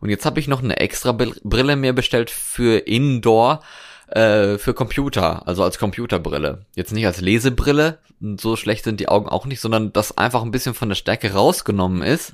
Und 0.00 0.10
jetzt 0.10 0.26
habe 0.26 0.40
ich 0.40 0.48
noch 0.48 0.64
eine 0.64 0.78
extra 0.78 1.12
Brill- 1.12 1.40
Brille 1.44 1.76
mir 1.76 1.92
bestellt 1.92 2.28
für 2.28 2.78
Indoor, 2.78 3.62
äh, 4.08 4.58
für 4.58 4.74
Computer, 4.74 5.46
also 5.46 5.62
als 5.62 5.78
Computerbrille. 5.78 6.66
Jetzt 6.74 6.92
nicht 6.92 7.06
als 7.06 7.20
Lesebrille, 7.20 7.98
so 8.36 8.56
schlecht 8.56 8.82
sind 8.82 8.98
die 8.98 9.08
Augen 9.08 9.28
auch 9.28 9.46
nicht, 9.46 9.60
sondern 9.60 9.92
dass 9.92 10.18
einfach 10.18 10.42
ein 10.42 10.50
bisschen 10.50 10.74
von 10.74 10.88
der 10.88 10.96
Stärke 10.96 11.34
rausgenommen 11.34 12.02
ist, 12.02 12.32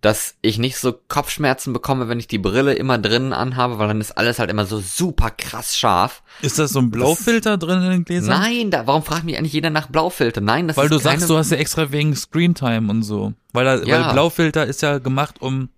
dass 0.00 0.36
ich 0.42 0.58
nicht 0.58 0.76
so 0.78 0.92
Kopfschmerzen 1.08 1.72
bekomme, 1.72 2.08
wenn 2.08 2.18
ich 2.18 2.26
die 2.28 2.38
Brille 2.38 2.74
immer 2.74 2.98
drinnen 2.98 3.32
anhabe, 3.32 3.78
weil 3.78 3.88
dann 3.88 4.00
ist 4.00 4.12
alles 4.18 4.38
halt 4.38 4.50
immer 4.50 4.66
so 4.66 4.78
super 4.80 5.30
krass 5.30 5.76
scharf. 5.76 6.22
Ist 6.42 6.58
das 6.58 6.72
so 6.72 6.78
ein 6.80 6.90
Blaufilter 6.90 7.56
drin 7.56 7.82
in 7.82 7.90
den 7.90 8.04
Gläsern? 8.04 8.40
Nein, 8.40 8.70
da, 8.70 8.86
warum 8.86 9.02
fragt 9.02 9.24
mich 9.24 9.38
eigentlich 9.38 9.52
jeder 9.54 9.70
nach 9.70 9.88
Blaufilter? 9.88 10.40
Nein, 10.40 10.68
das 10.68 10.76
Weil 10.76 10.86
ist 10.86 10.90
du 10.92 10.98
keine, 10.98 11.18
sagst, 11.20 11.30
du 11.30 11.36
hast 11.38 11.50
ja 11.50 11.56
extra 11.56 11.90
wegen 11.92 12.14
Screentime 12.14 12.90
und 12.90 13.02
so. 13.02 13.32
Weil, 13.52 13.64
da, 13.64 13.76
Ja. 13.84 14.06
weil 14.06 14.12
Blaufilter 14.12 14.66
ist 14.66 14.82
ja 14.82 14.98
gemacht, 14.98 15.40
um 15.40 15.68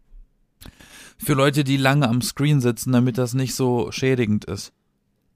für 1.19 1.35
Leute, 1.35 1.65
die 1.65 1.77
lange 1.77 2.09
am 2.09 2.21
Screen 2.23 2.61
sitzen, 2.61 2.93
damit 2.93 3.19
das 3.19 3.35
nicht 3.35 3.55
so 3.55 3.91
schädigend 3.93 4.45
ist. 4.45 4.73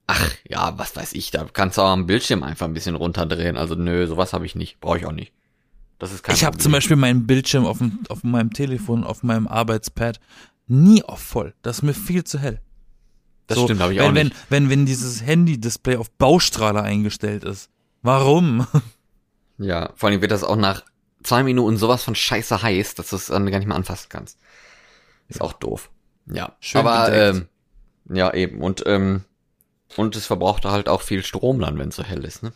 Ach, 0.07 0.29
ja, 0.47 0.77
was 0.77 0.95
weiß 0.95 1.13
ich, 1.13 1.31
da 1.31 1.45
kannst 1.51 1.77
du 1.77 1.81
auch 1.83 1.89
am 1.91 2.05
Bildschirm 2.05 2.43
einfach 2.43 2.65
ein 2.67 2.73
bisschen 2.73 2.95
runterdrehen. 2.95 3.55
Also 3.57 3.75
nö, 3.75 4.05
sowas 4.07 4.33
habe 4.33 4.45
ich 4.45 4.55
nicht, 4.55 4.79
brauche 4.81 4.97
ich 4.97 5.05
auch 5.05 5.11
nicht. 5.13 5.31
Das 6.01 6.11
ist 6.11 6.23
kein 6.23 6.33
ich 6.35 6.43
habe 6.43 6.57
zum 6.57 6.71
Beispiel 6.71 6.95
meinen 6.95 7.27
Bildschirm 7.27 7.63
auf, 7.63 7.77
dem, 7.77 7.99
auf 8.09 8.23
meinem 8.23 8.51
Telefon, 8.51 9.03
auf 9.03 9.21
meinem 9.21 9.47
Arbeitspad 9.47 10.19
nie 10.65 11.03
auf 11.03 11.19
voll. 11.19 11.53
Das 11.61 11.77
ist 11.77 11.83
mir 11.83 11.93
viel 11.93 12.23
zu 12.23 12.39
hell. 12.39 12.59
Das 13.45 13.59
So, 13.59 13.65
stimmt, 13.65 13.81
habe 13.81 13.93
ich 13.93 13.99
wenn, 13.99 14.09
auch 14.09 14.15
wenn, 14.15 14.27
nicht. 14.27 14.35
Wenn, 14.49 14.69
wenn 14.71 14.87
dieses 14.87 15.23
Handy-Display 15.23 15.97
auf 15.97 16.09
Baustrahler 16.09 16.81
eingestellt 16.81 17.43
ist. 17.43 17.69
Warum? 18.01 18.65
Ja, 19.59 19.91
vor 19.95 20.09
allem 20.09 20.21
wird 20.21 20.31
das 20.31 20.43
auch 20.43 20.55
nach 20.55 20.83
zwei 21.21 21.43
Minuten 21.43 21.77
sowas 21.77 22.03
von 22.03 22.15
scheiße 22.15 22.63
heiß, 22.63 22.95
dass 22.95 23.11
du 23.11 23.15
es 23.15 23.27
dann 23.27 23.45
gar 23.51 23.59
nicht 23.59 23.67
mehr 23.67 23.77
anfassen 23.77 24.07
kannst. 24.09 24.39
Ist 25.27 25.39
auch 25.39 25.53
doof. 25.53 25.91
Ja, 26.25 26.55
Schön 26.59 26.79
aber 26.81 27.13
ähm, 27.13 27.47
ja 28.11 28.33
eben 28.33 28.59
und 28.61 28.81
ähm, 28.87 29.23
und 29.97 30.15
es 30.15 30.25
verbraucht 30.25 30.65
halt 30.65 30.89
auch 30.89 31.01
viel 31.03 31.23
Strom 31.23 31.59
dann, 31.59 31.77
wenn 31.77 31.89
es 31.89 31.95
so 31.95 32.03
hell 32.03 32.25
ist, 32.25 32.41
ne? 32.41 32.53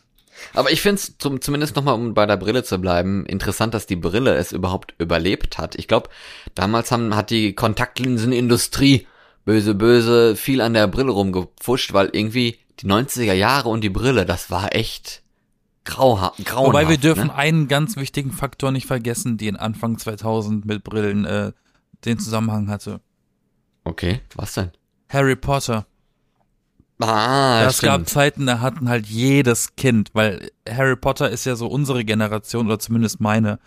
Aber 0.54 0.72
ich 0.72 0.82
finde 0.82 0.96
es 0.96 1.18
zum, 1.18 1.42
zumindest 1.42 1.76
nochmal, 1.76 1.96
um 1.96 2.14
bei 2.14 2.26
der 2.26 2.38
Brille 2.38 2.64
zu 2.64 2.78
bleiben, 2.80 3.26
interessant, 3.26 3.74
dass 3.74 3.86
die 3.86 3.96
Brille 3.96 4.36
es 4.36 4.52
überhaupt 4.52 4.94
überlebt 4.98 5.58
hat. 5.58 5.76
Ich 5.76 5.88
glaube, 5.88 6.10
damals 6.56 6.92
haben, 6.92 7.16
hat 7.16 7.30
die 7.30 7.54
Kontaktlinsenindustrie 7.54 9.08
böse, 9.46 9.76
böse 9.76 10.36
viel 10.36 10.62
an 10.62 10.74
der 10.74 10.88
Brille 10.88 11.12
rumgepfuscht, 11.12 11.94
weil 11.94 12.10
irgendwie 12.12 12.60
die 12.80 12.88
90er 12.88 13.34
Jahre 13.34 13.70
und 13.70 13.82
die 13.82 13.90
Brille, 13.90 14.26
das 14.26 14.52
war 14.52 14.76
echt 14.76 15.22
grauha 15.86 16.34
grauenhaft. 16.44 16.68
Wobei 16.68 16.90
wir 16.90 16.98
dürfen 16.98 17.28
Ne? 17.28 17.36
einen 17.36 17.68
ganz 17.68 17.96
wichtigen 17.96 18.32
Faktor 18.32 18.72
nicht 18.72 18.88
vergessen, 18.88 19.38
den 19.38 19.56
Anfang 19.56 19.98
2000 19.98 20.66
mit 20.66 20.84
Brillen 20.84 21.26
äh, 21.26 21.52
den 22.04 22.20
Zusammenhang 22.20 22.70
hatte. 22.70 23.02
Okay, 23.84 24.22
was 24.36 24.54
denn? 24.54 24.72
Harry 25.10 25.36
Potter. 25.36 25.86
Ah, 27.00 27.64
das 27.64 27.82
gab 27.82 27.96
stimmt. 27.96 28.10
Zeiten, 28.10 28.46
da 28.46 28.62
hatten 28.62 28.88
halt 28.88 29.06
jedes 29.06 29.76
Kind, 29.76 30.12
weil 30.14 30.50
Harry 30.70 30.96
Potter 30.96 31.30
ist 31.30 31.46
ja 31.46 31.56
so 31.56 31.68
unsere 31.68 32.06
Generation 32.06 32.68
oder 32.68 32.80
zumindest 32.80 33.20
meine. 33.20 33.60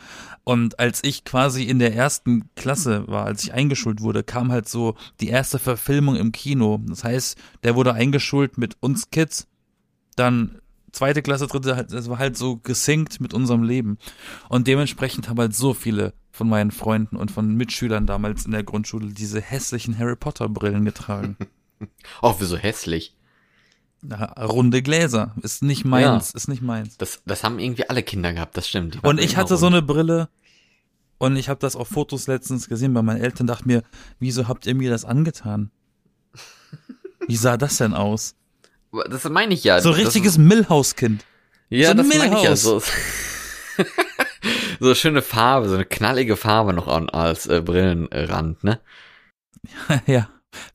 Und 0.44 0.78
als 0.78 1.04
ich 1.04 1.24
quasi 1.24 1.64
in 1.64 1.78
der 1.78 1.94
ersten 1.94 2.48
Klasse 2.56 3.06
war, 3.06 3.26
als 3.26 3.44
ich 3.44 3.52
eingeschult 3.52 4.00
wurde, 4.00 4.22
kam 4.22 4.50
halt 4.50 4.66
so 4.66 4.94
die 5.20 5.28
erste 5.28 5.58
Verfilmung 5.58 6.16
im 6.16 6.32
Kino. 6.32 6.80
Das 6.88 7.04
heißt, 7.04 7.36
der 7.64 7.74
wurde 7.74 7.92
eingeschult 7.92 8.56
mit 8.56 8.76
uns 8.80 9.10
Kids, 9.10 9.46
dann 10.16 10.58
zweite 10.92 11.20
Klasse, 11.20 11.48
dritte, 11.48 11.76
halt, 11.76 11.92
das 11.92 12.08
war 12.08 12.18
halt 12.18 12.38
so 12.38 12.56
gesinkt 12.56 13.20
mit 13.20 13.34
unserem 13.34 13.62
Leben. 13.62 13.98
Und 14.48 14.66
dementsprechend 14.66 15.28
haben 15.28 15.38
halt 15.38 15.54
so 15.54 15.74
viele 15.74 16.14
von 16.30 16.48
meinen 16.48 16.70
Freunden 16.70 17.16
und 17.16 17.30
von 17.30 17.54
Mitschülern 17.54 18.06
damals 18.06 18.46
in 18.46 18.52
der 18.52 18.64
Grundschule 18.64 19.08
diese 19.12 19.40
hässlichen 19.42 19.98
Harry 19.98 20.16
Potter 20.16 20.48
Brillen 20.48 20.84
getragen. 20.84 21.36
Oh, 22.22 22.34
wieso 22.40 22.56
hässlich? 22.56 23.14
Runde 24.02 24.82
Gläser. 24.82 25.34
Ist 25.42 25.62
nicht 25.62 25.84
meins, 25.84 26.32
ist 26.32 26.48
nicht 26.48 26.62
meins. 26.62 26.96
Das, 26.98 27.20
das 27.26 27.42
haben 27.42 27.58
irgendwie 27.58 27.88
alle 27.88 28.02
Kinder 28.02 28.32
gehabt, 28.32 28.56
das 28.56 28.68
stimmt. 28.68 29.02
Und 29.02 29.20
ich 29.20 29.36
hatte 29.36 29.56
so 29.56 29.66
eine 29.66 29.82
Brille 29.82 30.28
und 31.18 31.36
ich 31.36 31.48
habe 31.48 31.58
das 31.60 31.74
auf 31.74 31.88
Fotos 31.88 32.28
letztens 32.28 32.68
gesehen 32.68 32.94
bei 32.94 33.02
meinen 33.02 33.20
Eltern, 33.20 33.46
dachte 33.46 33.66
mir, 33.66 33.82
wieso 34.20 34.46
habt 34.46 34.66
ihr 34.66 34.74
mir 34.74 34.90
das 34.90 35.04
angetan? 35.04 35.70
Wie 37.26 37.36
sah 37.36 37.56
das 37.56 37.76
denn 37.78 37.92
aus? 37.92 38.36
Das 39.10 39.28
meine 39.28 39.52
ich 39.52 39.64
ja. 39.64 39.80
So 39.80 39.90
richtiges 39.90 40.38
Millhouse-Kind. 40.38 41.24
Ja, 41.68 41.88
so 41.88 41.94
das 41.94 42.06
meine 42.06 42.24
ich 42.24 42.30
ja. 42.30 42.50
Millhouse. 42.50 42.62
So, 42.62 42.82
so 44.80 44.94
schöne 44.94 45.22
Farbe, 45.22 45.68
so 45.68 45.74
eine 45.74 45.84
knallige 45.84 46.36
Farbe 46.36 46.72
noch 46.72 46.88
an, 46.88 47.10
als 47.10 47.46
äh, 47.46 47.60
Brillenrand, 47.60 48.64
ne? 48.64 48.80
ja, 50.06 50.28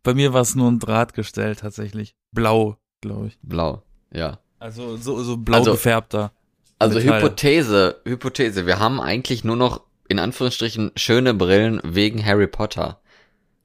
bei 0.04 0.14
mir 0.14 0.34
war 0.34 0.42
es 0.42 0.56
nur 0.56 0.70
ein 0.70 0.80
Drahtgestell 0.80 1.56
tatsächlich. 1.56 2.16
Blau, 2.32 2.78
glaube 3.04 3.28
ich. 3.28 3.38
Blau, 3.44 3.84
ja. 4.12 4.40
Also 4.60 4.98
so, 4.98 5.22
so 5.24 5.38
blau 5.38 5.60
Also- 5.60 5.72
gefärbter. 5.74 6.32
Also 6.80 7.00
Metall. 7.00 7.22
Hypothese, 7.22 8.02
Hypothese. 8.06 8.66
Wir 8.66 8.80
haben 8.80 9.00
eigentlich 9.00 9.44
nur 9.44 9.56
noch 9.56 9.82
in 10.10 10.20
Anführungsstrichen 10.20 10.92
schöne 10.98 11.34
Brillen 11.34 11.80
wegen 11.84 12.26
Harry 12.26 12.48
Potter. 12.48 13.00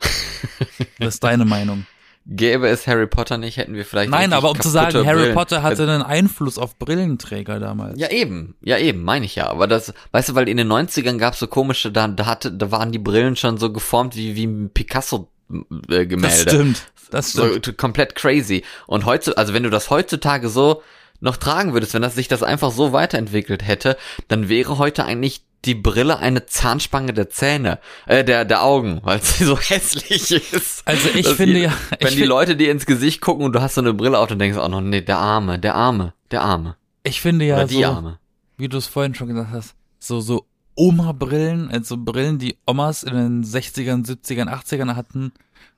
Das 1.01 1.15
ist 1.15 1.25
deine 1.25 1.45
Meinung. 1.45 1.87
Gäbe 2.27 2.69
es 2.69 2.87
Harry 2.87 3.07
Potter 3.07 3.39
nicht, 3.39 3.57
hätten 3.57 3.75
wir 3.75 3.85
vielleicht. 3.85 4.11
Nein, 4.11 4.33
aber 4.33 4.51
um 4.51 4.61
zu 4.61 4.69
sagen, 4.69 5.07
Harry 5.07 5.21
Brillen. 5.21 5.35
Potter 5.35 5.63
hatte 5.63 5.83
einen 5.85 6.03
Einfluss 6.03 6.59
auf 6.59 6.79
Brillenträger 6.79 7.59
damals. 7.59 7.99
Ja, 7.99 8.11
eben. 8.11 8.55
Ja, 8.61 8.77
eben, 8.79 9.03
meine 9.03 9.25
ich 9.25 9.35
ja. 9.37 9.49
Aber 9.49 9.67
das, 9.67 9.95
weißt 10.13 10.29
du, 10.31 10.35
weil 10.35 10.49
in 10.49 10.59
den 10.59 10.71
90ern 10.71 11.17
gab's 11.17 11.39
so 11.39 11.47
komische, 11.47 11.91
da, 11.91 12.07
da 12.07 12.27
hatte, 12.27 12.53
da 12.53 12.71
waren 12.71 12.93
die 12.93 12.99
Brillen 12.99 13.35
schon 13.37 13.57
so 13.59 13.73
geformt 13.73 14.15
wie, 14.15 14.37
wie 14.37 14.47
ein 14.47 14.71
Picasso-Gemälde. 15.49 16.19
das 16.29 16.41
stimmt. 16.43 16.83
Das 17.11 17.33
so 17.33 17.47
stimmt. 17.47 17.65
t- 17.65 17.73
komplett 17.73 18.15
crazy. 18.15 18.65
Und 18.87 19.05
heute, 19.07 19.37
also 19.39 19.55
wenn 19.55 19.63
du 19.63 19.71
das 19.71 19.91
heutzutage 19.91 20.49
so 20.49 20.83
noch 21.21 21.37
tragen 21.37 21.73
würdest, 21.73 21.95
wenn 21.95 22.03
das 22.03 22.15
sich 22.15 22.29
das 22.29 22.43
einfach 22.43 22.71
so 22.71 22.93
weiterentwickelt 22.93 23.67
hätte, 23.67 23.97
dann 24.29 24.49
wäre 24.49 24.79
heute 24.79 25.05
eigentlich 25.05 25.43
die 25.65 25.75
Brille 25.75 26.19
eine 26.21 26.47
Zahnspange 26.47 27.13
der 27.13 27.31
Zähne, 27.31 27.81
äh, 28.07 28.23
der, 28.23 28.45
der 28.45 28.63
Augen, 28.63 29.01
weil 29.05 29.21
sie 29.23 29.45
so 29.45 29.59
hässlich 29.59 30.31
ist. 30.53 30.83
Also 30.87 31.09
ich 31.15 31.27
finde 31.29 31.59
ja, 31.61 31.73
ich 31.99 32.07
Wenn 32.07 32.15
die 32.15 32.25
Leute 32.25 32.55
dir 32.57 32.71
ins 32.71 32.87
Gesicht 32.87 33.21
gucken 33.21 33.45
und 33.45 33.53
du 33.55 33.61
hast 33.61 33.75
so 33.75 33.81
eine 33.81 33.93
Brille 33.95 34.19
auf, 34.19 34.29
dann 34.29 34.39
denkst 34.39 34.57
du 34.57 34.63
auch 34.63 34.69
noch, 34.69 34.81
nee, 34.81 35.01
der 35.01 35.19
Arme, 35.19 35.59
der 35.59 35.75
Arme, 35.75 36.15
der 36.31 36.43
Arme. 36.43 36.77
ich 37.03 37.21
finde 37.21 37.47
ja 37.47 37.57
Oder 37.57 37.67
die 37.67 37.83
so, 37.83 37.85
Arme. 37.87 38.19
wie 38.57 38.69
du 38.69 38.77
es 38.79 38.87
vorhin 38.87 39.15
schon 39.17 39.29
gesagt 39.29 39.49
hast, 39.53 39.75
so, 39.99 40.21
so 40.21 40.47
Oma-Brillen, 40.79 41.71
also 41.71 41.97
Brillen, 41.97 42.39
die 42.39 42.57
Omas 42.67 43.03
in 43.03 43.15
den 43.15 43.45
60ern, 43.45 44.07
70ern, 44.07 44.49
80ern 44.49 44.95
hatten 44.95 45.33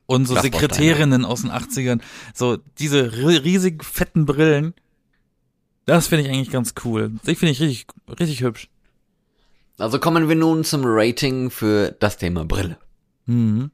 und 0.06 0.26
so 0.26 0.34
Das 0.34 0.42
Sekretärinnen 0.42 1.24
aus 1.24 1.42
den 1.42 1.50
80ern, 1.50 2.00
so 2.34 2.58
diese 2.78 3.08
ri- 3.10 3.42
riesigen, 3.42 3.80
fetten 3.80 4.26
Brillen, 4.26 4.74
das 5.86 6.06
finde 6.08 6.24
ich 6.26 6.30
eigentlich 6.30 6.50
ganz 6.50 6.74
cool. 6.84 7.12
Die 7.26 7.34
finde 7.34 7.52
ich 7.52 7.60
richtig, 7.60 7.86
richtig 8.20 8.42
hübsch. 8.42 8.68
Also 9.78 9.98
kommen 9.98 10.28
wir 10.28 10.36
nun 10.36 10.62
zum 10.64 10.82
Rating 10.84 11.50
für 11.50 11.96
das 11.98 12.18
Thema 12.18 12.44
Brille. 12.44 12.76
Mhm. 13.26 13.70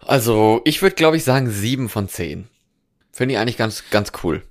Also, 0.00 0.60
ich 0.64 0.82
würde 0.82 0.96
glaube 0.96 1.16
ich 1.16 1.24
sagen 1.24 1.50
sieben 1.50 1.88
von 1.88 2.08
zehn. 2.08 2.48
Finde 3.12 3.34
ich 3.34 3.40
eigentlich 3.40 3.56
ganz, 3.56 3.84
ganz 3.90 4.12
cool. 4.22 4.42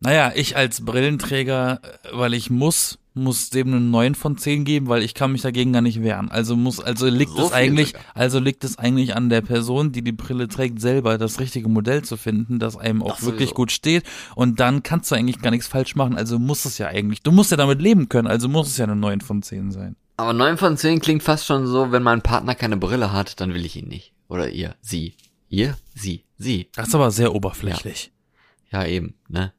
Naja, 0.00 0.32
ich 0.34 0.56
als 0.56 0.84
Brillenträger, 0.84 1.80
äh, 1.82 2.08
weil 2.12 2.34
ich 2.34 2.50
muss, 2.50 2.98
muss 3.16 3.50
dem 3.50 3.68
eine 3.68 3.80
9 3.80 4.14
von 4.14 4.36
10 4.38 4.64
geben, 4.64 4.88
weil 4.88 5.02
ich 5.02 5.14
kann 5.14 5.32
mich 5.32 5.42
dagegen 5.42 5.72
gar 5.72 5.80
nicht 5.82 6.02
wehren. 6.02 6.30
Also 6.30 6.54
muss, 6.56 6.78
also 6.80 7.06
liegt 7.06 7.32
So 7.32 7.46
es 7.46 7.52
eigentlich, 7.52 7.88
sogar. 7.88 8.02
also 8.14 8.38
liegt 8.38 8.62
es 8.64 8.78
eigentlich 8.78 9.16
an 9.16 9.28
der 9.28 9.40
Person, 9.40 9.90
die 9.92 10.02
die 10.02 10.12
Brille 10.12 10.48
trägt, 10.48 10.80
selber 10.80 11.18
das 11.18 11.40
richtige 11.40 11.68
Modell 11.68 12.02
zu 12.02 12.16
finden, 12.16 12.58
das 12.58 12.76
einem 12.76 13.02
auch 13.02 13.16
Ach, 13.18 13.22
wirklich 13.22 13.48
sowieso. 13.50 13.54
gut 13.54 13.72
steht. 13.72 14.04
Und 14.34 14.60
dann 14.60 14.82
kannst 14.82 15.10
du 15.10 15.14
eigentlich 15.14 15.40
gar 15.40 15.50
nichts 15.50 15.66
falsch 15.66 15.96
machen. 15.96 16.16
Also 16.16 16.38
muss 16.38 16.64
es 16.64 16.78
ja 16.78 16.86
eigentlich, 16.88 17.22
du 17.22 17.32
musst 17.32 17.50
ja 17.50 17.56
damit 17.56 17.80
leben 17.82 18.08
können, 18.08 18.28
also 18.28 18.48
muss 18.48 18.68
es 18.68 18.76
ja 18.76 18.84
eine 18.84 18.96
9 18.96 19.20
von 19.22 19.42
10 19.42 19.72
sein. 19.72 19.96
Aber 20.18 20.32
neun 20.32 20.56
von 20.56 20.78
zehn 20.78 20.98
klingt 21.00 21.22
fast 21.22 21.44
schon 21.44 21.66
so, 21.66 21.92
wenn 21.92 22.02
mein 22.02 22.22
Partner 22.22 22.54
keine 22.54 22.78
Brille 22.78 23.12
hat, 23.12 23.38
dann 23.40 23.52
will 23.52 23.66
ich 23.66 23.76
ihn 23.76 23.88
nicht. 23.88 24.14
Oder 24.28 24.48
ihr, 24.48 24.74
sie. 24.80 25.14
Ihr, 25.50 25.76
sie, 25.94 26.24
sie. 26.38 26.68
Das 26.74 26.88
ist 26.88 26.94
aber 26.94 27.10
sehr 27.10 27.34
oberflächlich. 27.34 28.12
Ja, 28.70 28.86
eben, 28.86 29.14
ne? 29.28 29.52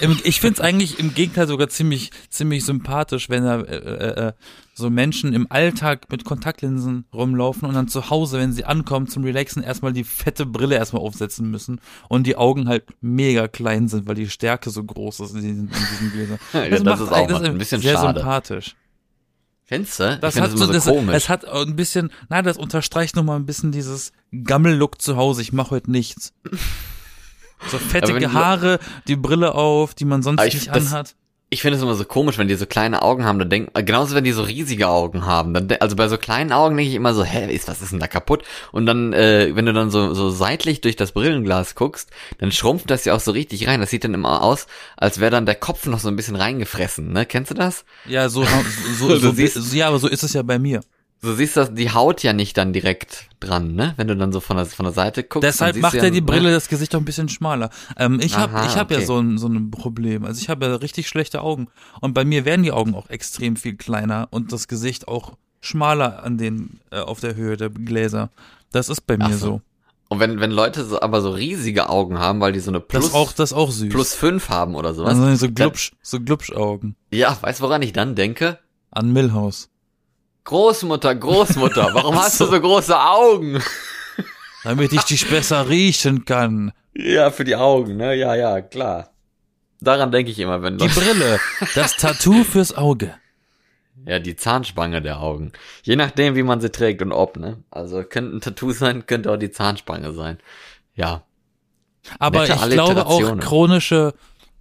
Im, 0.00 0.18
ich 0.24 0.40
find's 0.40 0.60
eigentlich 0.60 0.98
im 0.98 1.14
Gegenteil 1.14 1.46
sogar 1.46 1.68
ziemlich, 1.68 2.10
ziemlich 2.28 2.64
sympathisch, 2.64 3.30
wenn 3.30 3.44
da 3.44 3.60
äh, 3.60 3.76
äh, 3.76 4.28
äh, 4.28 4.32
so 4.74 4.90
Menschen 4.90 5.32
im 5.32 5.46
Alltag 5.50 6.10
mit 6.10 6.24
Kontaktlinsen 6.24 7.06
rumlaufen 7.14 7.66
und 7.66 7.74
dann 7.74 7.88
zu 7.88 8.10
Hause, 8.10 8.38
wenn 8.38 8.52
sie 8.52 8.66
ankommen 8.66 9.06
zum 9.06 9.24
Relaxen, 9.24 9.62
erstmal 9.62 9.94
die 9.94 10.04
fette 10.04 10.44
Brille 10.44 10.76
erstmal 10.76 11.02
aufsetzen 11.02 11.50
müssen 11.50 11.80
und 12.10 12.26
die 12.26 12.36
Augen 12.36 12.68
halt 12.68 12.84
mega 13.00 13.48
klein 13.48 13.88
sind, 13.88 14.06
weil 14.06 14.16
die 14.16 14.28
Stärke 14.28 14.68
so 14.68 14.84
groß 14.84 15.20
ist 15.20 15.34
in 15.34 15.42
diesen, 15.42 15.68
in 15.68 15.86
diesen 15.92 16.12
Gläsern. 16.12 16.38
Ja, 16.52 16.68
das 16.68 16.84
macht 16.84 17.00
ist 17.00 17.12
auch 17.12 17.28
mal 17.30 17.44
ein 17.44 17.58
bisschen 17.58 17.80
sehr 17.80 17.94
schade. 17.94 18.18
sympathisch. 18.18 18.76
Findest 19.64 19.98
du? 19.98 20.18
Das 20.20 20.38
hat 20.38 20.52
das 20.52 20.60
so, 20.60 20.72
das, 20.72 20.84
so 20.84 20.94
komisch. 20.94 21.14
es 21.14 21.28
hat 21.28 21.44
ein 21.44 21.74
bisschen, 21.74 22.12
na, 22.28 22.40
das 22.42 22.56
unterstreicht 22.56 23.16
nochmal 23.16 23.36
ein 23.36 23.46
bisschen 23.46 23.72
dieses 23.72 24.12
Gammel-Look 24.32 25.02
zu 25.02 25.16
Hause. 25.16 25.42
Ich 25.42 25.52
mache 25.52 25.70
heute 25.70 25.90
nichts. 25.90 26.32
So 27.68 27.78
fettige 27.78 28.32
Haare, 28.32 28.78
die 29.08 29.16
Brille 29.16 29.54
auf, 29.54 29.94
die 29.94 30.04
man 30.04 30.22
sonst 30.22 30.44
ich- 30.44 30.54
nicht 30.54 30.68
das- 30.68 30.92
anhat. 30.92 31.14
ich 31.48 31.62
finde 31.62 31.76
es 31.76 31.82
immer 31.82 31.94
so 31.94 32.04
komisch, 32.04 32.38
wenn 32.38 32.48
die 32.48 32.54
so 32.56 32.66
kleine 32.66 33.02
Augen 33.02 33.24
haben, 33.24 33.38
dann 33.38 33.48
denk, 33.48 33.70
äh, 33.74 33.82
genauso 33.84 34.14
wenn 34.14 34.24
die 34.24 34.32
so 34.32 34.42
riesige 34.42 34.88
Augen 34.88 35.24
haben, 35.26 35.54
dann, 35.54 35.68
also 35.80 35.94
bei 35.96 36.08
so 36.08 36.18
kleinen 36.18 36.52
Augen 36.52 36.76
denke 36.76 36.90
ich 36.90 36.96
immer 36.96 37.14
so, 37.14 37.22
hä, 37.24 37.52
ist, 37.54 37.68
was 37.68 37.82
ist 37.82 37.92
denn 37.92 38.00
da 38.00 38.08
kaputt? 38.08 38.42
Und 38.72 38.84
dann, 38.86 39.12
äh, 39.12 39.52
wenn 39.54 39.64
du 39.64 39.72
dann 39.72 39.90
so, 39.90 40.12
so 40.12 40.28
seitlich 40.30 40.80
durch 40.80 40.96
das 40.96 41.12
Brillenglas 41.12 41.74
guckst, 41.76 42.10
dann 42.38 42.50
schrumpft 42.52 42.90
das 42.90 43.04
ja 43.04 43.14
auch 43.14 43.20
so 43.20 43.30
richtig 43.30 43.66
rein. 43.68 43.80
Das 43.80 43.90
sieht 43.90 44.04
dann 44.04 44.14
immer 44.14 44.42
aus, 44.42 44.66
als 44.96 45.20
wäre 45.20 45.30
dann 45.30 45.46
der 45.46 45.54
Kopf 45.54 45.86
noch 45.86 46.00
so 46.00 46.08
ein 46.08 46.16
bisschen 46.16 46.36
reingefressen, 46.36 47.12
ne? 47.12 47.26
Kennst 47.26 47.52
du 47.52 47.54
das? 47.54 47.84
Ja, 48.06 48.28
so, 48.28 48.44
so, 48.98 49.16
so, 49.16 49.30
siehst- 49.32 49.54
so 49.54 49.76
ja, 49.76 49.88
aber 49.88 49.98
so 50.00 50.08
ist 50.08 50.24
es 50.24 50.32
ja 50.32 50.42
bei 50.42 50.58
mir. 50.58 50.80
Du 51.22 51.32
siehst 51.32 51.56
das, 51.56 51.72
die 51.72 51.90
Haut 51.90 52.22
ja 52.22 52.32
nicht 52.32 52.56
dann 52.56 52.72
direkt 52.72 53.28
dran, 53.40 53.74
ne? 53.74 53.94
Wenn 53.96 54.06
du 54.06 54.16
dann 54.16 54.32
so 54.32 54.40
von 54.40 54.56
der, 54.56 54.66
von 54.66 54.84
der 54.84 54.92
Seite 54.92 55.22
guckst. 55.22 55.46
Deshalb 55.46 55.74
dann 55.74 55.82
macht 55.82 55.94
du 55.94 55.98
ja 55.98 56.10
die 56.10 56.20
ne? 56.20 56.26
Brille 56.26 56.52
das 56.52 56.68
Gesicht 56.68 56.94
doch 56.94 57.00
ein 57.00 57.04
bisschen 57.04 57.28
schmaler. 57.28 57.70
Ähm, 57.96 58.20
ich 58.22 58.36
habe 58.36 58.66
ich 58.66 58.76
hab 58.76 58.90
ja 58.90 58.98
okay. 58.98 59.06
so 59.06 59.18
ein, 59.18 59.38
so 59.38 59.48
ein 59.48 59.70
Problem. 59.70 60.24
Also 60.24 60.40
ich 60.40 60.48
habe 60.48 60.66
ja 60.66 60.76
richtig 60.76 61.08
schlechte 61.08 61.40
Augen. 61.40 61.68
Und 62.00 62.12
bei 62.14 62.24
mir 62.24 62.44
werden 62.44 62.62
die 62.62 62.72
Augen 62.72 62.94
auch 62.94 63.08
extrem 63.08 63.56
viel 63.56 63.76
kleiner 63.76 64.28
und 64.30 64.52
das 64.52 64.68
Gesicht 64.68 65.08
auch 65.08 65.36
schmaler 65.60 66.22
an 66.22 66.38
den, 66.38 66.80
äh, 66.90 67.00
auf 67.00 67.20
der 67.20 67.34
Höhe 67.34 67.56
der 67.56 67.70
Gläser. 67.70 68.30
Das 68.70 68.88
ist 68.88 69.06
bei 69.06 69.16
mir 69.16 69.36
so. 69.36 69.46
so. 69.46 69.60
Und 70.08 70.20
wenn, 70.20 70.38
wenn 70.38 70.52
Leute 70.52 70.84
so, 70.84 71.00
aber 71.00 71.20
so 71.20 71.30
riesige 71.30 71.88
Augen 71.88 72.18
haben, 72.18 72.40
weil 72.40 72.52
die 72.52 72.60
so 72.60 72.70
eine 72.70 72.78
Das 72.78 72.88
Plus, 72.88 73.06
ist 73.06 73.14
auch, 73.14 73.32
das 73.32 73.52
auch 73.52 73.70
süß. 73.70 73.88
plus 73.88 74.14
fünf 74.14 74.48
haben 74.48 74.76
oder 74.76 74.94
sowas. 74.94 75.18
also 75.18 75.46
so 75.46 75.52
Glubsch, 75.52 75.92
so 76.00 76.20
Glubschaugen. 76.20 76.94
ja, 77.10 77.36
weißt 77.40 77.58
du, 77.60 77.64
woran 77.64 77.82
ich 77.82 77.92
dann 77.92 78.14
denke? 78.14 78.58
An 78.92 79.12
Millhouse. 79.12 79.68
Großmutter, 80.46 81.14
Großmutter, 81.14 81.90
warum 81.92 82.16
hast 82.16 82.40
du 82.40 82.46
so 82.46 82.60
große 82.60 82.98
Augen? 82.98 83.60
Damit 84.64 84.92
ich 84.92 85.02
dich 85.02 85.28
besser 85.28 85.68
riechen 85.68 86.24
kann. 86.24 86.72
Ja, 86.94 87.30
für 87.30 87.44
die 87.44 87.56
Augen, 87.56 87.96
ne? 87.96 88.14
Ja, 88.14 88.34
ja, 88.34 88.60
klar. 88.62 89.10
Daran 89.80 90.10
denke 90.10 90.30
ich 90.30 90.38
immer, 90.38 90.62
wenn 90.62 90.78
Die 90.78 90.88
Brille, 90.88 91.38
das 91.74 91.96
Tattoo 91.96 92.44
fürs 92.44 92.76
Auge. 92.76 93.14
Ja, 94.06 94.20
die 94.20 94.36
Zahnspange 94.36 95.02
der 95.02 95.20
Augen. 95.20 95.52
Je 95.82 95.96
nachdem, 95.96 96.36
wie 96.36 96.44
man 96.44 96.60
sie 96.60 96.70
trägt 96.70 97.02
und 97.02 97.12
ob, 97.12 97.36
ne? 97.36 97.62
Also 97.70 98.02
könnte 98.04 98.36
ein 98.36 98.40
Tattoo 98.40 98.70
sein, 98.70 99.04
könnte 99.06 99.32
auch 99.32 99.36
die 99.36 99.50
Zahnspange 99.50 100.12
sein. 100.12 100.38
Ja. 100.94 101.24
Aber 102.20 102.46
Nette 102.46 102.54
ich 102.54 102.70
glaube 102.70 103.06
auch 103.06 103.38
chronische, 103.38 104.14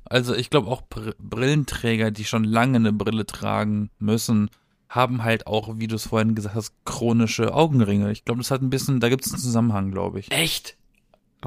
also 0.03 0.33
ich 0.33 0.49
glaube 0.49 0.69
auch 0.69 0.81
Br 0.81 1.13
Brillenträger, 1.19 2.09
die 2.09 2.25
schon 2.25 2.43
lange 2.43 2.77
eine 2.77 2.91
Brille 2.91 3.27
tragen 3.27 3.91
müssen, 3.99 4.49
haben 4.89 5.23
halt 5.23 5.47
auch, 5.47 5.77
wie 5.77 5.87
du 5.87 5.95
es 5.95 6.07
vorhin 6.07 6.35
gesagt 6.35 6.55
hast, 6.55 6.73
chronische 6.85 7.53
Augenringe. 7.53 8.11
Ich 8.11 8.23
glaube, 8.25 8.39
das 8.41 8.51
hat 8.51 8.61
ein 8.61 8.69
bisschen, 8.69 8.99
da 8.99 9.09
gibt 9.09 9.25
es 9.25 9.33
einen 9.33 9.41
Zusammenhang, 9.41 9.91
glaube 9.91 10.19
ich. 10.19 10.31
Echt? 10.31 10.77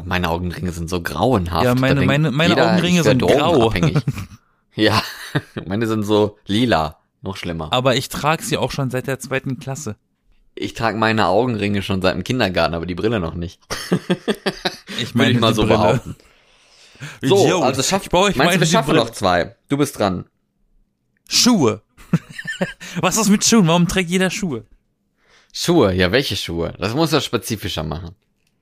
Meine 0.05 0.28
Augenringe 0.30 0.70
sind 0.72 0.89
so 0.91 1.01
grauenhaft. 1.03 1.64
Ja, 1.64 1.74
meine- 1.74 2.03
meine- 2.05 2.30
meine 2.30 2.51
jeder, 2.55 2.70
Augenringe 2.72 3.03
sind 3.03 3.20
grau. 3.22 3.72
ja, 4.74 5.03
meine 5.66 5.86
sind 5.86 6.05
so 6.05 6.36
lila. 6.47 6.99
Noch 7.22 7.36
schlimmer. 7.36 7.72
Aber 7.72 7.97
ich 7.97 8.09
trage 8.09 8.45
sie 8.45 8.57
auch 8.59 8.70
schon 8.70 8.91
seit 8.91 9.09
der 9.09 9.18
zweiten 9.18 9.59
Klasse. 9.59 9.97
Ich 10.55 10.74
trage 10.74 10.97
meine 10.99 11.26
Augenringe 11.26 11.82
schon 11.82 12.01
seit 12.03 12.14
dem 12.14 12.22
Kindergarten, 12.24 12.74
aber 12.74 12.86
die 12.86 12.95
Brille 12.95 13.18
noch 13.20 13.34
nicht. 13.34 13.61
Ich 15.01 15.14
Würde 15.14 15.30
ich 15.30 15.39
mal 15.41 15.55
so 15.55 15.62
Brille. 15.62 15.76
behaupten. 15.78 16.16
So, 17.22 17.62
also 17.62 17.82
schaff, 17.84 18.03
ich 18.03 18.11
brauche, 18.11 18.30
ich 18.30 18.36
meinst 18.36 18.55
du, 18.55 18.59
meine 18.59 18.61
wir 18.61 18.66
die 18.66 18.72
schaffen 18.72 18.97
noch 18.97 19.11
zwei? 19.11 19.55
Du 19.68 19.76
bist 19.76 19.97
dran. 19.99 20.24
Schuhe. 21.28 21.82
Was 23.00 23.16
ist 23.16 23.28
mit 23.28 23.44
Schuhen? 23.44 23.66
Warum 23.66 23.88
trägt 23.88 24.11
jeder 24.11 24.30
Schuhe? 24.30 24.64
Schuhe, 25.52 25.92
ja, 25.94 26.12
welche 26.12 26.36
Schuhe? 26.36 26.74
Das 26.78 26.94
muss 26.94 27.12
er 27.12 27.20
spezifischer 27.20 27.82
machen. 27.82 28.14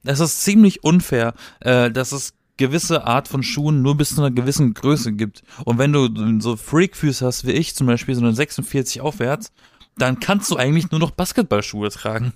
Das 0.02 0.20
ist 0.20 0.42
ziemlich 0.42 0.84
unfair, 0.84 1.34
äh, 1.60 1.90
dass 1.90 2.12
es 2.12 2.34
gewisse 2.56 3.06
Art 3.06 3.28
von 3.28 3.42
Schuhen 3.42 3.82
nur 3.82 3.96
bis 3.96 4.14
zu 4.14 4.22
einer 4.22 4.30
gewissen 4.30 4.72
Größe 4.72 5.12
gibt. 5.12 5.42
Und 5.64 5.78
wenn 5.78 5.92
du 5.92 6.40
so 6.40 6.56
Freakfüße 6.56 7.26
hast 7.26 7.46
wie 7.46 7.52
ich, 7.52 7.74
zum 7.74 7.86
Beispiel 7.86 8.14
so 8.14 8.22
eine 8.22 8.32
46 8.32 9.00
aufwärts, 9.00 9.52
dann 9.98 10.20
kannst 10.20 10.50
du 10.50 10.56
eigentlich 10.56 10.90
nur 10.90 11.00
noch 11.00 11.10
Basketballschuhe 11.10 11.90
tragen. 11.90 12.32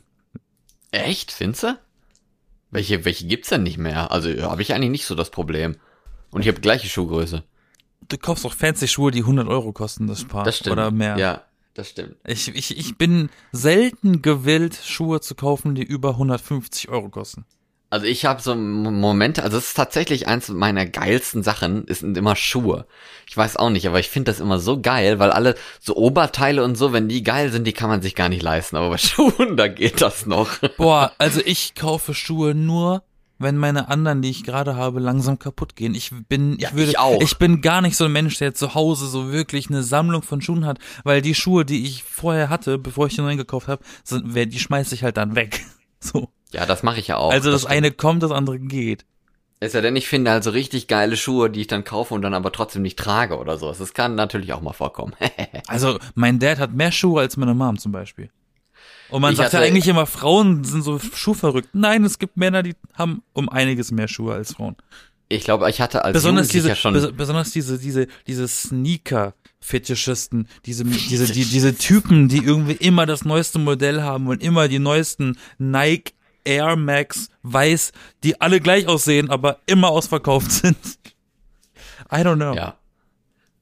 Echt, 0.90 1.30
findest 1.30 1.62
du? 1.62 1.78
Welche, 2.70 3.04
welche 3.04 3.26
gibt's 3.26 3.48
denn 3.48 3.62
nicht 3.62 3.78
mehr? 3.78 4.10
Also, 4.10 4.28
ja, 4.28 4.50
habe 4.50 4.62
ich 4.62 4.74
eigentlich 4.74 4.90
nicht 4.90 5.06
so 5.06 5.14
das 5.14 5.30
Problem. 5.30 5.76
Und 6.30 6.42
ich 6.42 6.48
habe 6.48 6.60
gleiche 6.60 6.88
Schuhgröße. 6.88 7.44
Du 8.08 8.18
kaufst 8.18 8.46
auch 8.46 8.52
fancy 8.52 8.88
Schuhe, 8.88 9.10
die 9.10 9.20
100 9.20 9.48
Euro 9.48 9.72
kosten, 9.72 10.06
das 10.06 10.24
Paar. 10.24 10.44
Das 10.44 10.58
stimmt. 10.58 10.72
Oder 10.72 10.90
mehr. 10.90 11.16
Ja, 11.16 11.44
das 11.74 11.90
stimmt. 11.90 12.16
Ich, 12.26 12.48
ich, 12.54 12.76
ich 12.76 12.96
bin 12.98 13.30
selten 13.52 14.22
gewillt, 14.22 14.78
Schuhe 14.84 15.20
zu 15.20 15.34
kaufen, 15.34 15.74
die 15.74 15.82
über 15.82 16.10
150 16.10 16.88
Euro 16.88 17.08
kosten. 17.08 17.44
Also 17.92 18.06
ich 18.06 18.24
habe 18.24 18.40
so 18.40 18.54
Momente, 18.54 19.42
also 19.42 19.58
es 19.58 19.68
ist 19.68 19.76
tatsächlich 19.76 20.28
eins 20.28 20.48
meiner 20.48 20.86
geilsten 20.86 21.42
Sachen, 21.42 21.84
es 21.88 21.98
sind 21.98 22.16
immer 22.16 22.36
Schuhe. 22.36 22.86
Ich 23.28 23.36
weiß 23.36 23.56
auch 23.56 23.70
nicht, 23.70 23.86
aber 23.88 23.98
ich 23.98 24.08
finde 24.08 24.30
das 24.30 24.38
immer 24.38 24.60
so 24.60 24.80
geil, 24.80 25.18
weil 25.18 25.32
alle 25.32 25.56
so 25.80 25.96
Oberteile 25.96 26.62
und 26.62 26.76
so, 26.76 26.92
wenn 26.92 27.08
die 27.08 27.24
geil 27.24 27.50
sind, 27.50 27.66
die 27.66 27.72
kann 27.72 27.88
man 27.88 28.00
sich 28.00 28.14
gar 28.14 28.28
nicht 28.28 28.42
leisten. 28.42 28.76
Aber 28.76 28.90
bei 28.90 28.98
Schuhen, 28.98 29.56
da 29.56 29.66
geht 29.66 30.00
das 30.00 30.24
noch. 30.24 30.58
Boah, 30.76 31.12
also 31.18 31.40
ich 31.44 31.74
kaufe 31.74 32.14
Schuhe 32.14 32.54
nur, 32.54 33.02
wenn 33.40 33.56
meine 33.56 33.88
anderen, 33.88 34.22
die 34.22 34.30
ich 34.30 34.44
gerade 34.44 34.76
habe, 34.76 35.00
langsam 35.00 35.38
kaputt 35.38 35.74
gehen. 35.74 35.94
Ich 35.94 36.12
bin, 36.28 36.58
Ja, 36.58 36.68
ich 36.68 36.74
würde, 36.76 36.90
ich 36.90 36.98
auch. 36.98 37.20
ich 37.20 37.38
bin 37.38 37.62
gar 37.62 37.80
nicht 37.80 37.96
so 37.96 38.04
ein 38.04 38.12
Mensch, 38.12 38.38
der 38.38 38.54
zu 38.54 38.74
Hause 38.74 39.06
so 39.06 39.32
wirklich 39.32 39.70
eine 39.70 39.82
Sammlung 39.82 40.22
von 40.22 40.40
Schuhen 40.42 40.66
hat, 40.66 40.78
weil 41.04 41.22
die 41.22 41.34
Schuhe, 41.34 41.64
die 41.64 41.84
ich 41.84 42.04
vorher 42.04 42.50
hatte, 42.50 42.78
bevor 42.78 43.06
ich 43.06 43.14
die 43.16 43.22
neuen 43.22 43.38
gekauft 43.38 43.66
habe, 43.66 43.82
sind, 44.04 44.34
die 44.34 44.58
schmeiße 44.58 44.94
ich 44.94 45.02
halt 45.02 45.16
dann 45.16 45.34
weg. 45.34 45.60
So. 46.02 46.30
Ja, 46.52 46.64
das 46.64 46.82
mache 46.82 46.98
ich 46.98 47.08
ja 47.08 47.18
auch. 47.18 47.30
also 47.30 47.50
das, 47.50 47.60
stimmt. 47.60 47.74
eine 47.74 47.90
kommt, 47.90 48.22
das 48.22 48.30
andere 48.30 48.58
geht. 48.58 49.04
Ist 49.60 49.74
ja 49.74 49.82
denn, 49.82 49.94
ich 49.96 50.08
finde 50.08 50.30
also 50.30 50.48
richtig 50.48 50.86
geile 50.88 51.14
Schuhe, 51.18 51.50
die 51.50 51.60
ich 51.60 51.66
dann 51.66 51.84
kaufe 51.84 52.14
und 52.14 52.22
dann 52.22 52.32
aber 52.32 52.50
trotzdem 52.52 52.80
nicht 52.80 52.98
trage 52.98 53.36
oder 53.38 53.58
so. 53.58 53.70
Das 53.70 53.92
kann 53.92 54.14
natürlich 54.14 54.54
auch 54.54 54.62
mal 54.62 54.72
vorkommen. 54.72 55.14
Also 55.66 55.98
mein 56.14 56.38
Dad 56.38 56.58
hat 56.58 56.72
mehr 56.72 56.90
Schuhe 56.90 57.20
als 57.20 57.36
meine 57.36 57.52
Mom 57.52 57.76
zum 57.78 57.92
Beispiel. 57.92 58.30
Und 59.10 59.22
man 59.22 59.32
Ich 59.32 59.38
sagt 59.38 59.52
ja 59.52 59.60
eigentlich 59.60 59.88
immer, 59.88 60.06
Frauen 60.06 60.64
sind 60.64 60.82
so 60.82 60.98
schuhverrückt. 60.98 61.70
Nein, 61.72 62.04
es 62.04 62.18
gibt 62.18 62.36
Männer, 62.36 62.62
die 62.62 62.74
haben 62.94 63.22
um 63.32 63.48
einiges 63.48 63.90
mehr 63.90 64.08
Schuhe 64.08 64.34
als 64.34 64.54
Frauen. 64.54 64.76
Ich 65.28 65.44
glaube, 65.44 65.68
ich 65.70 65.80
hatte 65.80 66.04
als 66.04 66.12
besonders 66.12 66.48
diese, 66.48 66.68
Jugendlicher 66.68 66.80
schon... 66.80 66.94
bes 66.94 67.16
besonders 67.16 67.52
diese, 67.52 67.78
diese, 67.78 68.08
diese 68.26 68.48
Sneaker-Fetischisten, 68.48 70.48
diese, 70.66 70.84
diese, 70.84 71.32
die, 71.32 71.44
diese 71.44 71.76
Typen, 71.76 72.28
die 72.28 72.38
irgendwie 72.38 72.72
immer 72.72 73.06
das 73.06 73.24
neueste 73.24 73.60
Modell 73.60 74.02
haben 74.02 74.26
und 74.26 74.42
immer 74.42 74.66
die 74.66 74.80
neuesten 74.80 75.38
Nike 75.58 76.14
Air 76.44 76.76
Max 76.76 77.28
weiß, 77.42 77.92
die 78.24 78.40
alle 78.40 78.60
gleich 78.60 78.88
aussehen, 78.88 79.30
aber 79.30 79.60
immer 79.66 79.90
ausverkauft 79.90 80.50
sind. 80.52 80.76
I 82.10 82.16
don't 82.16 82.36
know. 82.36 82.54
Ja. 82.54 82.76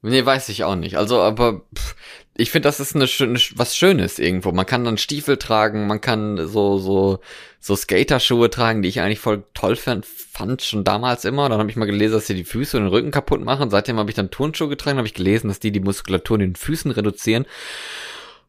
Nee, 0.01 0.25
weiß 0.25 0.49
ich 0.49 0.65
auch 0.65 0.77
nicht. 0.77 0.97
Also, 0.97 1.21
aber 1.21 1.63
pff, 1.77 1.97
ich 2.41 2.51
finde, 2.51 2.69
das 2.69 2.79
ist 2.81 2.95
eine 2.95 3.07
schöne, 3.09 3.39
was 3.57 3.77
Schönes 3.77 4.19
irgendwo. 4.19 4.53
Man 4.53 4.65
kann 4.65 4.85
dann 4.85 4.97
Stiefel 4.97 5.37
tragen, 5.37 5.87
man 5.87 6.01
kann 6.01 6.47
so 6.49 6.79
so 6.79 7.19
so 7.61 7.75
Skaterschuhe 7.77 8.49
tragen, 8.49 8.81
die 8.83 8.89
ich 8.89 9.01
eigentlich 9.01 9.19
voll 9.19 9.43
toll 9.55 9.75
fand, 9.77 10.07
fand 10.07 10.63
schon 10.63 10.85
damals 10.85 11.25
immer. 11.25 11.49
Dann 11.49 11.59
habe 11.59 11.69
ich 11.71 11.77
mal 11.77 11.85
gelesen, 11.87 12.15
dass 12.15 12.27
sie 12.29 12.35
die 12.37 12.45
Füße 12.45 12.77
und 12.77 12.85
den 12.85 12.91
Rücken 12.91 13.11
kaputt 13.11 13.45
machen. 13.45 13.69
Seitdem 13.71 13.99
habe 13.99 14.09
ich 14.11 14.15
dann 14.17 14.31
Turnschuhe 14.31 14.69
getragen, 14.69 14.99
habe 14.99 15.09
ich 15.09 15.15
gelesen, 15.15 15.49
dass 15.49 15.59
die 15.61 15.73
die 15.73 15.81
Muskulatur 15.81 16.37
in 16.37 16.41
den 16.53 16.57
Füßen 16.57 16.91
reduzieren. 16.93 17.45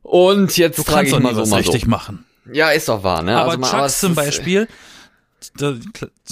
Und 0.04 0.56
jetzt 0.58 0.78
Du 0.78 0.84
trage 0.84 1.10
kannst 1.10 1.14
ich 1.14 1.20
mal 1.20 1.36
so 1.36 1.50
mal 1.50 1.58
richtig 1.58 1.84
so. 1.84 1.90
machen. 1.90 2.26
Ja, 2.54 2.70
ist 2.70 2.88
doch 2.90 3.04
wahr, 3.04 3.22
ne? 3.24 3.38
aber 3.38 3.58
mal- 3.58 3.70
Chucks 3.70 4.00
zum 4.00 4.12
ist- 4.12 4.16
Beispiel, 4.16 4.68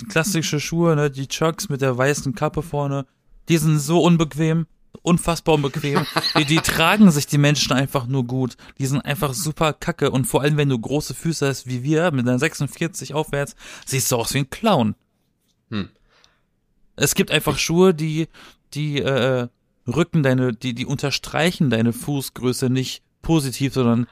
klassische 0.10 0.60
Schuhe, 0.60 0.96
ne, 0.96 1.10
die 1.12 1.28
Chucks 1.28 1.70
mit 1.70 1.82
der 1.82 1.98
weißen 1.98 2.36
Kappe 2.36 2.62
vorne, 2.62 3.06
die 3.50 3.58
sind 3.58 3.80
so 3.80 4.02
unbequem, 4.02 4.68
unfassbar 5.02 5.56
unbequem. 5.56 6.06
die, 6.38 6.46
die 6.46 6.58
tragen 6.58 7.12
sich 7.12 7.28
die 7.28 7.38
Menschen 7.38 7.74
einfach 7.74 8.08
nur 8.08 8.26
gut. 8.26 8.58
Die 8.78 8.86
sind 8.86 9.02
einfach 9.02 9.34
super 9.34 9.74
kacke 9.74 10.12
und 10.12 10.26
vor 10.26 10.42
allem, 10.42 10.58
wenn 10.58 10.70
du 10.70 10.80
große 10.80 11.14
Füße 11.14 11.48
hast 11.48 11.68
wie 11.68 11.84
wir, 11.84 12.12
mit 12.12 12.28
einer 12.28 12.40
46 12.40 13.14
aufwärts, 13.14 13.56
siehst 13.86 14.12
du 14.12 14.18
aus 14.18 14.34
wie 14.34 14.40
ein 14.40 14.50
Clown. 14.50 14.96
Hm. 15.70 15.90
Es 16.96 17.16
gibt 17.16 17.32
einfach 17.32 17.58
Schuhe, 17.58 17.94
die, 17.94 18.28
die, 18.74 19.00
äh, 19.00 19.48
rücken 19.88 20.24
deine, 20.24 20.54
die, 20.54 20.74
die 20.74 20.86
unterstreichen 20.86 21.70
deine 21.70 21.94
Fußgröße 21.94 22.70
nicht 22.70 23.04
positiv, 23.22 23.74
sondern 23.74 24.08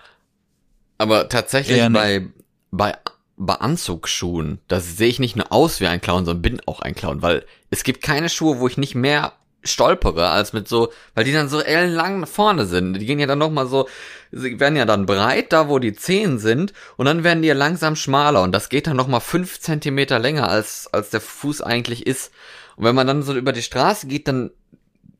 Aber 0.98 1.30
tatsächlich 1.30 1.82
bei, 1.92 2.28
bei, 2.72 2.98
bei 3.38 3.56
Anzugsschuhen, 3.56 4.60
das 4.68 4.98
sehe 4.98 5.10
ich 5.10 5.20
nicht 5.20 5.36
nur 5.36 5.52
aus 5.52 5.80
wie 5.82 5.88
ein 5.88 6.02
Clown, 6.02 6.26
sondern 6.26 6.42
bin 6.42 6.62
auch 6.66 6.80
ein 6.80 6.96
Clown, 6.96 7.22
weil 7.22 7.46
es 7.70 7.84
gibt 7.84 8.02
keine 8.02 8.30
Schuhe, 8.30 8.60
wo 8.60 8.68
ich 8.68 8.78
nicht 8.78 8.96
mehr 8.96 9.34
stolpere 9.66 10.30
als 10.30 10.54
mit 10.54 10.68
so, 10.68 10.92
weil 11.14 11.26
die 11.26 11.34
dann 11.34 11.50
so 11.50 11.60
ellenlang 11.60 12.26
vorne 12.26 12.66
sind. 12.66 12.94
Die 12.94 13.06
gehen 13.06 13.20
ja 13.20 13.28
dann 13.28 13.40
nochmal 13.40 13.68
so, 13.68 13.88
sie 14.32 14.60
werden 14.60 14.76
ja 14.76 14.86
dann 14.86 15.06
breit, 15.06 15.52
da 15.52 15.68
wo 15.70 15.80
die 15.80 15.94
Zehen 15.94 16.40
sind, 16.40 16.74
und 16.98 17.06
dann 17.06 17.24
werden 17.24 17.42
die 17.42 17.48
ja 17.48 17.54
langsam 17.54 17.96
schmaler 17.96 18.42
und 18.44 18.52
das 18.52 18.70
geht 18.70 18.88
dann 18.88 18.98
nochmal 18.98 19.22
fünf 19.22 19.60
Zentimeter 19.60 20.20
länger 20.20 20.50
als, 20.50 20.88
als 20.92 21.10
der 21.10 21.22
Fuß 21.22 21.62
eigentlich 21.62 22.06
ist. 22.06 22.32
Und 22.76 22.86
wenn 22.86 22.96
man 22.96 23.08
dann 23.08 23.24
so 23.24 23.34
über 23.34 23.52
die 23.52 23.62
Straße 23.62 24.08
geht, 24.08 24.28
dann 24.28 24.52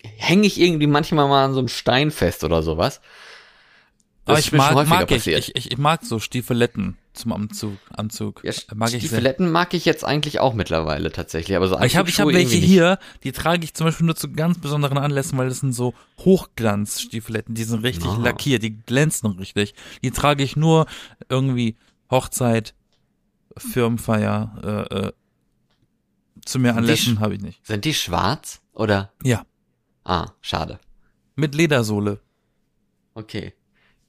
hänge 0.04 0.46
ich 0.46 0.60
irgendwie 0.60 0.88
manchmal 0.88 1.28
mal 1.28 1.46
an 1.46 1.54
so 1.54 1.60
einem 1.60 1.68
Stein 1.68 2.12
fest 2.12 2.44
oder 2.44 2.62
sowas. 2.62 3.02
Das 4.26 4.32
Aber 4.32 4.40
ist 4.40 4.46
ich 4.48 4.52
mag, 4.54 4.88
mag 4.88 5.12
ich, 5.12 5.28
ich, 5.28 5.56
ich 5.56 5.78
mag 5.78 6.04
so 6.04 6.20
Stiefeletten 6.20 6.98
zum 7.16 7.34
Anzug. 7.34 7.78
Anzug. 7.90 8.42
Ja, 8.44 8.52
mag 8.76 8.88
ich 8.88 8.92
sehr. 8.94 9.00
Stiefeletten 9.02 9.52
mag 9.52 9.74
ich 9.74 9.86
jetzt 9.86 10.04
eigentlich 10.06 10.40
auch 10.40 10.54
mittlerweile 10.54 11.12
tatsächlich, 11.12 11.56
aber 11.58 11.68
so 11.68 11.80
Ich 11.82 11.96
habe 11.98 12.10
ich 12.10 12.20
hab 12.20 12.28
welche 12.28 12.58
hier, 12.58 13.00
die 13.24 13.32
trage 13.32 13.64
ich 13.64 13.74
zum 13.74 13.86
Beispiel 13.88 14.06
nur 14.06 14.16
zu 14.16 14.32
ganz 14.32 14.60
besonderen 14.60 14.98
Anlässen, 14.98 15.38
weil 15.38 15.50
das 15.50 15.60
sind 15.60 15.74
so 15.74 15.94
Hochglanzstiefeletten, 16.20 17.56
die 17.56 17.64
sind 17.64 17.84
richtig 17.84 18.10
Ah. 18.10 18.18
lackiert, 18.22 18.64
die 18.64 18.78
glänzen 18.78 19.32
richtig. 19.32 19.74
Die 20.04 20.12
trage 20.12 20.44
ich 20.44 20.56
nur 20.56 20.86
irgendwie 21.30 21.78
Hochzeit, 22.12 22.76
Firmenfeier, 23.58 24.88
äh, 24.92 24.96
äh, 25.08 25.12
zu 26.46 26.60
mehr 26.60 26.76
Anlässen 26.76 27.20
habe 27.20 27.36
ich. 27.36 27.42
Nicht. 27.42 27.66
Sind 27.66 27.86
die 27.86 27.94
schwarz 27.94 28.62
oder? 28.74 29.12
Ja, 29.24 29.46
Ah, 30.04 30.28
schade. 30.42 30.80
mit 31.36 31.56
Ledersohle. 31.56 32.20
Okay. 33.16 33.54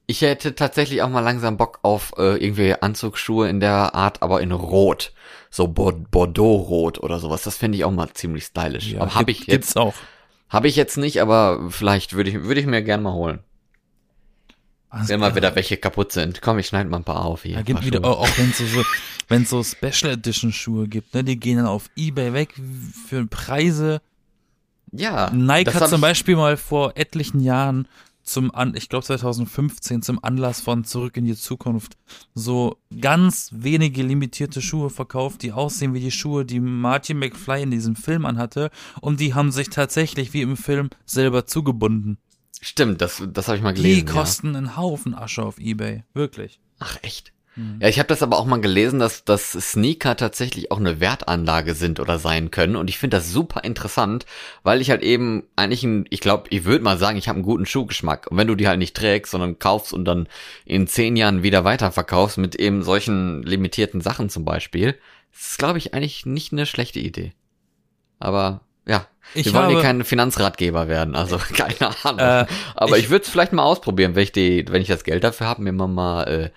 Ich 0.09 0.21
hätte 0.23 0.55
tatsächlich 0.55 1.03
auch 1.03 1.09
mal 1.09 1.21
langsam 1.21 1.57
Bock 1.57 1.81
auf 1.83 2.13
äh, 2.17 2.37
irgendwie 2.37 2.75
Anzugsschuhe 2.81 3.49
in 3.49 3.59
der 3.61 3.95
Art, 3.95 4.23
aber 4.23 4.41
in 4.41 4.53
Rot. 4.53 5.13
So 5.51 5.67
Bor 5.69 5.93
Bordeaux-Rot 5.93 6.99
oder 6.99 7.19
sowas. 7.19 7.43
Das 7.43 7.57
finde 7.57 7.79
ich 7.79 7.85
auch 7.85 7.91
mal 7.91 8.09
ziemlich 8.13 8.45
stylisch. 8.45 8.93
Ja, 8.93 9.01
aber 9.01 9.15
habe 9.15 9.25
gibt- 9.27 9.41
ich 9.41 9.47
jetzt, 9.47 9.53
Gibt's 9.73 9.77
auch. 9.77 9.95
habe 10.49 10.69
ich 10.69 10.77
jetzt 10.77 10.97
nicht, 10.97 11.21
aber 11.21 11.71
vielleicht 11.71 12.13
würde 12.13 12.31
ich, 12.31 12.43
würde 12.43 12.61
ich 12.61 12.67
mir 12.67 12.83
gern 12.83 13.03
mal 13.03 13.15
holen. 13.15 13.41
Also, 14.89 15.09
Wenn 15.09 15.21
mal 15.21 15.35
wieder 15.35 15.55
welche 15.57 15.77
kaputt 15.77 16.13
sind. 16.13 16.41
Komm, 16.41 16.59
ich 16.59 16.69
schneide 16.69 16.89
mal 16.89 16.99
ein 16.99 17.05
paar 17.05 17.25
auf 17.25 17.43
hier. 17.43 17.57
Da 17.57 17.63
gibt 17.63 17.85
wieder, 17.85 17.99
Schuhe. 18.01 18.17
auch, 18.17 18.29
wenn 18.39 18.51
es 18.51 18.59
so, 18.59 18.67
so, 18.67 18.83
wenn 19.29 19.45
so 19.45 19.63
Special 19.65 20.13
Edition 20.13 20.53
Schuhe 20.53 20.87
gibt, 20.87 21.13
ne, 21.15 21.25
die 21.25 21.39
gehen 21.39 21.57
dann 21.57 21.67
auf 21.67 21.91
Ebay 21.97 22.33
weg 22.33 22.55
für 23.09 23.27
Preise. 23.27 24.01
Ja. 24.93 25.31
Nike 25.31 25.75
hat 25.75 25.89
zum 25.89 26.01
Beispiel 26.01 26.37
mal 26.37 26.57
vor 26.57 26.93
etlichen 26.95 27.41
Jahren 27.41 27.89
zum 28.27 28.55
an, 28.55 28.75
ich 28.75 28.89
glaube 28.89 29.05
2015 29.05 30.03
zum 30.03 30.23
Anlass 30.23 30.61
von 30.61 30.85
Zurück 30.85 31.17
in 31.17 31.25
die 31.25 31.37
Zukunft 31.37 31.97
so 32.35 32.79
ganz 33.01 33.51
wenige 33.53 34.03
limitierte 34.03 34.61
Schuhe 34.61 34.91
verkauft, 34.91 35.43
die 35.43 35.53
aussehen 35.53 35.95
wie 35.95 36.01
die 36.01 36.11
Schuhe, 36.11 36.45
die 36.45 36.61
Martin 36.61 37.19
McFly 37.19 37.63
in 37.63 37.71
diesem 37.71 37.97
Film 37.97 38.27
anhatte 38.27 38.71
und 39.01 39.21
die 39.21 39.35
haben 39.35 39.53
sich 39.53 39.71
tatsächlich 39.71 40.33
wie 40.33 40.43
im 40.43 40.57
Film 40.57 40.91
selber 41.05 41.47
zugebunden. 41.47 42.19
Stimmt, 42.61 43.01
das, 43.01 43.23
das 43.33 43.49
habe 43.49 43.59
ich 43.59 43.63
mal 43.63 43.75
gelesen. 43.75 44.07
Die 44.07 44.13
kosten 44.13 44.53
ja. 44.53 44.59
einen 44.59 44.77
Haufen 44.77 45.15
Asche 45.15 45.43
auf 45.43 45.59
Ebay, 45.59 46.05
wirklich. 46.15 46.61
Ach 46.79 46.99
echt? 47.03 47.33
Mhm. 47.57 47.79
Ja, 47.81 47.89
ich 47.89 47.99
habe 47.99 48.09
das 48.09 48.23
aber 48.23 48.39
auch 48.39 48.45
mal 48.45 48.61
gelesen, 48.61 48.99
dass, 48.99 49.25
dass 49.25 49.53
Sneaker 49.53 50.17
tatsächlich 50.17 50.71
auch 50.71 50.79
eine 50.79 51.01
Wertanlage 51.01 51.75
sind 51.75 52.01
oder 52.01 52.19
sein 52.19 52.51
können. 52.51 52.77
Und 52.77 52.89
ich 52.89 52.99
finde 52.99 53.17
das 53.17 53.33
super 53.33 53.65
interessant, 53.65 54.27
weil 54.63 54.81
ich 54.81 54.91
halt 54.91 55.03
eben 55.03 55.45
eigentlich, 55.57 55.83
ein, 55.83 56.05
ich 56.11 56.21
glaube, 56.21 56.45
ich 56.51 56.65
würde 56.65 56.85
mal 56.85 56.99
sagen, 56.99 57.17
ich 57.17 57.29
habe 57.29 57.37
einen 57.37 57.45
guten 57.45 57.67
Schuhgeschmack. 57.67 58.29
Und 58.31 58.37
wenn 58.37 58.47
du 58.47 58.55
die 58.55 58.69
halt 58.69 58.79
nicht 58.79 58.97
trägst, 58.97 59.33
sondern 59.33 59.59
kaufst 59.59 59.93
und 59.93 60.05
dann 60.05 60.29
in 60.65 60.87
zehn 60.87 61.17
Jahren 61.17 61.43
wieder 61.43 61.65
weiterverkaufst 61.65 62.39
mit 62.39 62.55
eben 62.55 62.83
solchen 62.83 63.43
limitierten 63.43 64.01
Sachen 64.01 64.29
zum 64.29 64.45
Beispiel, 64.45 64.97
ist, 65.33 65.59
glaube 65.59 65.79
ich, 65.79 65.95
eigentlich 65.95 66.27
nicht 66.27 66.53
eine 66.53 66.67
schlechte 66.67 67.01
Idee. 67.01 67.33
Aber 68.19 68.61
ja, 68.87 69.07
ich 69.35 69.47
wir 69.47 69.55
wollen 69.55 69.71
hier 69.71 69.83
kein 69.83 70.05
Finanzratgeber 70.05 70.89
werden, 70.89 71.17
also 71.17 71.39
keine 71.55 71.91
Ahnung. 72.05 72.21
Äh, 72.21 72.47
Aber 72.75 72.97
ich, 72.97 73.05
ich 73.05 73.11
würde 73.11 73.25
es 73.25 73.31
vielleicht 73.31 73.53
mal 73.53 73.65
ausprobieren, 73.65 74.15
wenn 74.15 74.23
ich 74.23 74.33
die, 74.33 74.65
wenn 74.69 74.81
ich 74.81 74.89
das 74.89 75.05
Geld 75.05 75.25
dafür 75.25 75.49
habe, 75.49 75.63
mir 75.63 75.73
mal 75.73 76.23
äh, 76.25 76.51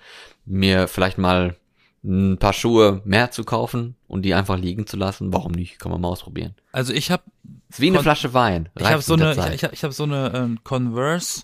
mir 0.50 0.88
vielleicht 0.88 1.18
mal 1.18 1.56
ein 2.02 2.38
paar 2.38 2.52
Schuhe 2.52 3.02
mehr 3.04 3.30
zu 3.30 3.44
kaufen 3.44 3.96
und 4.06 4.22
die 4.22 4.34
einfach 4.34 4.58
liegen 4.58 4.86
zu 4.86 4.96
lassen. 4.96 5.32
Warum 5.32 5.52
nicht? 5.52 5.78
Kann 5.78 5.92
man 5.92 6.00
mal 6.00 6.08
ausprobieren. 6.08 6.54
Also 6.72 6.92
ich 6.92 7.10
habe 7.10 7.22
ist 7.68 7.80
wie 7.80 7.88
eine 7.88 8.02
Flasche 8.02 8.32
Wein. 8.32 8.68
Ich 8.78 8.86
habe 8.86 9.02
so 9.02 9.14
eine 9.14 9.32
ich, 9.32 9.62
ich, 9.62 9.72
ich 9.72 9.84
habe 9.84 9.92
so 9.92 10.04
eine 10.04 10.32
ähm, 10.34 10.60
Converse 10.64 11.42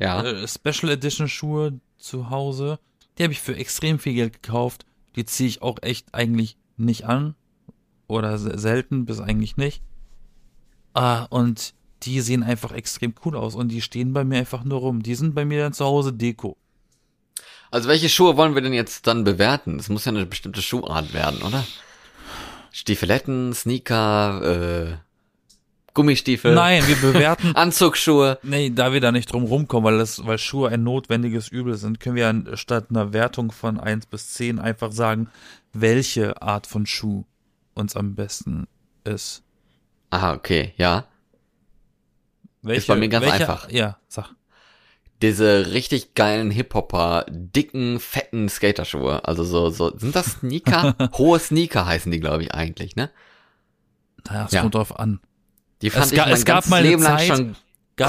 ja. 0.00 0.22
Äh, 0.22 0.46
Special 0.48 0.92
Edition 0.92 1.28
Schuhe 1.28 1.80
zu 1.96 2.30
Hause. 2.30 2.78
Die 3.18 3.22
habe 3.22 3.32
ich 3.32 3.40
für 3.40 3.56
extrem 3.56 3.98
viel 3.98 4.14
Geld 4.14 4.42
gekauft. 4.42 4.84
Die 5.16 5.24
ziehe 5.24 5.48
ich 5.48 5.62
auch 5.62 5.78
echt 5.82 6.14
eigentlich 6.14 6.56
nicht 6.76 7.04
an 7.04 7.34
oder 8.06 8.38
selten 8.38 9.04
bis 9.04 9.20
eigentlich 9.20 9.56
nicht. 9.56 9.82
Ah, 10.94 11.24
und 11.24 11.74
die 12.02 12.20
sehen 12.20 12.42
einfach 12.42 12.72
extrem 12.72 13.14
cool 13.24 13.36
aus 13.36 13.54
und 13.54 13.68
die 13.68 13.82
stehen 13.82 14.12
bei 14.12 14.24
mir 14.24 14.38
einfach 14.38 14.64
nur 14.64 14.80
rum. 14.80 15.02
Die 15.02 15.14
sind 15.14 15.34
bei 15.34 15.44
mir 15.44 15.62
dann 15.62 15.72
zu 15.72 15.84
Hause 15.84 16.12
Deko. 16.12 16.56
Also 17.70 17.88
welche 17.88 18.08
Schuhe 18.08 18.36
wollen 18.36 18.54
wir 18.54 18.62
denn 18.62 18.72
jetzt 18.72 19.06
dann 19.06 19.24
bewerten? 19.24 19.78
Es 19.78 19.88
muss 19.88 20.04
ja 20.04 20.12
eine 20.12 20.26
bestimmte 20.26 20.62
Schuhart 20.62 21.12
werden, 21.12 21.42
oder? 21.42 21.64
Stiefeletten, 22.72 23.52
Sneaker, 23.54 24.92
äh, 24.92 24.96
Gummistiefel. 25.94 26.54
Nein, 26.54 26.86
wir 26.86 26.96
bewerten 26.96 27.52
Anzugsschuhe. 27.56 28.38
Nee, 28.42 28.70
da 28.70 28.92
wir 28.92 29.00
da 29.00 29.10
nicht 29.10 29.32
drum 29.32 29.44
rumkommen, 29.44 29.84
weil 29.84 29.98
das, 29.98 30.24
weil 30.24 30.38
Schuhe 30.38 30.68
ein 30.68 30.84
notwendiges 30.84 31.48
Übel 31.48 31.76
sind, 31.76 31.98
können 31.98 32.16
wir 32.16 32.56
statt 32.56 32.86
einer 32.90 33.12
Wertung 33.12 33.50
von 33.50 33.80
eins 33.80 34.06
bis 34.06 34.32
zehn 34.32 34.60
einfach 34.60 34.92
sagen, 34.92 35.28
welche 35.72 36.40
Art 36.40 36.66
von 36.66 36.86
Schuh 36.86 37.24
uns 37.74 37.96
am 37.96 38.14
besten 38.14 38.68
ist. 39.04 39.42
Ah, 40.10 40.34
okay, 40.34 40.72
ja. 40.76 41.04
Welche, 42.62 42.78
ist 42.78 42.86
bei 42.86 42.96
mir 42.96 43.08
ganz 43.08 43.26
welche, 43.26 43.40
einfach. 43.40 43.70
Ja, 43.70 43.98
sag 44.08 44.30
diese 45.22 45.72
richtig 45.72 46.14
geilen 46.14 46.50
Hip-Hopper, 46.50 47.26
dicken, 47.28 47.98
fetten 47.98 48.48
Skaterschuhe. 48.48 49.24
Also 49.26 49.44
so, 49.44 49.70
so, 49.70 49.96
sind 49.96 50.14
das 50.14 50.38
Sneaker? 50.38 50.94
Hohe 51.18 51.38
Sneaker 51.38 51.86
heißen 51.86 52.10
die, 52.12 52.20
glaube 52.20 52.44
ich, 52.44 52.54
eigentlich, 52.54 52.94
ne? 52.94 53.10
Naja, 54.28 54.46
es 54.46 54.52
ja. 54.52 54.60
kommt 54.60 54.74
drauf 54.74 54.98
an. 54.98 55.20
Die 55.82 55.90
fand 55.90 56.06
es 56.06 56.12
ich 56.12 56.18
mein 56.18 56.32
es 56.32 56.44
gab 56.44 56.68
mal 56.68 56.82
Leben 56.82 57.02
lang 57.02 57.18
schon 57.20 57.56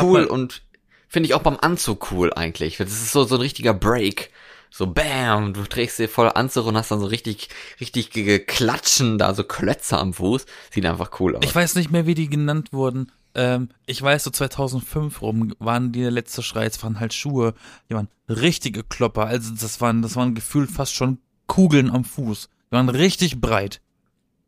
cool 0.02 0.26
und 0.26 0.62
finde 1.08 1.28
ich 1.28 1.34
auch 1.34 1.42
beim 1.42 1.58
Anzug 1.60 2.12
cool 2.12 2.34
eigentlich. 2.34 2.78
Das 2.78 2.92
ist 2.92 3.12
so, 3.12 3.24
so 3.24 3.36
ein 3.36 3.42
richtiger 3.42 3.74
Break. 3.74 4.32
So 4.72 4.86
bam, 4.86 5.54
du 5.54 5.64
trägst 5.64 5.98
dir 5.98 6.08
voll 6.08 6.30
Anzug 6.30 6.68
und 6.68 6.78
hast 6.78 6.92
dann 6.92 7.00
so 7.00 7.08
richtig, 7.08 7.50
richtig 7.82 8.12
geklatschen, 8.12 9.18
da 9.18 9.34
so 9.34 9.44
Klötze 9.44 9.98
am 9.98 10.14
Fuß. 10.14 10.46
Sieht 10.70 10.86
einfach 10.86 11.20
cool 11.20 11.36
aus. 11.36 11.44
Ich 11.44 11.56
weiß 11.56 11.74
nicht 11.76 11.90
mehr, 11.90 12.06
wie 12.06 12.14
die 12.14 12.30
genannt 12.30 12.72
wurden. 12.72 13.12
Ähm, 13.36 13.70
ich 13.86 14.02
weiß, 14.02 14.24
so 14.24 14.32
2005 14.32 15.22
rum 15.22 15.54
waren 15.60 15.92
die 15.92 16.02
der 16.02 16.12
letzte 16.12 16.42
Schrei, 16.42 16.66
es 16.66 16.82
waren 16.84 17.00
halt 17.00 17.14
Schuhe, 17.14 17.54
die 17.90 17.94
waren 17.94 18.10
richtige 18.28 18.84
Klopper, 18.84 19.26
also 19.26 19.54
das 19.54 19.82
waren, 19.82 20.02
das 20.02 20.16
waren 20.16 20.36
gefühlt 20.36 20.72
fast 20.72 20.96
schon 20.96 21.20
Kugeln 21.48 21.90
am 21.90 22.04
Fuß. 22.04 22.50
Die 22.70 22.76
waren 22.76 22.90
richtig 22.90 23.42
breit. 23.42 23.82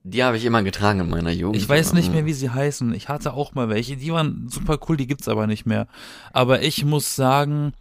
Die 0.03 0.23
habe 0.23 0.37
ich 0.37 0.45
immer 0.45 0.63
getragen 0.63 1.01
in 1.01 1.09
meiner 1.09 1.31
Jugend. 1.31 1.61
Ich 1.61 1.69
weiß 1.69 1.93
nicht 1.93 2.11
mehr, 2.11 2.25
wie 2.25 2.33
sie 2.33 2.49
heißen. 2.49 2.91
Ich 2.95 3.07
hatte 3.07 3.33
auch 3.33 3.53
mal 3.53 3.69
welche, 3.69 3.97
die 3.97 4.11
waren 4.11 4.49
super 4.49 4.79
cool, 4.87 4.97
die 4.97 5.05
gibt's 5.05 5.27
aber 5.27 5.45
nicht 5.45 5.67
mehr. 5.67 5.87
Aber 6.33 6.63
ich 6.63 6.83
muss 6.85 7.15
sagen, 7.15 7.73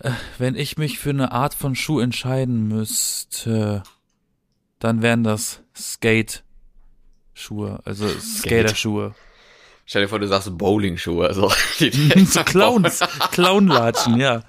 äh, 0.00 0.10
wenn 0.38 0.56
ich 0.56 0.76
mich 0.76 0.98
für 0.98 1.10
eine 1.10 1.30
Art 1.30 1.54
von 1.54 1.76
Schuh 1.76 2.00
entscheiden 2.00 2.66
müsste, 2.66 3.84
dann 4.80 5.02
wären 5.02 5.22
das 5.22 5.62
Skate-Schuhe, 5.76 7.78
also 7.84 8.08
Skater-Schuhe. 8.08 9.14
Stell 9.88 10.02
dir 10.02 10.08
vor, 10.08 10.18
du 10.18 10.26
sagst 10.26 10.58
Bowling-Schuhe. 10.58 11.28
Also, 11.28 11.48
so 12.26 12.42
Clowns, 12.42 13.00
Clownlatschen, 13.30 14.18
ja. 14.18 14.42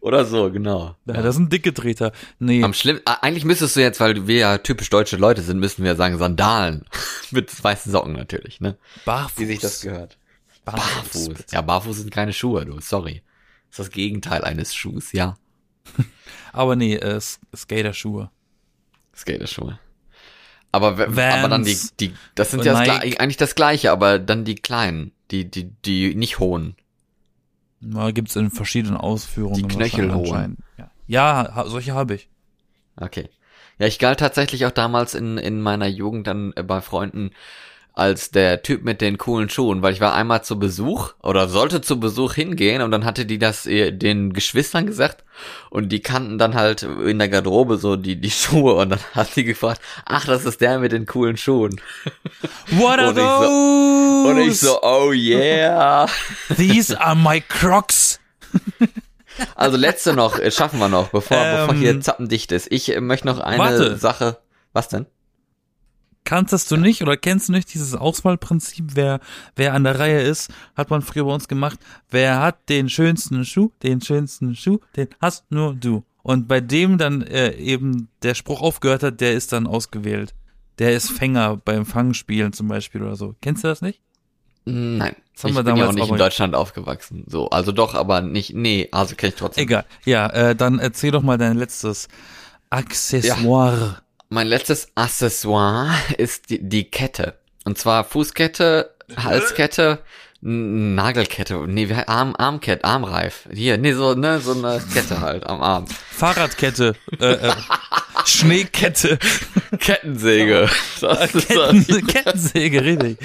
Oder 0.00 0.24
so, 0.24 0.52
genau. 0.52 0.94
Ja, 1.06 1.22
das 1.22 1.34
sind 1.34 1.52
dicke 1.52 1.74
Treter. 1.74 2.12
Nee. 2.38 2.62
Am 2.62 2.74
schlimm, 2.74 3.00
eigentlich 3.04 3.44
müsstest 3.44 3.74
du 3.74 3.80
jetzt, 3.80 3.98
weil 3.98 4.28
wir 4.28 4.36
ja 4.36 4.58
typisch 4.58 4.90
deutsche 4.90 5.16
Leute 5.16 5.42
sind, 5.42 5.58
müssten 5.58 5.82
wir 5.82 5.96
sagen 5.96 6.18
Sandalen. 6.18 6.84
Mit 7.32 7.64
weißen 7.64 7.90
Socken 7.90 8.12
natürlich, 8.12 8.60
ne? 8.60 8.76
Barfuß. 9.04 9.38
Wie 9.38 9.46
sich 9.46 9.58
das 9.58 9.80
gehört. 9.80 10.18
Barfuß. 10.64 11.28
Barfuß. 11.28 11.46
Ja, 11.52 11.62
barfuß 11.62 11.96
sind 11.96 12.10
keine 12.12 12.32
Schuhe, 12.32 12.66
du, 12.66 12.80
sorry. 12.80 13.22
Das 13.70 13.80
ist 13.80 13.88
das 13.88 13.90
Gegenteil 13.90 14.44
eines 14.44 14.74
Schuhs, 14.74 15.12
ja. 15.12 15.36
Aber 16.52 16.76
nee, 16.76 16.94
äh, 16.96 17.20
Skaterschuhe. 17.54 18.30
Skaterschuhe. 19.14 19.78
Aber, 20.84 21.08
aber 21.08 21.48
dann 21.48 21.64
die, 21.64 21.78
die, 22.00 22.14
das 22.34 22.50
sind 22.50 22.64
ja 22.64 22.72
das, 22.72 22.88
eigentlich 22.88 23.36
das 23.36 23.54
gleiche, 23.54 23.92
aber 23.92 24.18
dann 24.18 24.44
die 24.44 24.56
kleinen, 24.56 25.12
die, 25.30 25.50
die, 25.50 25.70
die 25.84 26.14
nicht 26.14 26.38
hohen. 26.38 26.76
Na, 27.80 28.10
gibt's 28.10 28.36
in 28.36 28.50
verschiedenen 28.50 28.96
Ausführungen. 28.96 29.56
Die 29.56 29.74
Knöchelhohen. 29.74 30.58
Ja, 30.76 30.90
ja 31.06 31.64
solche 31.66 31.94
habe 31.94 32.14
ich. 32.14 32.28
Okay. 32.96 33.28
Ja, 33.78 33.86
ich 33.86 33.98
galt 33.98 34.20
tatsächlich 34.20 34.64
auch 34.64 34.70
damals 34.70 35.14
in, 35.14 35.36
in 35.36 35.60
meiner 35.60 35.86
Jugend 35.86 36.26
dann 36.26 36.52
äh, 36.56 36.62
bei 36.62 36.80
Freunden 36.80 37.30
als 37.96 38.30
der 38.30 38.62
Typ 38.62 38.84
mit 38.84 39.00
den 39.00 39.16
coolen 39.16 39.48
Schuhen, 39.48 39.80
weil 39.80 39.94
ich 39.94 40.02
war 40.02 40.14
einmal 40.14 40.44
zu 40.44 40.58
Besuch 40.58 41.14
oder 41.22 41.48
sollte 41.48 41.80
zu 41.80 41.98
Besuch 41.98 42.34
hingehen 42.34 42.82
und 42.82 42.90
dann 42.90 43.06
hatte 43.06 43.24
die 43.24 43.38
das 43.38 43.62
den 43.64 44.34
Geschwistern 44.34 44.86
gesagt 44.86 45.24
und 45.70 45.88
die 45.88 46.00
kannten 46.00 46.36
dann 46.36 46.54
halt 46.54 46.82
in 46.82 47.18
der 47.18 47.30
Garderobe 47.30 47.78
so 47.78 47.96
die 47.96 48.20
die 48.20 48.30
Schuhe 48.30 48.74
und 48.74 48.90
dann 48.90 49.00
hat 49.14 49.32
sie 49.32 49.44
gefragt, 49.44 49.80
ach, 50.04 50.26
das 50.26 50.44
ist 50.44 50.60
der 50.60 50.78
mit 50.78 50.92
den 50.92 51.06
coolen 51.06 51.38
Schuhen. 51.38 51.80
What 52.70 52.98
are 52.98 53.08
und 53.08 53.16
those? 53.16 53.46
So, 53.46 54.28
und 54.28 54.38
ich 54.40 54.60
so, 54.60 54.82
oh 54.82 55.12
yeah. 55.12 56.06
These 56.54 57.00
are 57.00 57.16
my 57.16 57.40
Crocs. 57.40 58.20
Also 59.54 59.78
letzte 59.78 60.12
noch, 60.12 60.38
äh, 60.38 60.50
schaffen 60.50 60.78
wir 60.78 60.88
noch, 60.88 61.08
bevor, 61.08 61.38
ähm, 61.38 61.56
bevor 61.60 61.74
hier 61.74 62.00
zappendicht 62.00 62.52
ist. 62.52 62.70
Ich 62.70 62.94
äh, 62.94 63.00
möchte 63.00 63.26
noch 63.26 63.38
eine 63.38 63.58
warte. 63.58 63.96
Sache. 63.96 64.38
Was 64.72 64.88
denn? 64.88 65.06
Kanntest 66.26 66.70
du 66.70 66.76
nicht 66.76 67.02
oder 67.02 67.16
kennst 67.16 67.48
du 67.48 67.52
nicht 67.52 67.72
dieses 67.72 67.94
Auswahlprinzip, 67.94 68.90
wer, 68.94 69.20
wer 69.54 69.72
an 69.72 69.84
der 69.84 69.98
Reihe 69.98 70.20
ist, 70.20 70.52
hat 70.76 70.90
man 70.90 71.00
früher 71.00 71.24
bei 71.24 71.32
uns 71.32 71.48
gemacht, 71.48 71.78
wer 72.10 72.40
hat 72.40 72.68
den 72.68 72.90
schönsten 72.90 73.44
Schuh, 73.44 73.70
den 73.82 74.02
schönsten 74.02 74.54
Schuh, 74.56 74.80
den 74.96 75.08
hast 75.20 75.50
nur 75.50 75.74
du. 75.74 76.04
Und 76.22 76.48
bei 76.48 76.60
dem 76.60 76.98
dann 76.98 77.22
äh, 77.22 77.52
eben 77.52 78.08
der 78.22 78.34
Spruch 78.34 78.60
aufgehört 78.60 79.04
hat, 79.04 79.20
der 79.20 79.34
ist 79.34 79.52
dann 79.52 79.68
ausgewählt. 79.68 80.34
Der 80.80 80.92
ist 80.94 81.12
Fänger 81.12 81.56
beim 81.56 81.86
Fangspielen 81.86 82.52
zum 82.52 82.66
Beispiel 82.66 83.02
oder 83.02 83.14
so. 83.14 83.36
Kennst 83.40 83.62
du 83.62 83.68
das 83.68 83.80
nicht? 83.80 84.00
Nein. 84.64 85.14
Das 85.32 85.44
haben 85.44 85.50
ich 85.50 85.56
wir 85.56 85.62
bin 85.62 85.76
ja 85.76 85.88
auch 85.88 85.92
nicht 85.92 86.10
in 86.10 86.16
Deutschland 86.16 86.54
aufgewachsen. 86.56 87.24
So, 87.28 87.50
also 87.50 87.70
doch, 87.70 87.94
aber 87.94 88.20
nicht, 88.20 88.52
nee, 88.52 88.88
also 88.90 89.14
kenn 89.14 89.28
ich 89.28 89.36
trotzdem. 89.36 89.62
Egal. 89.62 89.84
Ja, 90.04 90.26
äh, 90.30 90.56
dann 90.56 90.80
erzähl 90.80 91.12
doch 91.12 91.22
mal 91.22 91.38
dein 91.38 91.56
letztes 91.56 92.08
Accessoire. 92.68 93.78
Ja. 93.78 94.05
Mein 94.28 94.48
letztes 94.48 94.88
Accessoire 94.94 95.94
ist 96.18 96.50
die, 96.50 96.68
die 96.68 96.84
Kette. 96.84 97.34
Und 97.64 97.78
zwar 97.78 98.04
Fußkette, 98.04 98.94
Halskette, 99.16 100.00
Nagelkette, 100.40 101.64
nee, 101.66 101.92
Arm, 102.06 102.34
Armkette, 102.36 102.84
Armreif. 102.84 103.48
Hier, 103.52 103.78
nee, 103.78 103.92
so, 103.92 104.14
ne, 104.14 104.40
so 104.40 104.52
eine 104.52 104.80
Kette 104.94 105.20
halt 105.20 105.46
am 105.46 105.62
Arm. 105.62 105.86
Fahrradkette, 105.86 106.94
äh, 107.20 107.32
äh, 107.32 107.52
Schneekette. 108.24 109.18
Kettensäge. 109.78 110.68
Das 111.00 111.34
ist 111.34 111.48
Ketten, 111.48 112.06
Kettensäge, 112.06 112.84
richtig. 112.84 113.18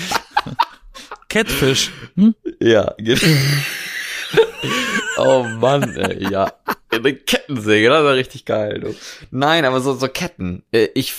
Catfish. 1.30 1.92
Hm? 2.16 2.36
Ja, 2.60 2.94
genau. 2.98 3.22
oh 5.18 5.44
Mann, 5.44 5.96
ey, 5.96 6.32
ja. 6.32 6.52
Eine 6.90 7.16
Kettensäge, 7.16 7.88
das 7.90 8.04
war 8.04 8.16
richtig 8.16 8.44
geil. 8.44 8.82
Du. 8.82 8.96
Nein, 9.32 9.64
aber 9.64 9.80
so, 9.80 9.94
so 9.94 10.08
Ketten. 10.10 10.64
Äh, 10.72 10.90
Ich 10.94 11.14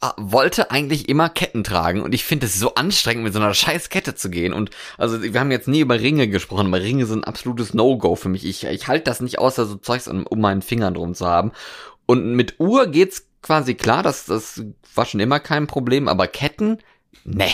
ah, 0.00 0.14
wollte 0.16 0.70
eigentlich 0.70 1.08
immer 1.08 1.28
Ketten 1.28 1.64
tragen 1.64 2.00
und 2.00 2.14
ich 2.14 2.24
finde 2.24 2.46
es 2.46 2.58
so 2.58 2.74
anstrengend, 2.74 3.24
mit 3.24 3.34
so 3.34 3.40
einer 3.40 3.52
scheiß 3.52 3.90
Kette 3.90 4.14
zu 4.14 4.30
gehen. 4.30 4.54
Und 4.54 4.70
also 4.96 5.22
wir 5.22 5.38
haben 5.38 5.50
jetzt 5.50 5.68
nie 5.68 5.80
über 5.80 6.00
Ringe 6.00 6.28
gesprochen, 6.28 6.68
aber 6.68 6.80
Ringe 6.80 7.04
sind 7.04 7.20
ein 7.20 7.24
absolutes 7.24 7.74
No-Go 7.74 8.16
für 8.16 8.30
mich. 8.30 8.46
Ich, 8.46 8.64
ich 8.64 8.88
halte 8.88 9.04
das 9.04 9.20
nicht 9.20 9.38
aus, 9.38 9.56
so 9.56 9.74
Zeugs 9.76 10.08
um, 10.08 10.26
um 10.26 10.40
meinen 10.40 10.62
Fingern 10.62 10.94
drum 10.94 11.14
zu 11.14 11.26
haben. 11.26 11.52
Und 12.06 12.34
mit 12.34 12.58
Uhr 12.58 12.86
geht's 12.86 13.26
quasi 13.42 13.74
klar, 13.74 14.02
das, 14.02 14.24
das 14.24 14.62
war 14.94 15.04
schon 15.04 15.20
immer 15.20 15.40
kein 15.40 15.66
Problem, 15.66 16.08
aber 16.08 16.26
Ketten, 16.26 16.78
ne, 17.24 17.48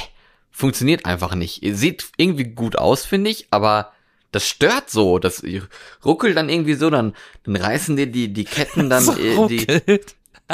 funktioniert 0.51 1.07
einfach 1.07 1.35
nicht. 1.35 1.61
Sieht 1.77 2.07
irgendwie 2.17 2.45
gut 2.45 2.77
aus, 2.77 3.05
finde 3.05 3.31
ich, 3.31 3.49
aber 3.51 3.94
das 4.35 4.49
stört 4.49 4.91
so. 4.91 5.19
Das 5.19 5.43
ruckelt 6.05 6.37
dann 6.37 6.49
irgendwie 6.49 6.75
so, 6.75 6.91
dann, 6.91 7.15
dann 7.45 7.57
reißen 7.57 7.97
dir 7.97 8.07
die, 8.07 8.33
die 8.33 8.45
Ketten 8.45 8.91
dann, 8.91 9.05
So 9.05 9.17
äh, 9.17 9.49
die, 9.49 10.01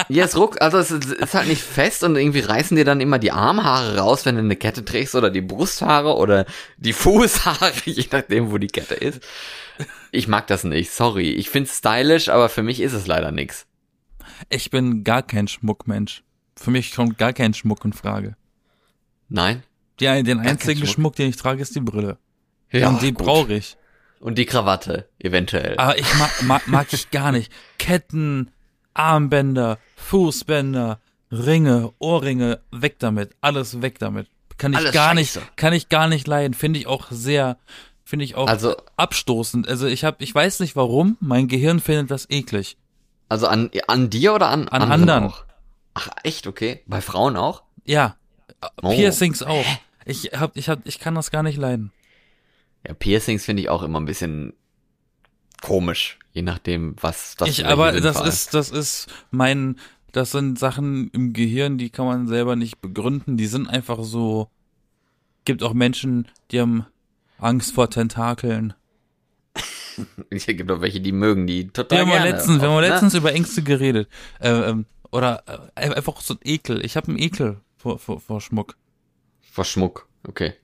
ja, 0.09 0.25
es 0.25 0.37
ruckt, 0.37 0.63
also 0.63 0.79
es 0.79 0.93
ist, 0.93 1.35
halt 1.35 1.49
nicht 1.49 1.63
fest 1.63 2.05
und 2.05 2.15
irgendwie 2.15 2.41
reißen 2.41 2.77
dir 2.77 2.85
dann 2.85 3.01
immer 3.01 3.19
die 3.19 3.33
Armhaare 3.33 3.99
raus, 3.99 4.25
wenn 4.25 4.37
du 4.37 4.41
eine 4.41 4.55
Kette 4.55 4.85
trägst 4.85 5.17
oder 5.17 5.31
die 5.31 5.41
Brusthaare 5.41 6.15
oder 6.15 6.47
die 6.77 6.93
Fußhaare, 6.93 7.73
je 7.85 8.07
nachdem, 8.13 8.53
wo 8.53 8.59
die 8.59 8.69
Kette 8.69 8.95
ist. 8.95 9.21
Ich 10.13 10.29
mag 10.29 10.47
das 10.47 10.63
nicht, 10.63 10.93
sorry. 10.93 11.31
Ich 11.31 11.51
find's 11.51 11.79
stylisch, 11.79 12.29
aber 12.29 12.49
für 12.49 12.63
mich 12.63 12.81
ist 12.81 12.93
es 12.93 13.07
leider 13.07 13.33
nix. 13.33 13.67
Ich 14.49 14.71
bin 14.71 15.03
gar 15.03 15.23
kein 15.23 15.49
Schmuckmensch. 15.49 16.23
Für 16.55 16.71
mich 16.71 16.95
kommt 16.95 17.19
gar 17.19 17.33
kein 17.33 17.55
Schmuck 17.55 17.85
in 17.85 17.93
Frage. 17.93 18.37
Nein? 19.29 19.65
Die, 19.99 20.05
den 20.23 20.41
einzigen 20.41 20.81
Schmuck. 20.81 20.95
Schmuck. 20.95 21.17
den 21.17 21.31
ich 21.31 21.37
trage, 21.37 21.63
ist 21.63 21.75
die 21.75 21.81
Brille. 21.81 22.19
Ja, 22.73 22.89
und 22.89 23.03
die 23.03 23.13
brauche 23.13 23.55
ich. 23.55 23.77
Und 24.21 24.37
die 24.37 24.45
Krawatte, 24.47 25.09
eventuell. 25.19 25.77
Aber 25.79 25.99
ich 25.99 26.15
mag, 26.19 26.43
mag, 26.43 26.69
mag 26.69 26.93
ich 26.93 27.11
gar 27.11 27.33
nicht. 27.33 27.51
Ketten, 27.79 28.51
Armbänder, 28.95 29.79
Fußbänder, 29.97 31.01
Ringe, 31.33 31.93
Ohrringe, 31.99 32.61
weg 32.71 32.99
damit. 32.99 33.35
Alles 33.41 33.81
weg 33.83 33.99
damit. 33.99 34.29
Kann 34.59 34.73
ich 34.73 34.79
Alles 34.79 34.93
gar 34.93 35.15
scheiße. 35.15 35.39
nicht, 35.41 35.57
kann 35.57 35.73
ich 35.73 35.89
gar 35.89 36.07
nicht 36.09 36.27
leiden. 36.27 36.53
Finde 36.55 36.79
ich 36.79 36.87
auch 36.87 37.07
sehr, 37.11 37.57
finde 38.05 38.25
ich 38.27 38.35
auch 38.35 38.47
Also- 38.49 38.77
abstoßend. 38.97 39.67
Also 39.69 39.87
ich 39.87 40.05
habe, 40.05 40.23
ich 40.23 40.35
weiß 40.35 40.61
nicht 40.61 40.77
warum, 40.77 41.17
mein 41.21 41.49
Gehirn 41.49 41.81
findet 41.81 42.11
das 42.11 42.29
eklig. 42.29 42.77
Also 43.31 43.47
an, 43.47 43.71
an 43.87 44.11
dir 44.11 44.35
oder 44.35 44.49
an, 44.49 44.69
An 44.69 44.83
anderen 44.83 44.93
anderen. 45.09 45.25
Auch? 45.31 45.45
Ach, 45.95 46.09
echt, 46.25 46.47
okay. 46.47 46.83
Bei 46.87 47.01
Frauen 47.01 47.37
auch? 47.37 47.63
Ja, 47.85 48.17
Oh. 48.83 48.91
Piercings 48.91 49.43
auch. 49.43 49.65
Ich 50.05 50.33
hab, 50.39 50.55
ich 50.57 50.69
hab, 50.69 50.81
ich 50.85 50.99
kann 50.99 51.15
das 51.15 51.31
gar 51.31 51.43
nicht 51.43 51.57
leiden. 51.57 51.93
Ja, 52.87 52.95
Piercings 52.95 53.45
finde 53.45 53.63
ich 53.63 53.69
auch 53.69 53.83
immer 53.83 54.01
ein 54.01 54.07
bisschen 54.07 54.55
komisch, 55.61 56.19
je 56.33 56.43
nachdem, 56.43 56.97
was 57.01 57.37
das 57.37 57.49
ich, 57.49 57.59
welche 57.59 57.71
aber 57.71 57.93
das 58.01 58.17
allem. 58.17 58.29
ist, 58.29 58.55
das 58.55 58.71
ist 58.71 59.09
mein, 59.31 59.77
das 60.13 60.33
sind 60.33 60.59
Sachen 60.59 61.11
im 61.11 61.33
Gehirn, 61.33 61.79
die 61.79 61.91
kann 61.91 62.07
man 62.07 62.27
selber 62.27 62.57
nicht 62.57 62.81
begründen. 62.81 63.37
Die 63.37 63.47
sind 63.47 63.69
einfach 63.69 64.03
so. 64.03 64.49
Gibt 65.45 65.63
auch 65.63 65.73
Menschen, 65.73 66.29
die 66.51 66.61
haben 66.61 66.87
Angst 67.39 67.73
vor 67.75 67.91
Tentakeln. 67.91 68.75
Es 70.31 70.47
gibt 70.47 70.71
auch 70.71 70.81
welche, 70.81 71.01
die 71.01 71.13
mögen 71.13 71.47
die 71.47 71.69
total 71.69 71.99
Wir 71.99 72.01
haben, 72.03 72.11
gerne. 72.11 72.31
letztens, 72.31 72.63
wir 72.63 72.69
haben 72.69 72.77
Auch, 72.77 72.81
ne? 72.81 72.89
letztens 72.89 73.15
über 73.15 73.35
Ängste 73.35 73.63
geredet. 73.63 74.09
Äh, 74.39 74.49
ähm, 74.51 74.87
oder 75.11 75.71
äh, 75.75 75.91
einfach 75.91 76.21
so 76.23 76.35
ein 76.35 76.41
Ekel. 76.43 76.83
Ich 76.85 76.97
habe 76.97 77.09
einen 77.09 77.19
Ekel 77.19 77.61
vor, 77.77 77.99
vor, 77.99 78.21
vor 78.21 78.41
Schmuck. 78.41 78.77
Vor 79.41 79.65
Schmuck, 79.65 80.09
okay. 80.27 80.55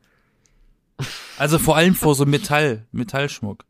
Also 1.38 1.58
vor 1.58 1.76
allem 1.76 1.94
vor 1.94 2.14
so 2.14 2.24
Metall, 2.26 2.86
Metallschmuck. 2.92 3.64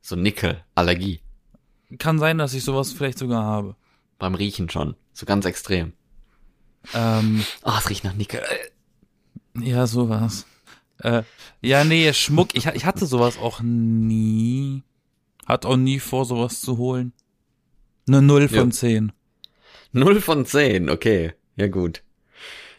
So 0.00 0.16
Nickel, 0.16 0.62
Allergie. 0.74 1.20
Kann 1.98 2.18
sein, 2.18 2.38
dass 2.38 2.54
ich 2.54 2.64
sowas 2.64 2.92
vielleicht 2.92 3.18
sogar 3.18 3.44
habe. 3.44 3.76
Beim 4.18 4.34
Riechen 4.34 4.68
schon. 4.70 4.96
So 5.12 5.26
ganz 5.26 5.44
extrem. 5.44 5.92
Ähm, 6.94 7.44
Ah, 7.62 7.78
es 7.78 7.88
riecht 7.90 8.02
nach 8.04 8.14
Nickel. 8.14 8.42
Ja, 9.54 9.86
sowas. 9.86 10.46
Äh, 10.98 11.22
ja, 11.60 11.84
nee, 11.84 12.12
Schmuck. 12.12 12.54
Ich, 12.54 12.66
ich 12.66 12.84
hatte 12.86 13.06
sowas 13.06 13.38
auch 13.38 13.60
nie. 13.60 14.82
Hat 15.46 15.66
auch 15.66 15.76
nie 15.76 16.00
vor, 16.00 16.24
sowas 16.24 16.60
zu 16.60 16.78
holen. 16.78 17.12
Eine 18.08 18.22
Null 18.22 18.48
von 18.48 18.68
Ja. 18.68 18.70
zehn. 18.70 19.12
Null 19.92 20.20
von 20.20 20.46
zehn, 20.46 20.88
okay. 20.90 21.34
Ja, 21.56 21.68
gut. 21.68 22.02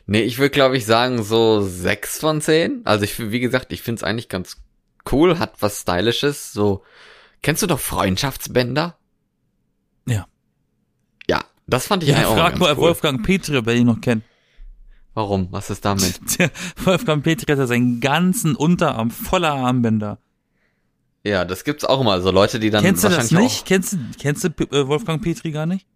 Nee, 0.06 0.22
ich 0.22 0.38
würde, 0.38 0.49
glaube 0.49 0.78
ich, 0.78 0.86
sagen 0.86 1.24
so 1.24 1.62
sechs 1.62 2.20
von 2.20 2.41
zehn. 2.41 2.82
Also 2.84 3.06
ich, 3.06 3.32
wie 3.32 3.39
gesagt, 3.39 3.72
ich 3.72 3.82
finde 3.82 3.99
es 3.99 4.04
eigentlich 4.04 4.30
ganz 4.30 4.58
cool, 5.12 5.39
hat 5.39 5.56
was 5.62 5.82
Stylisches. 5.82 6.51
So, 6.51 6.84
kennst 7.41 7.64
du 7.64 7.68
doch 7.68 7.80
Freundschaftsbänder? 7.80 8.97
Ja. 10.06 10.28
Ja, 11.30 11.43
das 11.68 11.88
fand 11.88 12.04
ich 12.04 12.10
Ja, 12.10 12.16
eigentlich 12.16 12.28
auch 12.28 12.36
frag 12.36 12.60
mal 12.60 12.74
cool. 12.74 12.78
Wolfgang 12.78 13.24
Petri, 13.24 13.58
ob 13.58 13.68
er 13.68 13.76
ihn 13.76 13.88
noch 13.88 14.01
kennt. 14.01 14.24
Warum? 15.14 15.47
Was 15.51 15.70
ist 15.70 15.86
damit? 15.86 16.20
Der 16.39 16.51
Wolfgang 16.84 17.24
Petri 17.24 17.45
hat 17.45 17.60
ja 17.60 17.68
seinen 17.68 18.01
ganzen 18.01 18.56
Unterarm 18.56 19.12
voller 19.12 19.54
Armbänder. 19.54 20.18
Ja, 21.24 21.45
das 21.45 21.64
gibt's 21.64 21.86
auch 21.86 22.01
immer. 22.01 22.20
So 22.22 22.32
Leute, 22.32 22.60
die 22.60 22.70
dann 22.70 22.84
Kennst 22.84 23.04
du 23.06 23.10
das 23.10 23.32
nicht? 23.32 23.66
Kennst 23.66 23.93
du, 23.93 23.97
kennst 24.20 24.43
du 24.43 24.49
äh, 24.49 24.88
Wolfgang 24.88 25.22
Petri 25.22 25.51
gar 25.51 25.66
nicht? 25.66 25.88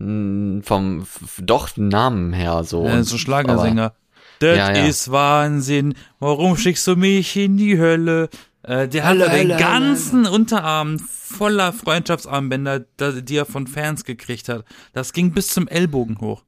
Mh, 0.00 0.62
vom 0.64 1.06
doch 1.40 1.76
Namen 1.76 2.32
her 2.32 2.64
so. 2.64 2.80
Und- 2.80 3.04
so 3.04 3.18
Schlagersänger. 3.18 3.92
Das 4.38 4.56
Ja, 4.56 4.74
ja. 4.74 4.86
ist 4.86 5.10
Wahnsinn. 5.12 5.94
Warum 6.18 6.56
schickst 6.56 6.86
du 6.86 6.96
mich 6.96 7.36
in 7.36 7.58
die 7.58 7.78
Hölle? 7.78 8.30
Äh, 8.62 8.88
der 8.88 9.06
Hölle, 9.06 9.26
hat 9.26 9.32
den 9.34 9.48
Hölle, 9.50 9.56
ganzen 9.58 10.26
Unterarm 10.26 10.98
voller 10.98 11.72
Freundschaftsarmbänder, 11.74 12.80
die 12.80 13.36
er 13.36 13.44
von 13.46 13.66
Fans 13.66 14.04
gekriegt 14.04 14.48
hat. 14.48 14.64
Das 14.94 15.12
ging 15.12 15.32
bis 15.32 15.48
zum 15.48 15.68
Ellbogen 15.68 16.18
hoch. 16.20 16.42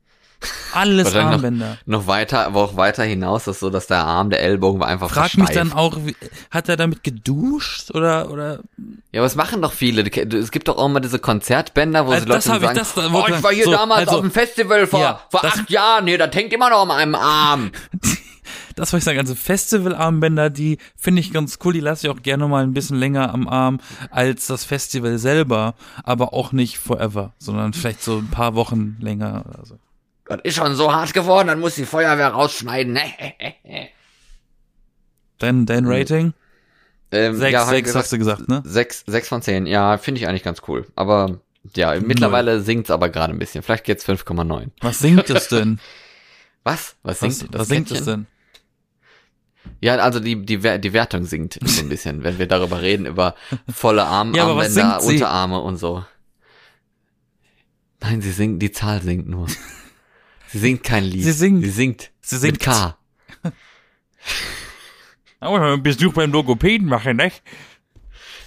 Alles 0.72 1.07
Wahrscheinlich 1.07 1.24
noch- 1.26 1.32
Armbänder. 1.34 1.78
Noch 1.86 2.07
weiter, 2.07 2.47
aber 2.47 2.61
auch 2.61 2.76
weiter 2.76 3.03
hinaus 3.05 3.47
ist 3.47 3.61
so, 3.61 3.70
dass 3.70 3.86
der 3.86 4.05
Arm, 4.05 4.30
der 4.30 4.40
Ellbogen 4.40 4.80
war 4.80 4.88
einfach 4.88 5.11
Frag 5.11 5.36
mich 5.36 5.51
dann 5.51 5.72
auch, 5.72 5.97
wie, 6.05 6.16
hat 6.51 6.68
er 6.68 6.76
damit 6.76 7.03
geduscht 7.05 7.90
oder 7.95 8.30
oder 8.30 8.61
Ja, 9.12 9.22
was 9.22 9.34
machen 9.36 9.61
doch 9.62 9.72
viele? 9.72 10.03
Es 10.03 10.51
gibt 10.51 10.68
doch 10.68 10.78
auch 10.78 10.86
immer 10.86 11.01
diese 11.01 11.18
Konzertbänder, 11.18 12.07
wo 12.07 12.12
Also 12.12 12.24
die 12.24 12.30
Leute 12.30 12.38
das 12.45 12.49
hab 12.49 12.57
ich- 12.61 12.66
sagen, 12.66 12.78
das- 12.78 12.97
oh, 12.97 13.24
ich 13.28 13.43
war 13.43 13.53
hier 13.53 13.64
so, 13.64 13.72
damals 13.72 14.01
also- 14.09 14.16
auf 14.16 14.20
dem 14.22 14.30
Festival 14.30 14.86
vor, 14.86 15.01
Ja, 15.01 15.20
vor 15.30 15.45
acht 15.45 15.70
Jahren, 15.70 16.05
nee, 16.07 16.16
das 16.16 16.34
hängt 16.34 16.53
immer 16.53 16.70
noch 16.70 16.82
an 16.82 16.88
meinem 16.88 17.14
Arm. 17.14 17.70
das 18.76 18.93
wollte 18.93 18.99
ich 19.01 19.05
sagen, 19.05 19.18
also 19.18 19.34
Festivalarmbänder, 19.34 20.49
die 20.51 20.78
finde 20.97 21.20
ich 21.20 21.32
ganz 21.32 21.59
cool, 21.64 21.74
die 21.74 21.80
lasse 21.80 22.07
ich 22.07 22.12
auch 22.12 22.22
gerne 22.22 22.49
mal 22.49 22.62
ein 22.62 22.72
bisschen 22.72 22.97
länger 22.99 23.32
am 23.32 23.47
Arm 23.49 23.80
als 24.11 24.47
das 24.47 24.64
Festival 24.64 25.18
selber, 25.18 25.74
aber 26.05 26.32
auch 26.32 26.53
nicht 26.53 26.78
forever, 26.78 27.32
sondern 27.38 27.72
vielleicht 27.74 28.03
so 28.03 28.16
ein 28.18 28.28
paar 28.28 28.55
Wochen 28.55 28.97
länger 29.01 29.45
oder 29.49 29.66
so. 29.66 29.78
Das 30.37 30.41
ist 30.45 30.57
schon 30.57 30.74
so 30.74 30.93
hart 30.93 31.12
geworden, 31.14 31.49
dann 31.49 31.61
muss 31.61 31.74
die 31.74 31.85
Feuerwehr 31.87 32.28
rausschneiden. 32.28 32.93
ne? 32.93 33.03
Dein, 35.39 35.66
dein 35.66 35.87
Rating? 35.87 36.35
ähm, 37.11 37.37
Sechs, 37.37 37.53
ja, 37.53 37.66
sechs 37.66 37.95
hast 37.95 38.12
du 38.12 38.18
gesagt, 38.18 38.49
ne? 38.49 38.62
Sechs, 38.64 39.05
sechs 39.07 39.28
von 39.28 39.43
zehn. 39.43 39.66
Ja, 39.66 39.99
finde 39.99 40.20
ich 40.20 40.28
eigentlich 40.28 40.43
ganz 40.45 40.62
cool. 40.68 40.87
Aber 40.95 41.41
ja, 41.74 41.99
mittlerweile 42.01 42.61
sinkt's 42.61 42.91
aber 42.91 43.09
gerade 43.09 43.33
ein 43.33 43.39
bisschen. 43.39 43.62
Vielleicht 43.62 43.85
geht's 43.85 44.07
5,9. 44.09 44.70
Was 44.80 44.99
singt 45.01 45.28
es 45.30 45.49
denn? 45.49 45.78
Was? 46.64 46.97
Was 47.03 47.20
Was, 47.22 47.39
singt 47.41 47.59
was 47.59 47.68
singt 47.68 47.91
es 47.91 48.05
denn? 48.05 48.26
Ja, 49.80 49.97
also 49.97 50.20
die, 50.20 50.45
die, 50.45 50.59
die 50.59 50.93
Wertung 50.93 51.24
sinkt 51.24 51.59
so 51.62 51.83
ein 51.83 51.89
bisschen, 51.89 52.22
wenn 52.24 52.39
wir 52.39 52.47
darüber 52.47 52.80
reden, 52.83 53.07
über 53.07 53.35
volle 53.72 54.05
Arm, 54.05 54.35
Ja, 54.35 54.47
Armbänder, 54.47 55.01
singt? 55.01 55.14
Unterarme 55.14 55.61
und 55.61 55.76
so. 55.76 56.05
Nein, 58.01 58.20
sie 58.22 58.30
singt, 58.33 58.62
die 58.62 58.72
Zahl 58.72 59.03
singt 59.03 59.28
nur. 59.28 59.47
Sie 60.53 60.59
singt 60.59 60.82
kein 60.82 61.05
Lied. 61.05 61.24
Sie 61.24 61.32
singt. 61.32 61.64
Sie 61.64 61.70
singt. 61.70 62.11
Sie 62.20 62.36
singt. 62.36 62.53
Mit 62.55 62.61
K. 62.62 62.96
Aber 65.40 65.61
einen 65.61 65.82
Besuch 65.82 66.12
beim 66.12 66.30
Logopäden 66.30 66.86
machen, 66.86 67.16
ne? 67.16 67.32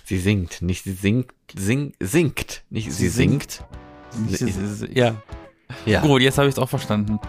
Sie 0.05 0.19
singt, 0.19 0.61
nicht 0.61 0.83
sie 0.83 0.93
singt, 0.93 1.31
sing, 1.57 1.93
singt. 1.99 2.63
Nicht 2.69 2.91
sie, 2.91 3.09
Sie 3.09 3.09
singt. 3.09 3.63
Ja. 4.93 5.15
Ja. 5.85 6.01
Gut, 6.01 6.21
jetzt 6.21 6.37
habe 6.37 6.47
ich 6.47 6.53
es 6.55 6.59
auch 6.59 6.69
verstanden. 6.69 7.19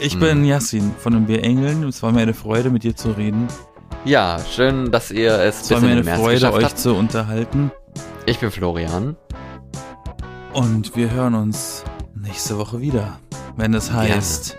Ich 0.00 0.16
Mhm. 0.16 0.20
bin 0.20 0.44
Yassin 0.46 0.92
von 0.98 1.26
den 1.26 1.40
Engeln. 1.40 1.84
Es 1.84 2.02
war 2.02 2.10
mir 2.10 2.22
eine 2.22 2.34
Freude, 2.34 2.70
mit 2.70 2.82
dir 2.84 2.96
zu 2.96 3.10
reden. 3.12 3.46
Ja, 4.06 4.40
schön, 4.50 4.90
dass 4.90 5.10
ihr 5.10 5.32
es 5.38 5.60
Es 5.62 5.70
war 5.70 5.80
mir 5.82 5.92
in 5.92 6.08
eine 6.08 6.16
Freude, 6.16 6.52
euch 6.52 6.64
habt. 6.64 6.78
zu 6.78 6.94
unterhalten. 6.94 7.70
Ich 8.26 8.38
bin 8.38 8.50
Florian. 8.50 9.16
Und 10.54 10.96
wir 10.96 11.10
hören 11.10 11.34
uns 11.34 11.84
nächste 12.14 12.56
Woche 12.58 12.80
wieder, 12.80 13.20
wenn 13.56 13.74
es 13.74 13.92
heißt, 13.92 14.56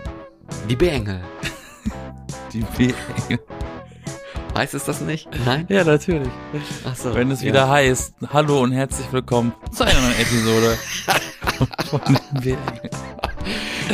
Die 0.68 0.76
B-Engel. 0.76 1.20
die 2.52 2.64
B-Engel. 2.76 3.44
Heißt 4.56 4.74
es 4.74 4.84
das 4.84 5.00
nicht? 5.00 5.28
Nein? 5.44 5.66
Ja, 5.68 5.82
natürlich. 5.82 6.30
Ach 6.86 6.94
so. 6.94 7.14
Wenn 7.14 7.30
es 7.30 7.42
ja. 7.42 7.48
wieder 7.48 7.68
heißt, 7.68 8.14
hallo 8.32 8.60
und 8.60 8.72
herzlich 8.72 9.10
willkommen 9.12 9.52
zu 9.72 9.84
einer 9.84 10.00
neuen 10.00 10.20
Episode 10.20 10.78
von 11.90 12.18
den. 12.44 12.58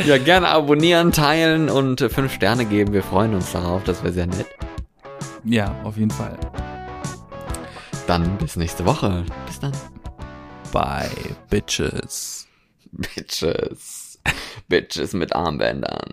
Ja, 0.05 0.17
gerne 0.19 0.49
abonnieren, 0.49 1.11
teilen 1.11 1.69
und 1.69 2.01
äh, 2.01 2.09
fünf 2.09 2.33
Sterne 2.33 2.65
geben. 2.65 2.93
Wir 2.93 3.03
freuen 3.03 3.33
uns 3.33 3.51
darauf. 3.51 3.83
Das 3.83 4.03
wäre 4.03 4.13
sehr 4.13 4.27
nett. 4.27 4.47
Ja, 5.43 5.75
auf 5.83 5.97
jeden 5.97 6.11
Fall. 6.11 6.37
Dann 8.05 8.37
bis 8.37 8.55
nächste 8.55 8.85
Woche. 8.85 9.25
Bis 9.47 9.59
dann. 9.59 9.73
Bye, 10.71 11.09
Bitches. 11.49 12.47
Bitches. 12.91 14.00
Bitches 14.67 15.13
mit 15.13 15.35
Armbändern. 15.35 16.11